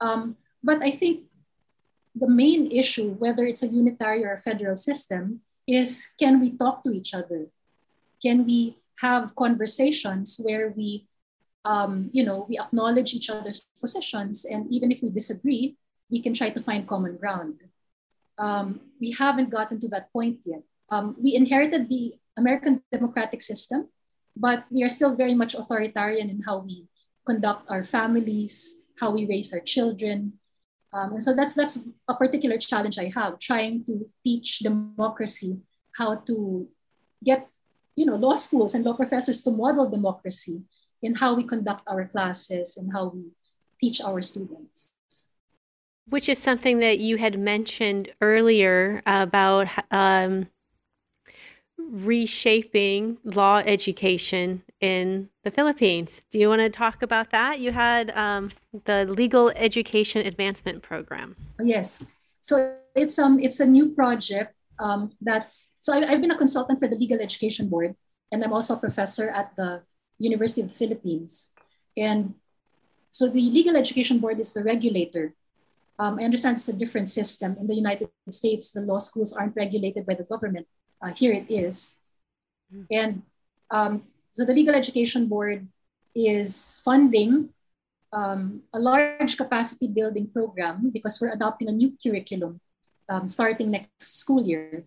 Um, 0.00 0.36
but 0.62 0.82
I 0.82 0.90
think 0.90 1.24
the 2.14 2.28
main 2.28 2.70
issue, 2.70 3.16
whether 3.18 3.44
it's 3.44 3.62
a 3.62 3.66
unitary 3.66 4.24
or 4.24 4.32
a 4.32 4.38
federal 4.38 4.76
system, 4.76 5.40
is 5.66 6.12
can 6.18 6.40
we 6.40 6.56
talk 6.56 6.84
to 6.84 6.92
each 6.92 7.14
other? 7.14 7.48
Can 8.22 8.44
we 8.44 8.76
have 9.00 9.34
conversations 9.34 10.38
where 10.42 10.72
we, 10.76 11.08
um, 11.64 12.10
you 12.12 12.24
know, 12.24 12.46
we 12.48 12.58
acknowledge 12.58 13.14
each 13.14 13.30
other's 13.30 13.66
positions, 13.80 14.44
and 14.44 14.70
even 14.70 14.92
if 14.92 15.02
we 15.02 15.10
disagree, 15.10 15.76
we 16.10 16.20
can 16.20 16.34
try 16.34 16.50
to 16.50 16.60
find 16.60 16.86
common 16.86 17.16
ground. 17.16 17.60
Um, 18.38 18.80
we 19.00 19.12
haven't 19.12 19.50
gotten 19.50 19.80
to 19.80 19.88
that 19.88 20.12
point 20.12 20.40
yet. 20.44 20.62
Um, 20.90 21.16
we 21.18 21.34
inherited 21.34 21.88
the 21.88 22.14
American 22.36 22.82
democratic 22.92 23.40
system, 23.40 23.88
but 24.36 24.64
we 24.70 24.82
are 24.82 24.88
still 24.88 25.14
very 25.14 25.34
much 25.34 25.54
authoritarian 25.54 26.28
in 26.28 26.42
how 26.42 26.58
we 26.58 26.86
conduct 27.24 27.70
our 27.70 27.82
families, 27.82 28.74
how 29.00 29.10
we 29.10 29.24
raise 29.24 29.52
our 29.52 29.60
children. 29.60 30.34
Um, 30.92 31.12
and 31.12 31.22
so 31.22 31.34
that's 31.34 31.54
that's 31.54 31.78
a 32.08 32.14
particular 32.14 32.58
challenge 32.58 32.98
I 32.98 33.10
have, 33.14 33.38
trying 33.38 33.84
to 33.86 34.06
teach 34.22 34.58
democracy 34.60 35.58
how 35.96 36.16
to 36.26 36.68
get 37.24 37.48
you 37.96 38.04
know 38.04 38.16
law 38.16 38.34
schools 38.34 38.74
and 38.74 38.84
law 38.84 38.94
professors 38.94 39.42
to 39.42 39.50
model 39.50 39.88
democracy 39.88 40.62
in 41.04 41.14
how 41.14 41.34
we 41.34 41.44
conduct 41.44 41.82
our 41.86 42.06
classes 42.06 42.76
and 42.76 42.90
how 42.92 43.12
we 43.14 43.22
teach 43.80 44.00
our 44.00 44.20
students. 44.22 44.92
Which 46.08 46.28
is 46.28 46.38
something 46.38 46.80
that 46.80 46.98
you 46.98 47.16
had 47.16 47.38
mentioned 47.38 48.10
earlier 48.20 49.02
about 49.06 49.68
um, 49.90 50.48
reshaping 51.78 53.18
law 53.24 53.58
education 53.58 54.62
in 54.80 55.28
the 55.44 55.50
Philippines. 55.50 56.22
Do 56.30 56.38
you 56.38 56.48
want 56.48 56.60
to 56.60 56.70
talk 56.70 57.02
about 57.02 57.30
that? 57.30 57.60
You 57.60 57.72
had 57.72 58.10
um, 58.16 58.50
the 58.84 59.04
Legal 59.06 59.50
Education 59.50 60.26
Advancement 60.26 60.82
Program. 60.82 61.36
Yes. 61.60 62.00
So 62.42 62.76
it's 62.94 63.18
um 63.18 63.40
it's 63.40 63.60
a 63.60 63.66
new 63.66 63.90
project 63.94 64.54
um, 64.78 65.12
that's 65.20 65.68
so 65.80 65.94
I, 65.94 66.10
I've 66.10 66.20
been 66.20 66.30
a 66.30 66.36
consultant 66.36 66.78
for 66.78 66.88
the 66.88 66.96
Legal 66.96 67.20
Education 67.20 67.68
Board, 67.68 67.94
and 68.30 68.44
I'm 68.44 68.52
also 68.52 68.74
a 68.74 68.78
professor 68.78 69.28
at 69.30 69.56
the 69.56 69.82
University 70.18 70.62
of 70.62 70.68
the 70.68 70.78
Philippines. 70.78 71.52
And 71.96 72.34
so 73.10 73.28
the 73.28 73.40
Legal 73.40 73.76
Education 73.76 74.18
Board 74.18 74.40
is 74.40 74.52
the 74.52 74.62
regulator. 74.62 75.34
Um, 75.98 76.18
I 76.18 76.24
understand 76.24 76.56
it's 76.56 76.68
a 76.68 76.72
different 76.72 77.08
system. 77.08 77.56
In 77.60 77.66
the 77.66 77.74
United 77.74 78.08
States, 78.30 78.70
the 78.70 78.80
law 78.80 78.98
schools 78.98 79.32
aren't 79.32 79.54
regulated 79.54 80.06
by 80.06 80.14
the 80.14 80.24
government 80.24 80.66
uh, 81.04 81.12
here 81.12 81.32
it 81.32 81.50
is. 81.52 81.94
Hmm. 82.72 82.84
And 82.90 83.22
um, 83.70 84.02
so 84.30 84.44
the 84.44 84.54
Legal 84.54 84.74
Education 84.74 85.28
Board 85.28 85.68
is 86.14 86.80
funding 86.84 87.50
um, 88.12 88.62
a 88.72 88.78
large 88.78 89.36
capacity 89.36 89.88
building 89.88 90.30
program 90.32 90.90
because 90.90 91.20
we're 91.20 91.34
adopting 91.34 91.68
a 91.68 91.72
new 91.72 91.92
curriculum 92.00 92.60
um, 93.08 93.26
starting 93.26 93.70
next 93.70 94.16
school 94.16 94.42
year. 94.42 94.84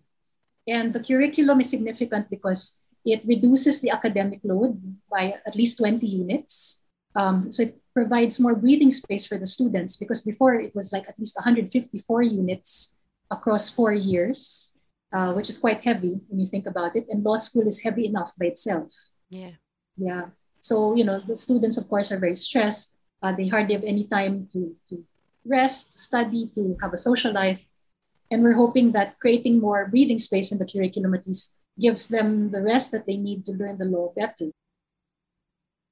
And 0.66 0.92
the 0.92 1.00
curriculum 1.00 1.60
is 1.60 1.70
significant 1.70 2.28
because 2.30 2.76
it 3.12 3.22
reduces 3.26 3.80
the 3.80 3.90
academic 3.90 4.40
load 4.44 4.80
by 5.10 5.34
at 5.46 5.56
least 5.56 5.78
20 5.78 6.06
units. 6.06 6.82
Um, 7.14 7.50
so 7.50 7.62
it 7.62 7.80
provides 7.94 8.38
more 8.38 8.54
breathing 8.54 8.90
space 8.90 9.26
for 9.26 9.38
the 9.38 9.46
students 9.46 9.96
because 9.96 10.22
before 10.22 10.54
it 10.54 10.74
was 10.74 10.92
like 10.92 11.08
at 11.08 11.18
least 11.18 11.36
154 11.36 12.22
units 12.22 12.94
across 13.30 13.70
four 13.70 13.92
years 13.92 14.70
uh, 15.12 15.32
which 15.32 15.48
is 15.48 15.58
quite 15.58 15.82
heavy 15.82 16.20
when 16.28 16.40
you 16.40 16.46
think 16.46 16.66
about 16.66 16.96
it. 16.96 17.06
And 17.08 17.24
law 17.24 17.36
school 17.36 17.66
is 17.66 17.80
heavy 17.80 18.06
enough 18.06 18.32
by 18.38 18.46
itself. 18.46 18.92
Yeah. 19.30 19.52
Yeah. 19.96 20.26
So, 20.60 20.94
you 20.94 21.04
know, 21.04 21.20
the 21.26 21.36
students, 21.36 21.76
of 21.76 21.88
course, 21.88 22.12
are 22.12 22.18
very 22.18 22.34
stressed. 22.34 22.96
Uh, 23.22 23.32
they 23.32 23.48
hardly 23.48 23.74
have 23.74 23.84
any 23.84 24.04
time 24.04 24.48
to, 24.52 24.76
to 24.90 25.04
rest, 25.44 25.92
to 25.92 25.98
study, 25.98 26.50
to 26.54 26.76
have 26.82 26.92
a 26.92 26.96
social 26.96 27.32
life. 27.32 27.60
And 28.30 28.42
we're 28.42 28.54
hoping 28.54 28.92
that 28.92 29.18
creating 29.18 29.60
more 29.60 29.88
breathing 29.88 30.18
space 30.18 30.52
in 30.52 30.58
the 30.58 30.66
curriculum 30.66 31.14
at 31.14 31.26
least 31.26 31.54
gives 31.80 32.08
them 32.08 32.50
the 32.50 32.62
rest 32.62 32.90
that 32.92 33.06
they 33.06 33.16
need 33.16 33.44
to 33.46 33.52
learn 33.52 33.78
the 33.78 33.84
law 33.84 34.12
better. 34.14 34.50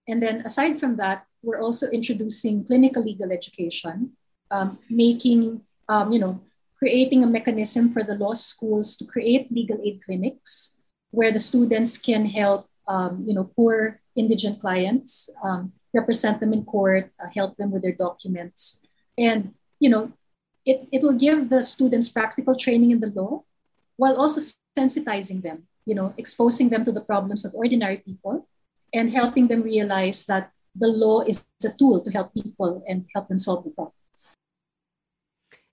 And 0.08 0.22
then 0.22 0.42
aside 0.42 0.78
from 0.78 0.96
that, 0.96 1.26
we're 1.42 1.60
also 1.60 1.88
introducing 1.88 2.64
clinical 2.64 3.02
legal 3.02 3.32
education, 3.32 4.12
um, 4.50 4.78
making, 4.88 5.62
um, 5.88 6.12
you 6.12 6.18
know, 6.18 6.40
creating 6.78 7.24
a 7.24 7.26
mechanism 7.26 7.88
for 7.88 8.02
the 8.02 8.14
law 8.14 8.34
schools 8.34 8.96
to 8.96 9.04
create 9.04 9.50
legal 9.50 9.78
aid 9.82 10.00
clinics 10.04 10.74
where 11.10 11.32
the 11.32 11.38
students 11.38 11.96
can 11.96 12.26
help 12.26 12.68
um, 12.88 13.24
you 13.26 13.34
know 13.34 13.44
poor 13.56 14.00
indigent 14.14 14.60
clients 14.60 15.30
um, 15.42 15.72
represent 15.94 16.40
them 16.40 16.52
in 16.52 16.64
court 16.64 17.10
uh, 17.18 17.28
help 17.34 17.56
them 17.56 17.70
with 17.70 17.82
their 17.82 17.96
documents 17.96 18.78
and 19.18 19.54
you 19.80 19.88
know 19.88 20.12
it, 20.64 20.86
it 20.92 21.02
will 21.02 21.14
give 21.14 21.48
the 21.48 21.62
students 21.62 22.08
practical 22.08 22.54
training 22.54 22.90
in 22.90 23.00
the 23.00 23.12
law 23.14 23.42
while 23.96 24.16
also 24.16 24.40
sensitizing 24.76 25.42
them 25.42 25.64
you 25.86 25.94
know 25.94 26.12
exposing 26.18 26.68
them 26.68 26.84
to 26.84 26.92
the 26.92 27.00
problems 27.00 27.44
of 27.44 27.54
ordinary 27.54 27.98
people 27.98 28.46
and 28.92 29.10
helping 29.10 29.48
them 29.48 29.62
realize 29.62 30.26
that 30.26 30.50
the 30.74 30.88
law 30.88 31.22
is 31.22 31.46
a 31.64 31.70
tool 31.78 32.00
to 32.00 32.10
help 32.10 32.34
people 32.34 32.82
and 32.86 33.06
help 33.14 33.28
them 33.28 33.38
solve 33.38 33.64
the 33.64 33.70
problem 33.70 33.92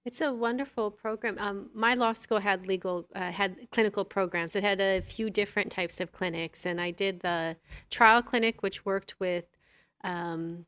it's 0.05 0.20
a 0.20 0.34
wonderful 0.34 0.91
program. 0.91 1.38
Um, 1.39 1.70
my 1.74 1.93
law 1.93 2.11
school 2.11 2.39
had 2.39 2.68
legal 2.68 3.07
uh, 3.16 3.32
had 3.32 3.55
clinical 3.72 4.03
programs. 4.03 4.55
It 4.55 4.64
had 4.64 4.82
a 4.82 5.01
few 5.01 5.30
different 5.30 5.72
types 5.72 6.01
of 6.01 6.11
clinics, 6.11 6.66
and 6.66 6.82
I 6.82 6.91
did 6.91 7.22
the 7.22 7.55
trial 7.89 8.22
clinic, 8.22 8.61
which 8.64 8.86
worked 8.86 9.18
with 9.22 9.45
um, 10.03 10.66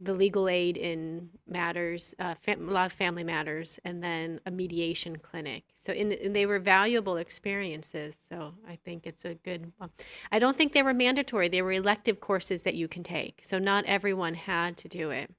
the 0.00 0.14
legal 0.14 0.48
aid 0.48 0.76
in 0.76 1.28
matters, 1.46 2.14
uh, 2.20 2.34
fam- 2.40 2.68
a 2.68 2.72
lot 2.72 2.86
of 2.86 2.92
family 2.92 3.24
matters, 3.24 3.80
and 3.84 4.02
then 4.02 4.40
a 4.46 4.50
mediation 4.50 5.16
clinic. 5.16 5.64
So, 5.74 5.92
in, 5.92 6.12
and 6.12 6.34
they 6.34 6.46
were 6.46 6.60
valuable 6.60 7.16
experiences. 7.16 8.16
So, 8.28 8.54
I 8.68 8.76
think 8.84 9.06
it's 9.06 9.24
a 9.24 9.34
good. 9.34 9.72
Um, 9.80 9.90
I 10.30 10.38
don't 10.38 10.56
think 10.56 10.72
they 10.72 10.84
were 10.84 10.94
mandatory. 10.94 11.48
They 11.48 11.62
were 11.62 11.72
elective 11.72 12.20
courses 12.20 12.62
that 12.62 12.74
you 12.74 12.86
can 12.86 13.02
take. 13.02 13.40
So, 13.42 13.58
not 13.58 13.84
everyone 13.86 14.34
had 14.34 14.76
to 14.78 14.88
do 14.88 15.10
it. 15.10 15.32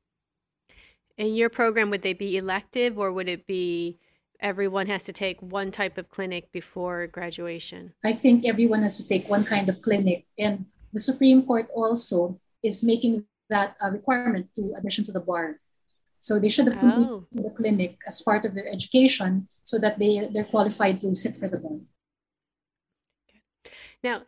In 1.17 1.35
your 1.35 1.49
program, 1.49 1.89
would 1.89 2.01
they 2.01 2.13
be 2.13 2.37
elective, 2.37 2.99
or 2.99 3.13
would 3.13 3.29
it 3.29 3.47
be 3.47 3.97
everyone 4.41 4.87
has 4.87 5.03
to 5.05 5.13
take 5.13 5.41
one 5.41 5.71
type 5.71 5.97
of 5.97 6.09
clinic 6.09 6.51
before 6.51 7.07
graduation? 7.07 7.93
I 8.03 8.13
think 8.13 8.45
everyone 8.45 8.81
has 8.81 8.97
to 8.97 9.07
take 9.07 9.29
one 9.29 9.45
kind 9.45 9.69
of 9.69 9.81
clinic, 9.81 10.25
and 10.37 10.65
the 10.91 10.99
Supreme 10.99 11.43
Court 11.43 11.69
also 11.73 12.39
is 12.61 12.83
making 12.83 13.25
that 13.49 13.75
uh, 13.83 13.89
requirement 13.89 14.47
to 14.55 14.73
admission 14.77 15.03
to 15.05 15.11
the 15.11 15.19
bar. 15.19 15.59
So 16.19 16.39
they 16.39 16.49
should 16.49 16.67
have 16.67 16.79
completed 16.79 17.11
oh. 17.11 17.25
the 17.31 17.49
clinic 17.51 17.97
as 18.07 18.21
part 18.21 18.45
of 18.45 18.53
their 18.53 18.67
education 18.67 19.47
so 19.63 19.79
that 19.79 19.99
they, 19.99 20.29
they're 20.33 20.43
qualified 20.43 20.99
to 21.01 21.15
sit 21.15 21.35
for 21.35 21.47
the 21.47 21.57
bar. 21.57 21.79
Now, 24.03 24.23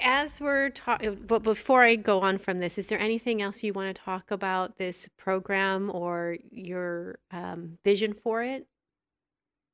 as 0.00 0.40
we're 0.40 0.70
talking, 0.70 1.14
but 1.26 1.42
before 1.42 1.82
I 1.82 1.96
go 1.96 2.20
on 2.20 2.38
from 2.38 2.60
this, 2.60 2.78
is 2.78 2.86
there 2.86 2.98
anything 2.98 3.42
else 3.42 3.62
you 3.62 3.72
want 3.72 3.94
to 3.94 4.02
talk 4.02 4.30
about 4.30 4.78
this 4.78 5.08
program 5.16 5.90
or 5.92 6.36
your 6.50 7.18
um, 7.30 7.78
vision 7.84 8.12
for 8.12 8.42
it? 8.42 8.66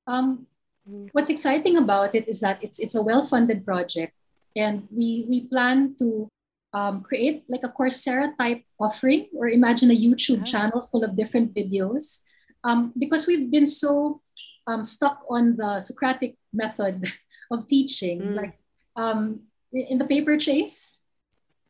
Um, 0.06 0.46
mm. 0.88 1.08
what's 1.12 1.30
exciting 1.30 1.76
about 1.76 2.14
it 2.14 2.28
is 2.28 2.40
that 2.40 2.62
it's 2.62 2.78
it's 2.78 2.94
a 2.94 3.02
well-funded 3.02 3.64
project, 3.64 4.14
and 4.56 4.88
we 4.90 5.26
we 5.28 5.48
plan 5.48 5.94
to 5.98 6.28
um, 6.75 7.03
create 7.03 7.45
like 7.49 7.62
a 7.62 7.70
Coursera 7.70 8.37
type 8.37 8.62
offering 8.79 9.31
or 9.39 9.49
imagine 9.49 9.91
a 9.91 9.97
YouTube 9.97 10.45
channel 10.45 10.83
full 10.83 11.05
of 11.05 11.16
different 11.16 11.55
videos. 11.55 12.20
Um, 12.64 12.93
because 12.99 13.27
we've 13.27 13.51
been 13.51 13.66
so 13.66 14.20
um, 14.66 14.83
stuck 14.83 15.22
on 15.31 15.57
the 15.57 15.81
Socratic 15.81 16.37
method 16.53 17.07
of 17.51 17.66
teaching, 17.68 18.20
mm. 18.20 18.35
like 18.35 18.59
um, 18.97 19.41
in 19.72 19.99
the 19.99 20.05
paper 20.05 20.37
chase, 20.37 21.01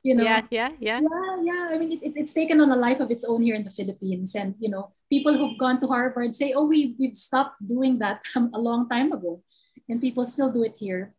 you 0.02 0.14
know. 0.14 0.24
Yeah, 0.24 0.42
yeah, 0.50 0.70
yeah. 0.80 1.00
Yeah, 1.02 1.36
yeah. 1.42 1.68
I 1.70 1.76
mean, 1.76 1.92
it, 1.92 2.02
it, 2.02 2.12
it's 2.16 2.32
taken 2.32 2.60
on 2.60 2.70
a 2.70 2.76
life 2.76 3.00
of 3.00 3.10
its 3.10 3.24
own 3.24 3.42
here 3.42 3.56
in 3.56 3.64
the 3.64 3.70
Philippines. 3.70 4.34
And, 4.34 4.54
you 4.58 4.70
know, 4.70 4.92
people 5.10 5.36
who've 5.36 5.58
gone 5.58 5.80
to 5.80 5.86
Harvard 5.86 6.34
say, 6.34 6.54
oh, 6.54 6.64
we, 6.64 6.94
we've 6.98 7.16
stopped 7.16 7.66
doing 7.66 7.98
that 7.98 8.22
a 8.36 8.58
long 8.58 8.88
time 8.88 9.12
ago. 9.12 9.42
And 9.88 10.00
people 10.00 10.24
still 10.24 10.50
do 10.50 10.62
it 10.62 10.76
here. 10.76 11.12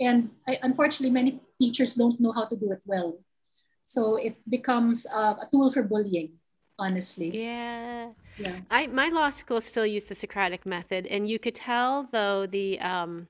And 0.00 0.30
I, 0.46 0.58
unfortunately, 0.62 1.10
many 1.10 1.40
teachers 1.58 1.94
don't 1.94 2.18
know 2.20 2.32
how 2.32 2.46
to 2.46 2.56
do 2.56 2.72
it 2.72 2.82
well. 2.84 3.18
So 3.86 4.16
it 4.16 4.36
becomes 4.48 5.06
uh, 5.06 5.34
a 5.40 5.48
tool 5.50 5.70
for 5.70 5.82
bullying, 5.82 6.32
honestly. 6.78 7.30
Yeah. 7.30 8.10
Yeah. 8.38 8.56
I 8.70 8.86
my 8.86 9.08
law 9.08 9.30
school 9.30 9.60
still 9.60 9.86
used 9.86 10.08
the 10.08 10.14
Socratic 10.14 10.64
method, 10.64 11.06
and 11.06 11.28
you 11.28 11.38
could 11.38 11.54
tell 11.54 12.04
though 12.04 12.46
the 12.46 12.78
um, 12.80 13.26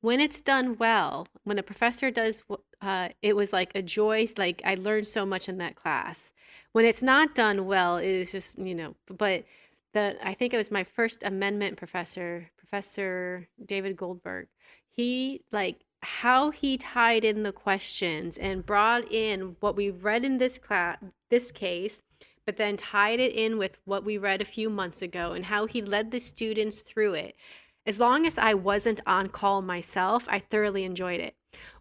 when 0.00 0.20
it's 0.20 0.40
done 0.40 0.76
well, 0.78 1.26
when 1.44 1.58
a 1.58 1.62
professor 1.62 2.10
does, 2.10 2.42
uh, 2.80 3.08
it 3.20 3.34
was 3.34 3.52
like 3.52 3.74
a 3.74 3.82
joy. 3.82 4.26
Like 4.36 4.62
I 4.64 4.76
learned 4.76 5.06
so 5.06 5.26
much 5.26 5.48
in 5.48 5.58
that 5.58 5.74
class. 5.74 6.30
When 6.72 6.84
it's 6.84 7.02
not 7.02 7.34
done 7.34 7.66
well, 7.66 7.98
it 7.98 8.06
is 8.06 8.32
just 8.32 8.58
you 8.58 8.74
know. 8.74 8.94
But 9.06 9.44
the 9.92 10.16
I 10.22 10.34
think 10.34 10.54
it 10.54 10.56
was 10.56 10.70
my 10.70 10.84
first 10.84 11.24
amendment 11.24 11.76
professor, 11.76 12.48
Professor 12.56 13.48
David 13.66 13.96
Goldberg. 13.96 14.48
He 14.88 15.42
like 15.52 15.84
how 16.02 16.50
he 16.50 16.78
tied 16.78 17.24
in 17.24 17.42
the 17.42 17.52
questions 17.52 18.38
and 18.38 18.64
brought 18.64 19.10
in 19.10 19.56
what 19.60 19.76
we 19.76 19.90
read 19.90 20.24
in 20.24 20.38
this 20.38 20.58
class 20.58 20.98
this 21.28 21.50
case 21.50 22.02
but 22.46 22.56
then 22.56 22.78
tied 22.78 23.20
it 23.20 23.34
in 23.34 23.58
with 23.58 23.76
what 23.84 24.04
we 24.04 24.16
read 24.16 24.40
a 24.40 24.44
few 24.46 24.70
months 24.70 25.02
ago 25.02 25.32
and 25.32 25.44
how 25.44 25.66
he 25.66 25.82
led 25.82 26.10
the 26.10 26.18
students 26.18 26.80
through 26.80 27.12
it. 27.12 27.36
As 27.84 28.00
long 28.00 28.26
as 28.26 28.38
i 28.38 28.54
wasn't 28.54 29.00
on 29.06 29.28
call 29.28 29.60
myself 29.60 30.26
i 30.28 30.38
thoroughly 30.38 30.84
enjoyed 30.84 31.20
it. 31.20 31.34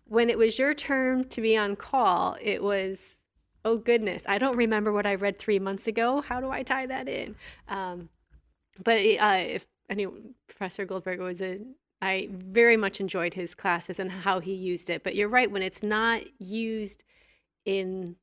When 0.06 0.30
it 0.30 0.38
was 0.38 0.60
your 0.60 0.74
turn 0.74 1.30
to 1.30 1.42
be 1.42 1.56
on 1.56 1.76
call 1.76 2.38
it 2.42 2.62
was 2.62 3.18
oh 3.66 3.78
goodness 3.78 4.24
i 4.28 4.38
don't 4.38 4.58
remember 4.58 4.92
what 4.92 5.06
i 5.06 5.16
read 5.16 5.40
three 5.40 5.60
months 5.60 5.88
ago. 5.88 6.22
How 6.22 6.42
do 6.42 6.50
i 6.50 6.64
tie 6.64 6.88
that 6.88 7.08
in? 7.08 7.36
Um, 7.70 8.10
but 8.84 8.98
uh, 8.98 9.44
if 9.48 9.66
any 9.90 10.08
professor 10.48 10.86
goldberg 10.86 11.20
was 11.20 11.42
a 11.42 11.60
I 12.02 12.30
very 12.32 12.78
much 12.78 13.00
enjoyed 13.00 13.34
his 13.34 13.56
classes 13.56 14.00
and 14.00 14.12
how 14.12 14.40
he 14.40 14.54
used 14.54 14.90
it. 14.90 15.04
But 15.04 15.16
you're 15.16 15.30
right, 15.30 15.50
when 15.50 15.64
it's 15.64 15.82
not 15.82 16.22
used 16.40 17.04
in 17.66 18.16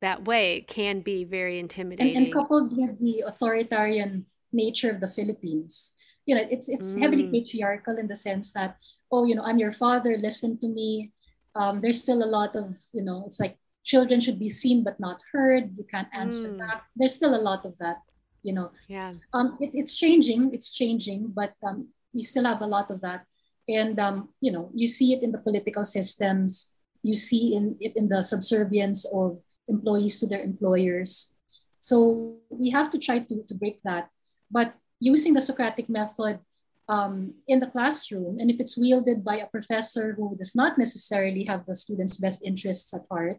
that 0.00 0.24
way, 0.24 0.56
it 0.56 0.68
can 0.68 1.00
be 1.00 1.24
very 1.24 1.58
intimidating. 1.58 2.16
And, 2.16 2.26
and 2.26 2.34
coupled 2.34 2.76
with 2.76 2.98
the 2.98 3.24
authoritarian 3.26 4.26
nature 4.52 4.90
of 4.90 5.00
the 5.00 5.08
Philippines, 5.08 5.92
you 6.26 6.34
know, 6.34 6.46
it's 6.50 6.68
it's 6.68 6.94
mm. 6.94 7.02
heavily 7.02 7.28
patriarchal 7.28 7.98
in 7.98 8.06
the 8.06 8.16
sense 8.16 8.52
that, 8.52 8.76
oh, 9.10 9.24
you 9.24 9.34
know, 9.34 9.42
I'm 9.42 9.58
your 9.58 9.72
father, 9.72 10.16
listen 10.16 10.58
to 10.60 10.68
me. 10.68 11.12
Um, 11.56 11.80
there's 11.80 12.02
still 12.02 12.22
a 12.22 12.30
lot 12.30 12.54
of, 12.54 12.74
you 12.92 13.02
know, 13.02 13.24
it's 13.26 13.40
like 13.40 13.58
children 13.82 14.20
should 14.20 14.38
be 14.38 14.48
seen 14.48 14.84
but 14.84 15.00
not 15.00 15.20
heard. 15.32 15.76
You 15.76 15.84
can't 15.90 16.08
answer 16.14 16.48
mm. 16.48 16.58
that. 16.58 16.82
There's 16.94 17.14
still 17.14 17.34
a 17.34 17.42
lot 17.42 17.64
of 17.64 17.74
that, 17.80 17.98
you 18.42 18.52
know. 18.52 18.70
Yeah. 18.86 19.14
Um, 19.32 19.58
it, 19.60 19.70
it's 19.74 19.94
changing. 19.94 20.54
It's 20.54 20.70
changing, 20.70 21.32
but 21.34 21.54
um, 21.66 21.88
we 22.12 22.22
still 22.22 22.44
have 22.44 22.60
a 22.60 22.66
lot 22.66 22.90
of 22.90 23.00
that. 23.00 23.26
And 23.68 23.98
um, 23.98 24.30
you 24.40 24.52
know, 24.52 24.70
you 24.74 24.86
see 24.86 25.12
it 25.12 25.22
in 25.22 25.32
the 25.32 25.38
political 25.38 25.84
systems. 25.84 26.72
You 27.02 27.14
see 27.14 27.54
in 27.54 27.76
it 27.80 27.96
in 27.96 28.08
the 28.08 28.22
subservience 28.22 29.06
of 29.12 29.40
employees 29.68 30.18
to 30.20 30.26
their 30.26 30.42
employers. 30.42 31.32
So 31.80 32.36
we 32.50 32.70
have 32.70 32.90
to 32.90 32.98
try 32.98 33.20
to, 33.20 33.42
to 33.46 33.54
break 33.54 33.80
that. 33.84 34.10
But 34.50 34.74
using 34.98 35.32
the 35.32 35.40
Socratic 35.40 35.88
method 35.88 36.40
um, 36.88 37.34
in 37.48 37.60
the 37.60 37.70
classroom, 37.70 38.38
and 38.38 38.50
if 38.50 38.60
it's 38.60 38.76
wielded 38.76 39.24
by 39.24 39.36
a 39.36 39.46
professor 39.46 40.12
who 40.12 40.36
does 40.36 40.54
not 40.54 40.76
necessarily 40.76 41.44
have 41.44 41.64
the 41.64 41.76
students' 41.76 42.18
best 42.18 42.42
interests 42.44 42.92
at 42.92 43.06
heart, 43.10 43.38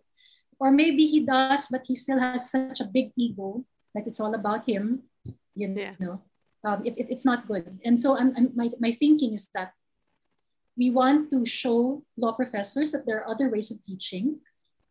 or 0.58 0.72
maybe 0.72 1.06
he 1.06 1.26
does, 1.26 1.68
but 1.70 1.84
he 1.86 1.94
still 1.94 2.20
has 2.20 2.50
such 2.50 2.80
a 2.80 2.90
big 2.90 3.12
ego 3.18 3.66
that 3.94 4.08
it's 4.08 4.20
all 4.20 4.34
about 4.34 4.66
him, 4.66 5.04
you 5.54 5.68
know, 5.68 5.82
yeah 6.00 6.18
um, 6.64 6.86
it, 6.86 6.98
it, 6.98 7.08
it's 7.10 7.26
not 7.26 7.48
good. 7.48 7.80
And 7.84 8.00
so 8.00 8.18
I'm, 8.18 8.34
I'm, 8.38 8.52
my, 8.56 8.70
my 8.80 8.94
thinking 8.94 9.34
is 9.34 9.48
that 9.54 9.74
we 10.78 10.90
want 10.90 11.30
to 11.32 11.46
show 11.46 12.04
law 12.18 12.34
professors 12.34 12.92
that 12.92 13.06
there 13.06 13.18
are 13.20 13.28
other 13.28 13.50
ways 13.50 13.72
of 13.72 13.84
teaching. 13.84 14.40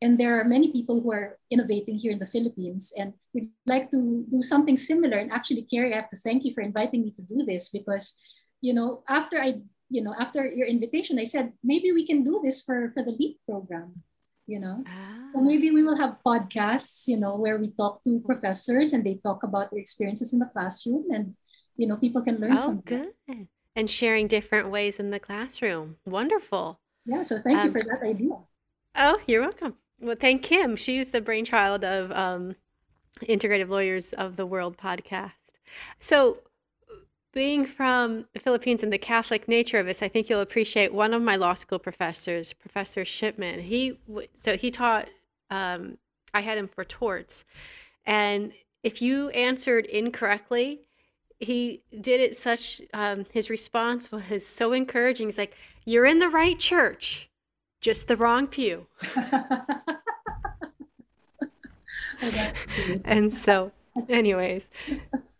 And 0.03 0.19
there 0.19 0.41
are 0.41 0.45
many 0.45 0.73
people 0.73 1.01
who 1.01 1.13
are 1.13 1.39
innovating 1.51 1.97
here 1.97 2.13
in 2.13 2.19
the 2.19 2.27
Philippines. 2.27 2.93
And 2.97 3.13
we'd 3.35 3.51
like 3.67 3.91
to 3.91 4.25
do 4.31 4.41
something 4.41 4.77
similar. 4.77 5.19
And 5.19 5.31
actually, 5.31 5.63
Carrie, 5.63 5.93
I 5.93 5.97
have 5.97 6.09
to 6.11 6.17
thank 6.17 6.45
you 6.45 6.55
for 6.55 6.63
inviting 6.63 7.03
me 7.03 7.11
to 7.13 7.23
do 7.23 7.45
this 7.45 7.69
because, 7.69 8.17
you 8.61 8.73
know, 8.73 9.03
after 9.09 9.41
I, 9.41 9.61
you 9.91 10.03
know, 10.03 10.15
after 10.19 10.47
your 10.47 10.67
invitation, 10.67 11.19
I 11.19 11.25
said, 11.25 11.53
maybe 11.63 11.93
we 11.93 12.07
can 12.07 12.25
do 12.25 12.41
this 12.43 12.63
for, 12.63 12.93
for 12.95 13.03
the 13.03 13.13
LEAP 13.13 13.39
program 13.47 14.03
you 14.51 14.59
know 14.59 14.83
ah. 14.89 15.31
so 15.33 15.41
maybe 15.41 15.71
we 15.71 15.83
will 15.87 15.97
have 15.97 16.19
podcasts 16.27 17.07
you 17.07 17.17
know 17.17 17.37
where 17.37 17.57
we 17.57 17.71
talk 17.79 18.03
to 18.03 18.19
professors 18.27 18.93
and 18.93 19.07
they 19.07 19.15
talk 19.23 19.45
about 19.45 19.71
their 19.71 19.79
experiences 19.79 20.33
in 20.33 20.41
the 20.41 20.51
classroom 20.51 21.07
and 21.15 21.37
you 21.81 21.87
know 21.87 21.97
people 21.97 22.21
can 22.21 22.37
learn 22.39 22.53
oh 22.53 22.67
from 22.67 22.81
good. 22.81 23.09
That. 23.27 23.47
and 23.75 23.89
sharing 23.89 24.29
different 24.29 24.71
ways 24.71 25.01
in 25.01 25.11
the 25.11 25.19
classroom. 25.19 25.97
Wonderful. 26.05 26.79
Yeah 27.07 27.23
so 27.23 27.39
thank 27.39 27.59
um, 27.59 27.67
you 27.67 27.73
for 27.73 27.83
that 27.83 28.03
idea. 28.03 28.37
oh 28.97 29.19
you're 29.27 29.41
welcome. 29.41 29.75
Well 29.99 30.17
thank 30.17 30.43
kim. 30.43 30.77
She's 30.77 31.11
the 31.11 31.23
brainchild 31.23 31.83
of 31.85 32.13
um, 32.13 32.55
integrative 33.23 33.71
lawyers 33.71 34.13
of 34.13 34.37
the 34.37 34.45
world 34.45 34.77
podcast. 34.77 35.33
So 35.99 36.39
being 37.33 37.65
from 37.65 38.27
the 38.35 38.41
Philippines 38.41 38.83
and 38.83 38.93
the 38.93 38.99
Catholic 38.99 39.49
nature 39.49 39.79
of 39.79 39.89
us, 39.89 40.03
I 40.03 40.09
think 40.09 40.29
you'll 40.29 40.41
appreciate 40.41 40.93
one 40.93 41.15
of 41.15 41.23
my 41.23 41.37
law 41.37 41.55
school 41.55 41.79
professors, 41.79 42.53
Professor 42.53 43.05
Shipman. 43.07 43.61
He 43.61 43.99
so 44.35 44.57
he 44.57 44.71
taught. 44.71 45.09
Um, 45.49 45.97
I 46.33 46.41
had 46.41 46.59
him 46.59 46.69
for 46.69 46.85
torts, 46.85 47.45
and 48.05 48.53
if 48.83 49.03
you 49.03 49.31
answered 49.31 49.87
incorrectly, 49.87 50.83
he 51.41 51.83
did 52.01 52.21
it 52.21 52.37
such 52.37 52.81
um, 52.95 53.27
his 53.33 53.51
response 53.51 54.13
was 54.13 54.47
so 54.47 54.73
encouraging. 54.73 55.27
He's 55.27 55.39
like 55.39 55.57
you're 55.85 56.07
in 56.07 56.19
the 56.19 56.29
right 56.29 56.59
church 56.59 57.29
just 57.81 58.07
the 58.07 58.17
wrong 58.17 58.47
pew. 58.47 58.87
Oh, 62.23 62.53
and 63.07 63.33
so 63.33 63.73
anyways 64.11 64.69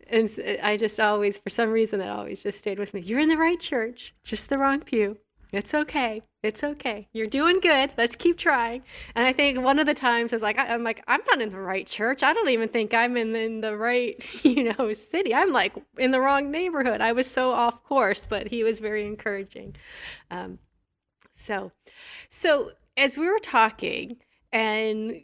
and 0.09 0.59
i 0.63 0.75
just 0.75 0.99
always 0.99 1.37
for 1.37 1.51
some 1.51 1.69
reason 1.69 1.99
that 1.99 2.09
always 2.09 2.41
just 2.41 2.57
stayed 2.57 2.79
with 2.79 2.93
me. 2.95 3.01
You're 3.01 3.19
in 3.19 3.29
the 3.29 3.37
right 3.37 3.59
church 3.59 4.15
just 4.23 4.49
the 4.49 4.57
wrong 4.57 4.79
pew 4.79 5.17
it's 5.51 5.73
okay. 5.73 6.21
It's 6.43 6.63
okay. 6.63 7.07
You're 7.13 7.27
doing 7.27 7.59
good. 7.59 7.91
Let's 7.97 8.15
keep 8.15 8.37
trying. 8.37 8.83
And 9.15 9.27
I 9.27 9.33
think 9.33 9.59
one 9.59 9.79
of 9.79 9.85
the 9.85 9.93
times 9.93 10.33
is 10.33 10.41
like, 10.41 10.57
I, 10.57 10.73
am 10.73 10.83
like, 10.83 11.03
I'm 11.07 11.21
not 11.27 11.41
in 11.41 11.49
the 11.49 11.59
right 11.59 11.85
church. 11.85 12.23
I 12.23 12.33
don't 12.33 12.49
even 12.49 12.69
think 12.69 12.93
I'm 12.93 13.17
in, 13.17 13.35
in 13.35 13.61
the 13.61 13.75
right, 13.75 14.17
you 14.45 14.73
know, 14.73 14.93
city. 14.93 15.35
I'm 15.35 15.51
like 15.51 15.73
in 15.97 16.11
the 16.11 16.21
wrong 16.21 16.51
neighborhood. 16.51 17.01
I 17.01 17.11
was 17.11 17.27
so 17.29 17.51
off 17.51 17.83
course, 17.83 18.25
but 18.25 18.47
he 18.47 18.63
was 18.63 18.79
very 18.79 19.05
encouraging. 19.05 19.75
Um, 20.31 20.57
so, 21.35 21.71
so 22.29 22.71
as 22.97 23.17
we 23.17 23.27
were 23.27 23.39
talking 23.39 24.17
and 24.51 25.21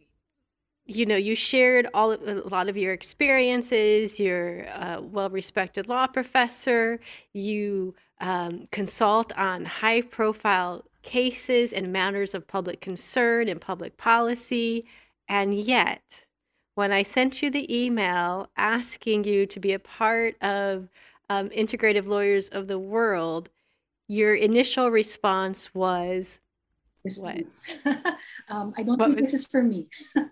you 0.89 1.05
know, 1.05 1.17
you 1.17 1.36
shared 1.36 1.88
all 1.93 2.13
a 2.13 2.47
lot 2.47 2.69
of 2.69 2.78
your 2.78 2.93
experiences. 2.93 4.21
You're 4.21 4.61
a 4.61 5.01
well-respected 5.01 5.89
law 5.89 6.07
professor. 6.07 7.01
You 7.34 7.93
um, 8.20 8.68
consult 8.72 9.32
on 9.38 9.65
high-profile 9.65 10.84
cases 11.03 11.72
and 11.74 11.91
matters 11.93 12.34
of 12.34 12.47
public 12.47 12.82
concern 12.82 13.47
and 13.47 13.61
public 13.61 13.97
policy. 13.97 14.86
And 15.30 15.53
yet, 15.59 16.26
when 16.76 16.91
I 16.91 17.03
sent 17.03 17.41
you 17.41 17.49
the 17.49 17.84
email 17.86 18.49
asking 18.57 19.24
you 19.26 19.45
to 19.47 19.59
be 19.59 19.74
a 19.74 19.80
part 19.80 20.36
of 20.41 20.88
um, 21.30 21.49
Integrative 21.49 22.07
Lawyers 22.07 22.49
of 22.49 22.68
the 22.68 22.80
World, 22.80 23.49
your 24.07 24.36
initial 24.36 24.89
response 24.89 25.74
was 25.76 26.39
This 27.03 27.20
what? 27.20 27.38
um, 28.49 28.74
I 28.78 28.84
don't 28.84 28.97
What 28.97 29.07
think 29.09 29.22
was- 29.22 29.32
this 29.32 29.41
is 29.41 29.45
for 29.47 29.61
me. 29.63 29.88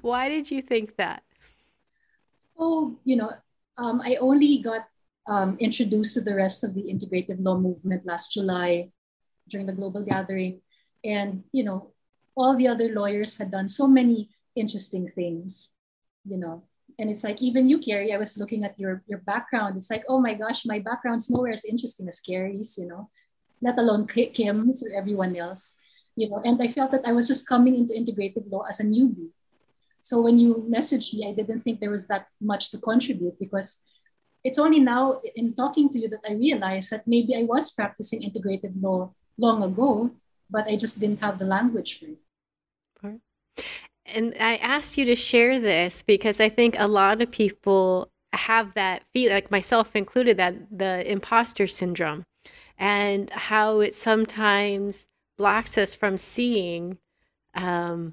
Why 0.00 0.28
did 0.28 0.50
you 0.50 0.60
think 0.62 0.96
that? 0.96 1.22
Oh, 2.64 2.96
you 3.04 3.16
know, 3.16 3.32
um, 3.78 4.00
I 4.04 4.16
only 4.16 4.58
got 4.62 4.86
um, 5.26 5.56
introduced 5.60 6.14
to 6.14 6.20
the 6.20 6.34
rest 6.34 6.64
of 6.64 6.74
the 6.74 6.82
integrative 6.82 7.38
law 7.38 7.56
movement 7.56 8.06
last 8.06 8.32
July 8.32 8.90
during 9.48 9.66
the 9.66 9.72
global 9.72 10.02
gathering. 10.02 10.60
And, 11.04 11.44
you 11.52 11.64
know, 11.64 11.92
all 12.34 12.56
the 12.56 12.68
other 12.68 12.88
lawyers 12.88 13.36
had 13.36 13.50
done 13.50 13.68
so 13.68 13.86
many 13.86 14.30
interesting 14.56 15.10
things, 15.14 15.70
you 16.24 16.36
know. 16.36 16.64
And 16.98 17.10
it's 17.10 17.24
like, 17.24 17.40
even 17.40 17.66
you, 17.66 17.78
Carrie, 17.78 18.12
I 18.12 18.18
was 18.18 18.38
looking 18.38 18.64
at 18.64 18.78
your, 18.78 19.02
your 19.06 19.18
background. 19.18 19.76
It's 19.76 19.90
like, 19.90 20.04
oh 20.08 20.20
my 20.20 20.34
gosh, 20.34 20.64
my 20.66 20.78
background's 20.78 21.30
nowhere 21.30 21.52
as 21.52 21.64
interesting 21.64 22.08
as 22.08 22.20
Carrie's, 22.20 22.76
you 22.78 22.86
know, 22.86 23.08
let 23.60 23.78
alone 23.78 24.06
Kim's 24.06 24.82
or 24.84 24.94
everyone 24.94 25.34
else, 25.36 25.74
you 26.16 26.28
know. 26.28 26.42
And 26.44 26.60
I 26.62 26.68
felt 26.68 26.92
that 26.92 27.06
I 27.06 27.12
was 27.12 27.26
just 27.26 27.46
coming 27.46 27.76
into 27.76 27.94
integrative 27.94 28.50
law 28.50 28.62
as 28.68 28.80
a 28.80 28.84
newbie. 28.84 29.30
So 30.02 30.20
when 30.20 30.36
you 30.36 30.66
messaged 30.68 31.14
me, 31.14 31.26
I 31.26 31.32
didn't 31.32 31.60
think 31.62 31.80
there 31.80 31.90
was 31.90 32.06
that 32.08 32.26
much 32.40 32.70
to 32.72 32.78
contribute 32.78 33.38
because 33.38 33.78
it's 34.44 34.58
only 34.58 34.80
now 34.80 35.20
in 35.36 35.54
talking 35.54 35.88
to 35.90 35.98
you 35.98 36.08
that 36.08 36.26
I 36.28 36.34
realized 36.34 36.90
that 36.90 37.06
maybe 37.06 37.34
I 37.36 37.44
was 37.44 37.70
practicing 37.70 38.22
integrated 38.22 38.74
law 38.82 39.14
long 39.38 39.62
ago, 39.62 40.10
but 40.50 40.66
I 40.66 40.76
just 40.76 41.00
didn't 41.00 41.20
have 41.20 41.38
the 41.38 41.46
language 41.46 42.00
for 42.00 42.06
it. 42.06 42.18
And 44.04 44.34
I 44.38 44.56
asked 44.56 44.98
you 44.98 45.04
to 45.06 45.14
share 45.14 45.60
this 45.60 46.02
because 46.02 46.40
I 46.40 46.48
think 46.48 46.74
a 46.78 46.88
lot 46.88 47.22
of 47.22 47.30
people 47.30 48.10
have 48.32 48.74
that 48.74 49.04
feel, 49.12 49.32
like 49.32 49.50
myself 49.50 49.94
included, 49.94 50.36
that 50.38 50.54
the 50.76 51.10
imposter 51.10 51.66
syndrome 51.66 52.24
and 52.78 53.30
how 53.30 53.80
it 53.80 53.94
sometimes 53.94 55.06
blocks 55.38 55.78
us 55.78 55.94
from 55.94 56.18
seeing 56.18 56.98
um, 57.54 58.12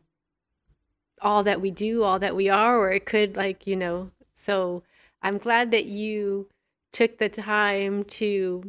all 1.22 1.44
that 1.44 1.62
we 1.62 1.72
do, 1.72 2.04
all 2.04 2.20
that 2.20 2.36
we 2.36 2.50
are, 2.50 2.78
or 2.78 2.92
it 2.92 3.06
could, 3.06 3.36
like, 3.36 3.68
you 3.68 3.76
know. 3.76 4.12
So 4.34 4.84
I'm 5.22 5.38
glad 5.38 5.72
that 5.72 5.86
you 5.86 6.48
took 6.92 7.18
the 7.18 7.30
time 7.30 8.04
to 8.06 8.64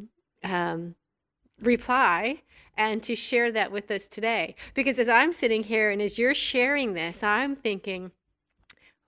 um, 0.44 0.94
reply 1.62 2.42
and 2.76 3.02
to 3.02 3.14
share 3.14 3.52
that 3.52 3.70
with 3.70 3.90
us 3.90 4.08
today. 4.08 4.54
Because 4.74 4.98
as 4.98 5.08
I'm 5.08 5.32
sitting 5.32 5.62
here 5.62 5.90
and 5.90 6.00
as 6.00 6.18
you're 6.18 6.34
sharing 6.34 6.94
this, 6.94 7.22
I'm 7.22 7.56
thinking, 7.56 8.10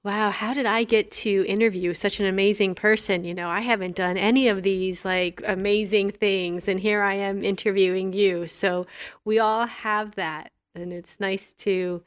wow, 0.04 0.30
how 0.30 0.52
did 0.52 0.66
I 0.66 0.84
get 0.84 1.10
to 1.12 1.44
interview 1.46 1.94
such 1.94 2.20
an 2.20 2.26
amazing 2.26 2.74
person? 2.74 3.24
You 3.24 3.34
know, 3.34 3.48
I 3.48 3.60
haven't 3.60 3.96
done 3.96 4.16
any 4.16 4.48
of 4.48 4.62
these 4.62 5.04
like 5.04 5.42
amazing 5.46 6.10
things, 6.10 6.68
and 6.68 6.78
here 6.78 7.02
I 7.02 7.14
am 7.14 7.44
interviewing 7.44 8.12
you. 8.12 8.46
So 8.46 8.86
we 9.24 9.38
all 9.38 9.66
have 9.66 10.14
that. 10.16 10.50
And 10.74 10.92
it's 10.92 11.20
nice 11.20 11.52
to, 11.54 12.02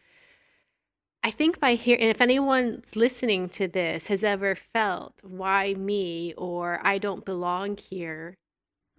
I 1.25 1.31
think 1.31 1.59
by 1.59 1.73
here, 1.73 1.97
and 1.99 2.07
if 2.07 2.21
anyone's 2.21 2.95
listening 2.95 3.49
to 3.57 3.67
this 3.67 4.05
has 4.13 4.23
ever 4.23 4.53
felt, 4.53 5.15
why 5.23 5.73
me, 5.73 6.35
or 6.37 6.79
I 6.83 6.99
don't 6.99 7.25
belong 7.25 7.77
here, 7.77 8.37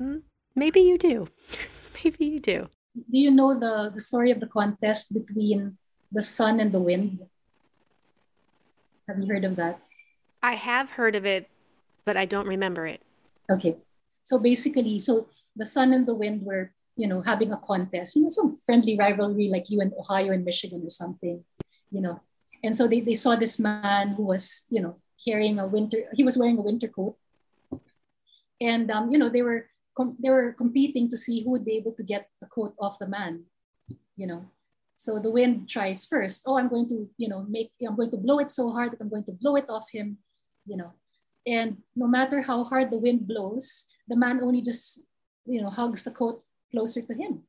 hmm, 0.00 0.26
maybe 0.56 0.80
you 0.80 0.98
do. 0.98 1.28
Maybe 2.04 2.26
you 2.26 2.40
do. 2.40 2.68
Do 2.94 3.18
you 3.18 3.30
know 3.30 3.58
the, 3.58 3.90
the 3.94 4.00
story 4.00 4.30
of 4.30 4.40
the 4.40 4.46
contest 4.46 5.14
between 5.14 5.78
the 6.12 6.20
sun 6.20 6.60
and 6.60 6.70
the 6.72 6.78
wind? 6.78 7.20
Have 9.08 9.18
you 9.18 9.26
heard 9.26 9.44
of 9.44 9.56
that? 9.56 9.80
I 10.42 10.54
have 10.54 10.90
heard 10.90 11.14
of 11.14 11.24
it, 11.24 11.48
but 12.04 12.16
I 12.16 12.26
don't 12.26 12.46
remember 12.46 12.86
it. 12.86 13.00
Okay. 13.50 13.76
So 14.24 14.38
basically, 14.38 14.98
so 14.98 15.28
the 15.54 15.64
sun 15.64 15.94
and 15.94 16.06
the 16.06 16.14
wind 16.14 16.42
were, 16.42 16.72
you 16.96 17.06
know, 17.06 17.22
having 17.22 17.52
a 17.52 17.56
contest, 17.56 18.14
you 18.16 18.22
know, 18.22 18.30
some 18.30 18.58
friendly 18.66 18.98
rivalry 18.98 19.48
like 19.48 19.70
you 19.70 19.80
and 19.80 19.92
Ohio 19.98 20.32
and 20.32 20.44
Michigan 20.44 20.82
or 20.84 20.90
something, 20.90 21.42
you 21.90 22.00
know. 22.00 22.20
And 22.62 22.74
so 22.74 22.88
they, 22.88 23.00
they 23.00 23.14
saw 23.14 23.36
this 23.36 23.58
man 23.58 24.10
who 24.10 24.24
was, 24.24 24.64
you 24.70 24.80
know, 24.80 24.96
carrying 25.24 25.58
a 25.58 25.66
winter, 25.66 26.04
he 26.12 26.24
was 26.24 26.36
wearing 26.36 26.58
a 26.58 26.62
winter 26.62 26.88
coat. 26.88 27.16
And, 28.60 28.90
um, 28.90 29.10
you 29.10 29.18
know, 29.18 29.28
they 29.28 29.42
were, 29.42 29.68
they 30.18 30.30
were 30.30 30.52
competing 30.52 31.08
to 31.10 31.16
see 31.16 31.42
who 31.42 31.50
would 31.50 31.64
be 31.64 31.76
able 31.76 31.92
to 31.92 32.02
get 32.02 32.28
the 32.40 32.46
coat 32.46 32.74
off 32.78 32.98
the 32.98 33.06
man, 33.06 33.44
you 34.16 34.26
know. 34.26 34.46
So 34.96 35.18
the 35.18 35.30
wind 35.30 35.68
tries 35.68 36.06
first. 36.06 36.42
Oh, 36.46 36.58
I'm 36.58 36.68
going 36.68 36.88
to, 36.88 37.08
you 37.18 37.28
know, 37.28 37.44
make, 37.48 37.70
I'm 37.86 37.96
going 37.96 38.10
to 38.10 38.16
blow 38.16 38.38
it 38.38 38.50
so 38.50 38.70
hard 38.70 38.92
that 38.92 39.00
I'm 39.00 39.10
going 39.10 39.24
to 39.24 39.32
blow 39.32 39.56
it 39.56 39.68
off 39.68 39.90
him, 39.90 40.18
you 40.66 40.76
know. 40.76 40.92
And 41.46 41.78
no 41.94 42.06
matter 42.06 42.42
how 42.42 42.64
hard 42.64 42.90
the 42.90 42.98
wind 42.98 43.28
blows, 43.28 43.86
the 44.08 44.16
man 44.16 44.42
only 44.42 44.62
just, 44.62 45.00
you 45.44 45.60
know, 45.60 45.70
hugs 45.70 46.02
the 46.02 46.10
coat 46.10 46.42
closer 46.72 47.02
to 47.02 47.14
him, 47.14 47.42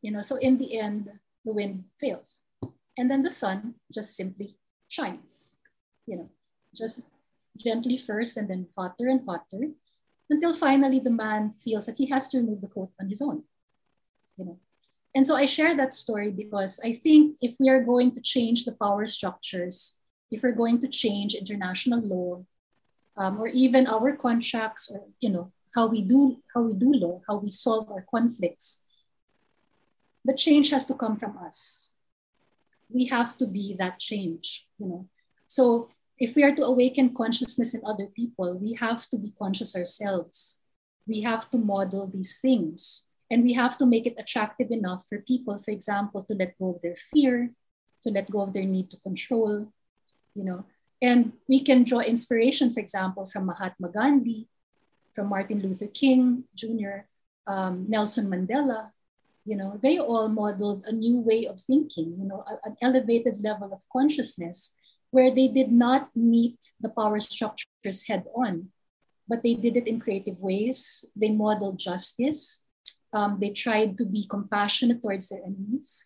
you 0.00 0.10
know. 0.10 0.22
So 0.22 0.36
in 0.36 0.58
the 0.58 0.78
end, 0.78 1.10
the 1.44 1.52
wind 1.52 1.84
fails. 2.00 2.38
And 2.96 3.10
then 3.10 3.22
the 3.22 3.30
sun 3.30 3.74
just 3.92 4.16
simply 4.16 4.56
shines, 4.88 5.56
you 6.06 6.16
know, 6.16 6.30
just 6.74 7.02
gently 7.56 7.98
first 7.98 8.36
and 8.36 8.48
then 8.48 8.68
hotter 8.76 9.08
and 9.08 9.22
hotter 9.26 9.70
until 10.30 10.52
finally 10.52 11.00
the 11.00 11.10
man 11.10 11.54
feels 11.58 11.86
that 11.86 11.98
he 11.98 12.06
has 12.06 12.28
to 12.28 12.38
remove 12.38 12.60
the 12.60 12.68
coat 12.68 12.90
on 13.00 13.08
his 13.08 13.22
own, 13.22 13.42
you 14.36 14.44
know. 14.44 14.58
And 15.14 15.26
so 15.26 15.34
I 15.34 15.46
share 15.46 15.76
that 15.76 15.94
story 15.94 16.30
because 16.30 16.80
I 16.84 16.92
think 16.92 17.36
if 17.40 17.56
we 17.58 17.70
are 17.70 17.82
going 17.82 18.12
to 18.14 18.20
change 18.20 18.64
the 18.64 18.72
power 18.72 19.06
structures, 19.06 19.96
if 20.30 20.42
we're 20.42 20.52
going 20.52 20.80
to 20.80 20.88
change 20.88 21.34
international 21.34 22.00
law, 22.00 22.44
um, 23.16 23.40
or 23.40 23.48
even 23.48 23.86
our 23.86 24.14
contracts, 24.14 24.90
or 24.90 25.00
you 25.20 25.30
know 25.30 25.52
how 25.74 25.86
we 25.86 26.02
do 26.02 26.36
how 26.54 26.62
we 26.62 26.74
do 26.74 26.92
law, 26.92 27.22
how 27.26 27.36
we 27.36 27.50
solve 27.50 27.90
our 27.90 28.04
conflicts, 28.10 28.82
the 30.24 30.34
change 30.34 30.70
has 30.70 30.86
to 30.86 30.94
come 30.94 31.16
from 31.16 31.38
us. 31.38 31.90
We 32.88 33.06
have 33.06 33.36
to 33.38 33.46
be 33.46 33.76
that 33.78 33.98
change, 33.98 34.66
you 34.78 34.86
know. 34.86 35.08
So 35.48 35.88
if 36.18 36.34
we 36.34 36.42
are 36.44 36.54
to 36.54 36.64
awaken 36.64 37.14
consciousness 37.14 37.74
in 37.74 37.82
other 37.84 38.06
people, 38.06 38.54
we 38.54 38.74
have 38.74 39.08
to 39.10 39.18
be 39.18 39.32
conscious 39.38 39.76
ourselves. 39.76 40.58
We 41.06 41.22
have 41.22 41.50
to 41.50 41.58
model 41.58 42.06
these 42.06 42.38
things. 42.40 43.04
And 43.30 43.42
we 43.42 43.54
have 43.54 43.76
to 43.78 43.86
make 43.86 44.06
it 44.06 44.14
attractive 44.18 44.70
enough 44.70 45.04
for 45.08 45.18
people, 45.18 45.58
for 45.58 45.72
example, 45.72 46.22
to 46.24 46.34
let 46.34 46.58
go 46.58 46.74
of 46.74 46.82
their 46.82 46.94
fear, 46.94 47.50
to 48.04 48.10
let 48.10 48.30
go 48.30 48.40
of 48.40 48.52
their 48.52 48.64
need 48.64 48.90
to 48.90 48.96
control, 48.98 49.66
you 50.34 50.44
know. 50.44 50.64
And 51.02 51.32
we 51.48 51.62
can 51.62 51.82
draw 51.82 52.00
inspiration, 52.00 52.72
for 52.72 52.80
example, 52.80 53.28
from 53.28 53.46
Mahatma 53.46 53.90
Gandhi, 53.90 54.48
from 55.14 55.28
Martin 55.28 55.60
Luther 55.60 55.88
King 55.88 56.44
Jr., 56.54 57.04
um, 57.46 57.86
Nelson 57.88 58.30
Mandela. 58.30 58.90
You 59.46 59.56
know, 59.56 59.78
they 59.80 59.98
all 59.98 60.28
modeled 60.28 60.84
a 60.86 60.92
new 60.92 61.18
way 61.18 61.46
of 61.46 61.60
thinking, 61.60 62.18
you 62.18 62.26
know, 62.26 62.42
a, 62.50 62.68
an 62.68 62.76
elevated 62.82 63.40
level 63.40 63.72
of 63.72 63.80
consciousness 63.92 64.74
where 65.10 65.32
they 65.32 65.46
did 65.46 65.70
not 65.70 66.10
meet 66.16 66.58
the 66.80 66.90
power 66.90 67.20
structures 67.20 68.04
head 68.06 68.24
on, 68.34 68.68
but 69.28 69.42
they 69.42 69.54
did 69.54 69.76
it 69.76 69.86
in 69.86 70.00
creative 70.00 70.38
ways. 70.40 71.04
They 71.14 71.30
modeled 71.30 71.78
justice. 71.78 72.64
Um, 73.12 73.38
they 73.40 73.50
tried 73.50 73.96
to 73.98 74.04
be 74.04 74.26
compassionate 74.26 75.00
towards 75.00 75.28
their 75.28 75.40
enemies. 75.46 76.04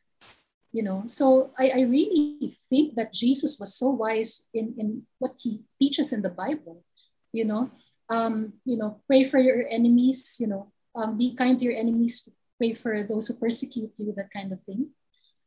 You 0.72 0.84
know, 0.84 1.02
so 1.06 1.50
I, 1.58 1.70
I 1.70 1.80
really 1.80 2.56
think 2.68 2.94
that 2.94 3.12
Jesus 3.12 3.58
was 3.58 3.74
so 3.74 3.88
wise 3.88 4.46
in, 4.54 4.74
in 4.78 5.02
what 5.18 5.34
he 5.42 5.62
teaches 5.80 6.12
in 6.12 6.22
the 6.22 6.28
Bible. 6.28 6.84
You 7.32 7.46
know, 7.46 7.70
um, 8.08 8.52
you 8.64 8.76
know, 8.76 9.00
pray 9.08 9.24
for 9.24 9.38
your 9.38 9.66
enemies. 9.66 10.36
You 10.38 10.46
know, 10.46 10.72
um, 10.94 11.18
be 11.18 11.34
kind 11.34 11.58
to 11.58 11.64
your 11.64 11.74
enemies. 11.74 12.28
Pray 12.60 12.76
for 12.76 13.00
those 13.08 13.24
who 13.32 13.40
persecute 13.40 13.96
you. 13.96 14.12
That 14.12 14.28
kind 14.28 14.52
of 14.52 14.60
thing. 14.68 14.92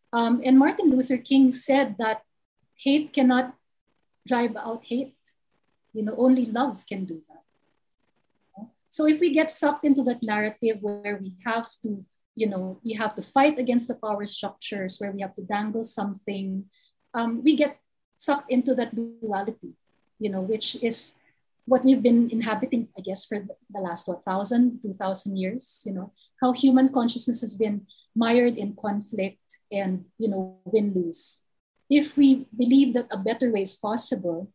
Um, 0.09 0.41
and 0.41 0.57
Martin 0.57 0.89
Luther 0.89 1.21
King 1.21 1.53
said 1.53 1.93
that 2.01 2.25
hate 2.73 3.13
cannot 3.13 3.53
drive 4.25 4.57
out 4.57 4.81
hate. 4.81 5.13
You 5.93 6.01
know, 6.09 6.17
only 6.17 6.49
love 6.49 6.81
can 6.89 7.05
do 7.05 7.21
that. 7.29 7.45
So 8.89 9.05
if 9.05 9.21
we 9.21 9.29
get 9.29 9.53
sucked 9.53 9.85
into 9.85 10.01
that 10.09 10.25
narrative 10.25 10.81
where 10.81 11.21
we 11.21 11.37
have 11.45 11.69
to, 11.81 12.01
you 12.33 12.49
know, 12.49 12.81
we 12.81 12.93
have 12.93 13.13
to 13.13 13.21
fight 13.21 13.57
against 13.61 13.87
the 13.89 13.97
power 13.97 14.25
structures, 14.25 14.97
where 14.97 15.13
we 15.13 15.21
have 15.21 15.37
to 15.37 15.45
dangle 15.45 15.83
something, 15.85 16.65
um, 17.13 17.43
we 17.45 17.53
get 17.55 17.77
sucked 18.17 18.49
into 18.49 18.73
that 18.73 18.93
duality, 18.93 19.77
you 20.17 20.29
know, 20.29 20.41
which 20.41 20.77
is 20.81 21.17
what 21.65 21.85
we've 21.85 22.03
been 22.03 22.29
inhabiting, 22.29 22.89
I 22.97 23.01
guess, 23.01 23.25
for 23.25 23.41
the 23.41 23.81
last 23.81 24.07
what 24.07 24.25
thousand, 24.25 24.81
two 24.81 24.93
thousand 24.93 25.37
years. 25.37 25.81
You 25.85 25.93
know, 25.93 26.13
how 26.43 26.51
human 26.51 26.91
consciousness 26.91 27.39
has 27.39 27.55
been 27.55 27.87
mired 28.13 28.59
in 28.59 28.75
conflict 28.75 29.63
and 29.71 30.03
you 30.19 30.27
know 30.27 30.59
win 30.65 30.91
lose. 30.91 31.39
If 31.89 32.17
we 32.19 32.45
believe 32.51 32.93
that 32.93 33.07
a 33.11 33.17
better 33.17 33.47
way 33.49 33.63
is 33.63 33.79
possible, 33.79 34.51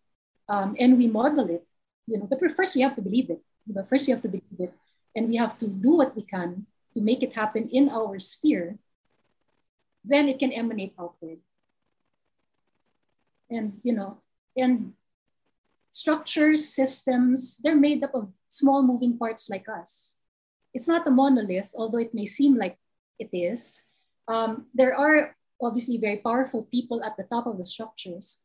um, 0.52 0.77
and 0.78 0.98
we 1.01 1.06
model 1.09 1.48
it, 1.48 1.65
you 2.06 2.19
know, 2.19 2.28
but 2.28 2.44
first 2.55 2.77
we 2.77 2.85
have 2.85 2.94
to 2.97 3.02
believe 3.02 3.31
it. 3.31 3.40
But 3.66 3.89
first 3.89 4.06
we 4.06 4.12
have 4.12 4.23
to 4.23 4.28
believe 4.28 4.60
it, 4.60 4.73
and 5.16 5.28
we 5.28 5.36
have 5.36 5.56
to 5.65 5.66
do 5.66 5.97
what 5.97 6.15
we 6.15 6.23
can 6.28 6.66
to 6.93 7.01
make 7.01 7.23
it 7.23 7.32
happen 7.32 7.73
in 7.73 7.89
our 7.89 8.19
sphere. 8.19 8.77
Then 10.05 10.28
it 10.28 10.39
can 10.39 10.52
emanate 10.52 10.93
outward. 11.01 11.40
And 13.48 13.81
you 13.82 13.97
know, 13.97 14.20
and 14.56 14.93
structures, 15.90 16.69
systems, 16.69 17.60
they're 17.65 17.81
made 17.81 18.05
up 18.05 18.15
of 18.15 18.28
small 18.48 18.82
moving 18.85 19.16
parts 19.16 19.48
like 19.48 19.69
us. 19.73 20.18
It's 20.74 20.89
not 20.89 21.07
a 21.07 21.11
monolith, 21.11 21.70
although 21.74 21.99
it 21.99 22.15
may 22.15 22.24
seem 22.24 22.57
like 22.57 22.78
it 23.19 23.31
is. 23.32 23.82
Um, 24.28 24.66
there 24.74 24.95
are 24.95 25.36
obviously 25.61 25.99
very 25.99 26.19
powerful 26.19 26.69
people 26.70 27.03
at 27.03 27.16
the 27.16 27.24
top 27.24 27.47
of 27.47 27.59
the 27.59 27.66
structures. 27.66 28.40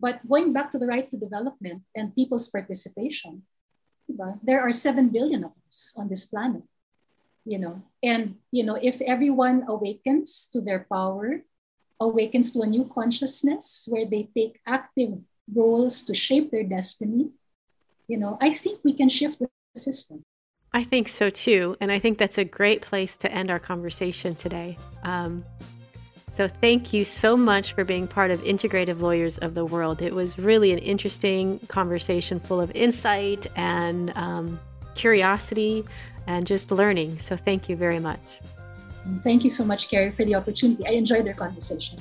But 0.00 0.26
going 0.28 0.52
back 0.52 0.70
to 0.72 0.78
the 0.78 0.86
right 0.86 1.08
to 1.10 1.16
development 1.16 1.82
and 1.94 2.14
people's 2.14 2.48
participation, 2.48 3.42
there 4.42 4.60
are 4.60 4.72
7 4.72 5.08
billion 5.08 5.44
of 5.44 5.52
us 5.68 5.92
on 5.96 6.08
this 6.08 6.26
planet. 6.26 6.62
You 7.46 7.58
know, 7.60 7.82
and 8.02 8.42
you 8.50 8.64
know, 8.64 8.74
if 8.74 9.00
everyone 9.00 9.66
awakens 9.68 10.50
to 10.52 10.60
their 10.60 10.84
power, 10.90 11.46
awakens 12.00 12.50
to 12.52 12.62
a 12.62 12.66
new 12.66 12.90
consciousness 12.92 13.86
where 13.88 14.04
they 14.04 14.28
take 14.34 14.58
active 14.66 15.22
roles 15.54 16.02
to 16.10 16.14
shape 16.14 16.50
their 16.50 16.64
destiny, 16.64 17.30
you 18.08 18.18
know, 18.18 18.36
I 18.42 18.52
think 18.52 18.80
we 18.82 18.94
can 18.94 19.08
shift 19.08 19.38
the 19.38 19.48
system. 19.76 20.25
I 20.76 20.84
think 20.84 21.08
so 21.08 21.30
too. 21.30 21.74
And 21.80 21.90
I 21.90 21.98
think 21.98 22.18
that's 22.18 22.36
a 22.36 22.44
great 22.44 22.82
place 22.82 23.16
to 23.18 23.32
end 23.32 23.50
our 23.50 23.58
conversation 23.58 24.34
today. 24.34 24.76
Um, 25.04 25.42
so, 26.28 26.46
thank 26.48 26.92
you 26.92 27.02
so 27.06 27.34
much 27.34 27.72
for 27.72 27.82
being 27.82 28.06
part 28.06 28.30
of 28.30 28.42
Integrative 28.42 29.00
Lawyers 29.00 29.38
of 29.38 29.54
the 29.54 29.64
World. 29.64 30.02
It 30.02 30.14
was 30.14 30.38
really 30.38 30.72
an 30.72 30.78
interesting 30.80 31.60
conversation 31.68 32.38
full 32.38 32.60
of 32.60 32.70
insight 32.72 33.46
and 33.56 34.14
um, 34.16 34.60
curiosity 34.94 35.82
and 36.26 36.46
just 36.46 36.70
learning. 36.70 37.20
So, 37.20 37.38
thank 37.38 37.70
you 37.70 37.76
very 37.76 37.98
much. 37.98 38.20
Thank 39.24 39.44
you 39.44 39.50
so 39.50 39.64
much, 39.64 39.88
Carrie, 39.88 40.12
for 40.12 40.26
the 40.26 40.34
opportunity. 40.34 40.86
I 40.86 40.90
enjoyed 40.90 41.26
our 41.26 41.32
conversation. 41.32 41.98